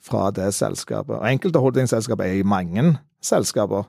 [0.00, 1.16] fra det selskapet.
[1.16, 3.88] Og Enkelte holdingselskap er i mange selskaper,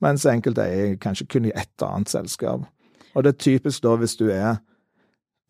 [0.00, 2.66] mens enkelte er kanskje kun i ett annet selskap.
[3.14, 4.58] Og det er typisk da hvis du er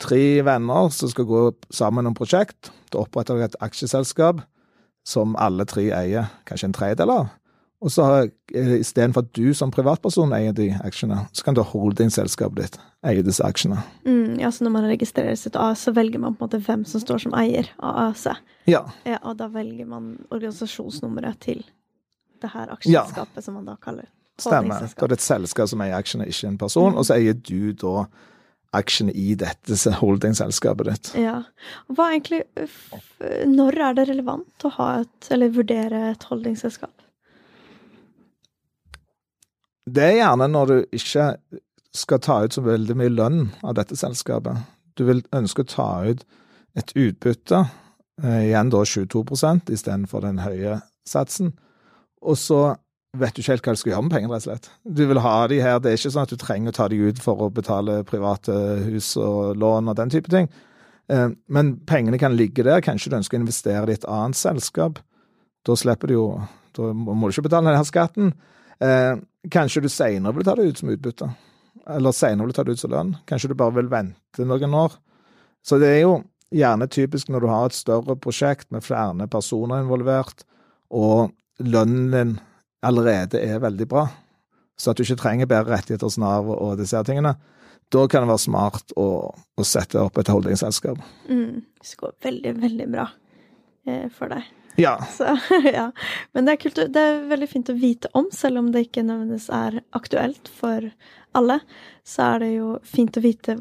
[0.00, 1.40] tre venner som skal gå
[1.74, 2.70] sammen om prosjekt.
[2.92, 4.44] Da oppretter du et aksjeselskap
[5.06, 7.26] som alle tre eier kanskje en tredjedel av.
[7.84, 8.04] Og så
[8.48, 13.44] istedenfor at du som privatperson eier de aksjene, så kan du holdingselskapet ditt eie disse
[13.44, 13.82] aksjene.
[14.06, 16.86] Mm, ja, så når man registrerer sitt AS, så velger man på en måte hvem
[16.88, 18.26] som står som eier av AS.
[18.66, 18.82] Ja.
[19.06, 21.62] ja og da velger man organisasjonsnummeret til
[22.42, 23.44] det her aksjeselskapet, ja.
[23.44, 24.82] som man da kaller Stemmer.
[24.84, 26.90] Da er det et selskap som eier aksjene, ikke en person.
[26.92, 26.98] Mm.
[27.00, 28.02] Og så eier du da
[28.76, 31.10] aksjene i dette holdingselskapet ditt.
[31.24, 31.38] Ja.
[31.88, 32.42] Hva egentlig
[33.48, 36.92] Når er det relevant å ha et, eller vurdere et holdingselskap?
[39.86, 41.28] Det er gjerne når du ikke
[41.96, 44.64] skal ta ut så veldig mye lønn av dette selskapet.
[44.98, 46.24] Du vil ønske å ta ut
[46.76, 47.62] et utbytte,
[48.22, 51.54] eh, igjen da 22 istedenfor den høye satsen.
[52.22, 52.76] Og så
[53.16, 54.70] vet du ikke helt hva du skal gjøre med pengene, rett og slett.
[54.84, 56.96] Du vil ha de her, det er ikke sånn at du trenger å ta de
[56.96, 58.56] ut for å betale private
[58.90, 60.50] hus og lån og den type ting.
[61.08, 64.98] Eh, men pengene kan ligge der, kanskje du ønsker å investere i et annet selskap.
[65.64, 66.28] Da slipper du jo
[66.76, 68.34] Da må du ikke betale denne skatten.
[69.52, 71.28] Kanskje du seinere vil ta det ut som utbytte.
[71.92, 73.12] Eller seinere vil ta det ut som lønn.
[73.28, 74.96] Kanskje du bare vil vente noen år.
[75.66, 76.16] Så det er jo
[76.54, 80.44] gjerne typisk når du har et større prosjekt med flere personer involvert,
[80.94, 82.36] og lønnen din
[82.86, 84.06] allerede er veldig bra,
[84.78, 87.34] så at du ikke trenger bedre rettigheter hos Nav og disse tingene,
[87.92, 91.00] da kan det være smart å, å sette opp et holdingselskap.
[91.30, 91.62] Mm.
[91.82, 93.06] Det går veldig, veldig bra
[93.86, 94.46] eh, for deg.
[94.76, 94.96] Ja.
[95.16, 95.90] Så, ja.
[96.36, 99.04] Men det er, kult, det er veldig fint å vite om, selv om det ikke
[99.06, 100.90] nødvendigvis er aktuelt for
[101.36, 101.60] alle.
[102.06, 103.58] Så er det jo fint å vite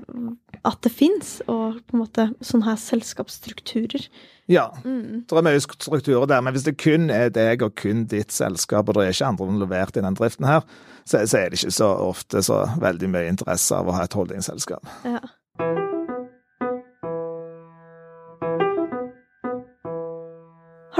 [0.65, 4.07] at det fins, og på en måte sånne her selskapsstrukturer.
[4.49, 5.25] Ja, mm.
[5.25, 8.89] det er mye strukturer der, men hvis det kun er deg og kun ditt selskap,
[8.89, 10.61] og det er ikke andre involvert i den driften her,
[11.05, 14.17] så, så, er det ikke så ofte så veldig mye interesse av å ha et
[14.17, 14.85] holdingselskap.
[15.05, 15.21] Ja.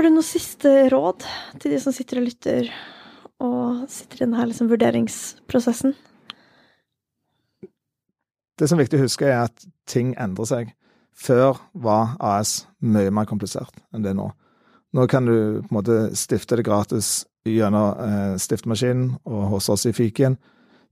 [0.05, 1.23] Du noe siste råd
[1.57, 2.67] til de som sitter og lytter,
[3.41, 5.95] og sitter i denne liksom vurderingsprosessen?
[8.53, 10.69] Det som er viktig å huske, er at ting endrer seg.
[11.09, 14.27] Før var AS mye mer komplisert enn det er nå.
[14.93, 15.33] Nå kan du
[15.63, 20.37] på en måte stifte det gratis gjennom eh, stiftemaskinen og hos oss i fiken.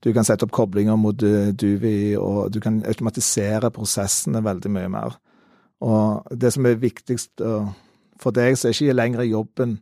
[0.02, 4.90] Du kan sette opp koblinger mot uh, Duvi, og du kan automatisere prosessene veldig mye
[4.98, 5.22] mer.
[5.86, 7.70] Og det som er viktigst uh,
[8.24, 9.78] for deg, så er ikke lenger jobben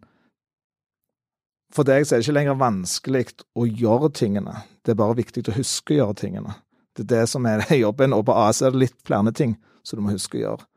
[1.71, 4.57] For deg så er det ikke lenger vanskelig å gjøre tingene.
[4.83, 6.57] Det er bare viktig å huske å gjøre tingene.
[6.97, 9.55] Det er det som er jobben, og på AS er det litt flere ting
[9.87, 10.67] som du må huske å gjøre.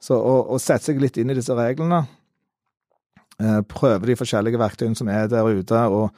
[0.00, 2.04] Så å, sette seg litt inn i disse reglene,
[3.42, 6.14] eh, prøve de forskjellige verktøyene som er der ute, og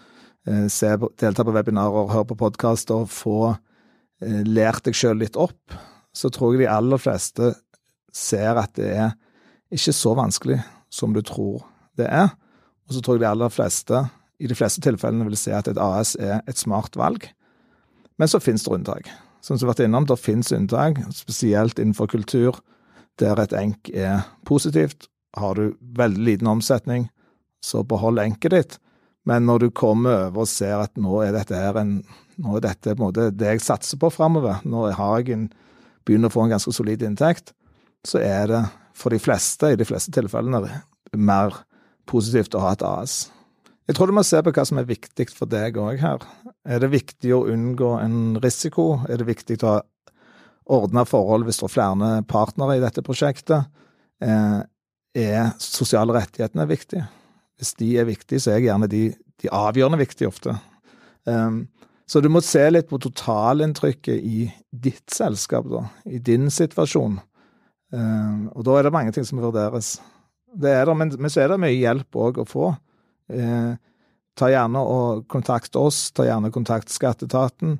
[0.46, 5.74] eh, se, delta på webinarer, høre på podkaster, få eh, lært deg sjøl litt opp,
[6.14, 7.54] så tror jeg de aller fleste
[8.12, 9.16] ser at det er
[9.72, 10.60] ikke så vanskelig
[10.92, 11.64] som du tror
[11.98, 12.32] det er.
[12.88, 14.04] Og så tror jeg de aller fleste,
[14.42, 17.28] i de fleste tilfellene, vil si at et AS er et smart valg.
[18.18, 19.08] Men så finnes det unntak.
[19.42, 22.60] Som vi har vært innom, det finnes unntak, spesielt innenfor kultur,
[23.20, 25.08] der et enk er positivt.
[25.38, 27.08] Har du veldig liten omsetning,
[27.62, 28.78] så behold enket ditt.
[29.24, 32.00] Men når du kommer over og ser at nå er dette her en,
[32.42, 35.48] nå er dette på en måte det jeg satser på framover, nå har jeg en,
[36.06, 37.52] begynner å få en ganske solid inntekt,
[38.06, 38.62] så er det
[39.02, 40.62] for de fleste, i de fleste tilfellene,
[41.18, 41.56] mer
[42.08, 43.16] positivt å ha et AS.
[43.90, 46.22] Jeg tror du må se på hva som er viktig for deg òg her.
[46.62, 49.02] Er det viktig å unngå en risiko?
[49.10, 49.80] Er det viktig å ha
[50.72, 53.66] ordna forhold hvis det er flere partnere i dette prosjektet?
[54.22, 54.60] Eh,
[55.18, 57.08] er sosiale rettighetene viktige?
[57.58, 59.08] Hvis de er viktige, så er gjerne de,
[59.42, 60.54] de avgjørende viktige ofte.
[61.26, 61.66] Um,
[62.08, 67.20] så du må se litt på totalinntrykket i ditt selskap, da, i din situasjon.
[67.92, 69.98] Um, og da er det mange ting som vurderes.
[70.52, 72.72] Det er det, men, men så er det mye hjelp òg å få.
[73.32, 73.72] Eh,
[74.36, 77.78] ta gjerne og kontakt oss, ta gjerne kontakt skatteetaten.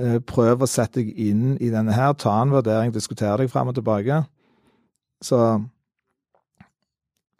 [0.00, 3.72] Eh, prøv å sette deg inn i denne her, ta en vurdering, diskutere deg fram
[3.72, 4.22] og tilbake.
[5.24, 5.40] Så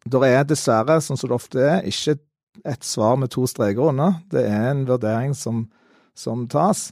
[0.07, 2.19] det er dessverre, sånn som det ofte er, ikke
[2.65, 4.21] et svar med to streker under.
[4.33, 5.67] Det er en vurdering som,
[6.17, 6.89] som tas.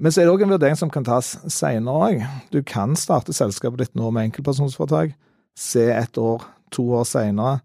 [0.00, 2.22] Men så er det òg en vurdering som kan tas seinere òg.
[2.54, 5.12] Du kan starte selskapet ditt nå med enkeltpersonsforetak,
[5.58, 7.60] se et år, to år seinere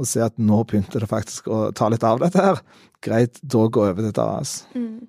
[0.00, 2.60] og se at nå begynte det faktisk å ta litt av dette her.
[3.04, 4.54] Greit, da gå over til et AS.
[4.72, 5.08] Mm.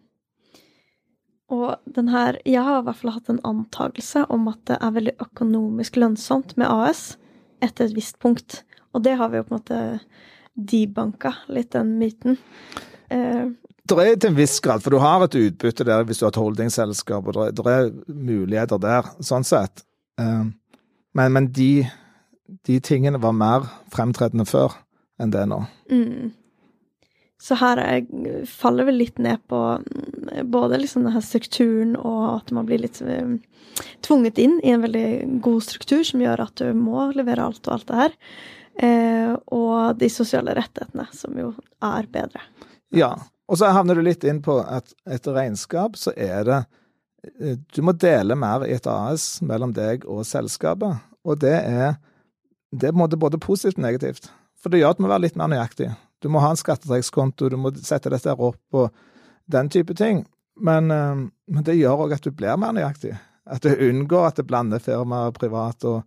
[1.51, 4.93] Og den her Jeg har i hvert fall hatt en antakelse om at det er
[4.97, 7.15] veldig økonomisk lønnsomt med AS
[7.63, 8.61] etter et visst punkt.
[8.91, 9.81] Og det har vi jo på en måte
[10.55, 12.39] debanka litt, den myten.
[13.91, 16.27] Eh, det er til en viss grad, for du har et utbytte der hvis du
[16.27, 19.85] har et holdingselskap, og det er, muligheter der, sånn sett.
[20.19, 20.45] Eh,
[21.18, 21.73] men, men de
[22.68, 24.76] de tingene var mer fremtredende før
[25.22, 25.63] enn det nå.
[25.91, 26.31] Mm.
[27.41, 27.80] Så her
[28.49, 32.99] faller vi litt ned på mm, både liksom denne strukturen og at man blir litt
[33.01, 33.39] um,
[34.05, 37.77] tvunget inn i en veldig god struktur som gjør at du må levere alt og
[37.77, 38.18] alt det her.
[38.81, 41.49] Eh, og de sosiale rettighetene, som jo
[41.84, 42.43] er bedre.
[42.95, 43.15] Ja,
[43.51, 47.81] og så havner du litt inn på at etter regnskap så er det eh, du
[47.83, 51.01] må dele mer i et AS mellom deg og selskapet.
[51.27, 51.97] Og det er,
[52.71, 54.31] det er både positivt og negativt.
[54.61, 55.89] For det gjør at du må være litt mer nøyaktig.
[56.21, 58.89] Du må ha en skattetrekkskonto, du må sette dette opp og
[59.51, 60.23] den type ting.
[60.61, 63.17] Men, eh, men det gjør òg at du blir mer nøyaktig.
[63.51, 65.83] At du unngår at det blander firma og privat.
[65.83, 66.03] Og,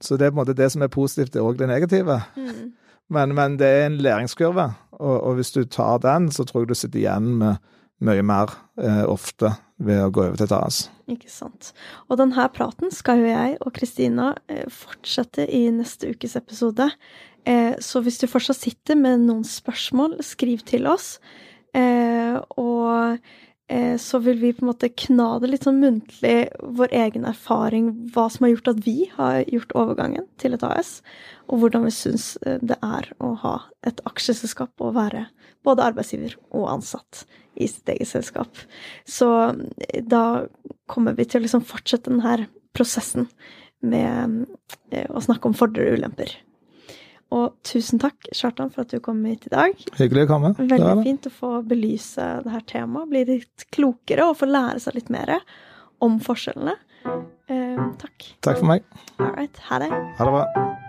[0.00, 2.18] så det er på en måte det som er positivt, det er òg det negative.
[2.34, 2.70] Mm.
[3.10, 4.70] Men, men, det er en læringskurve,
[5.00, 7.58] og, og, hvis du tar den, så tror jeg du sitter igjen med
[8.04, 10.78] mye mer eh, ofte ved å gå over til et AS.
[11.10, 11.72] Ikke sant.
[12.08, 16.88] Og denne praten skal jo jeg og Kristina eh, fortsette i neste ukes episode.
[17.48, 21.18] Eh, så hvis du fortsatt sitter med noen spørsmål, skriv til oss.
[21.76, 23.20] Eh, og
[24.02, 28.24] så vil vi på en måte kna det litt sånn muntlig, vår egen erfaring, hva
[28.32, 30.96] som har gjort at vi har gjort overgangen til et AS,
[31.46, 33.54] og hvordan vi syns eh, det er å ha
[33.86, 35.26] et aksjeselskap og være
[35.66, 37.24] både arbeidsgiver og ansatt
[37.54, 38.58] i sitt eget selskap.
[39.06, 40.46] Så eh, da
[40.90, 43.28] kommer vi til å liksom fortsette denne prosessen
[43.80, 44.46] med
[45.08, 46.34] å snakke om fordeler og ulemper.
[47.30, 49.84] Og tusen takk, Kjartan, for at du kom hit i dag.
[49.98, 50.52] Hyggelig å komme.
[50.58, 54.98] Veldig fint å få belyse det her temaet, bli litt klokere og få lære seg
[54.98, 55.36] litt mer
[56.02, 56.74] om forskjellene.
[57.50, 58.32] Eh, takk.
[58.42, 58.86] Takk for meg.
[59.18, 59.66] All right.
[59.70, 59.90] Ha det.
[60.18, 60.88] Ha det bra.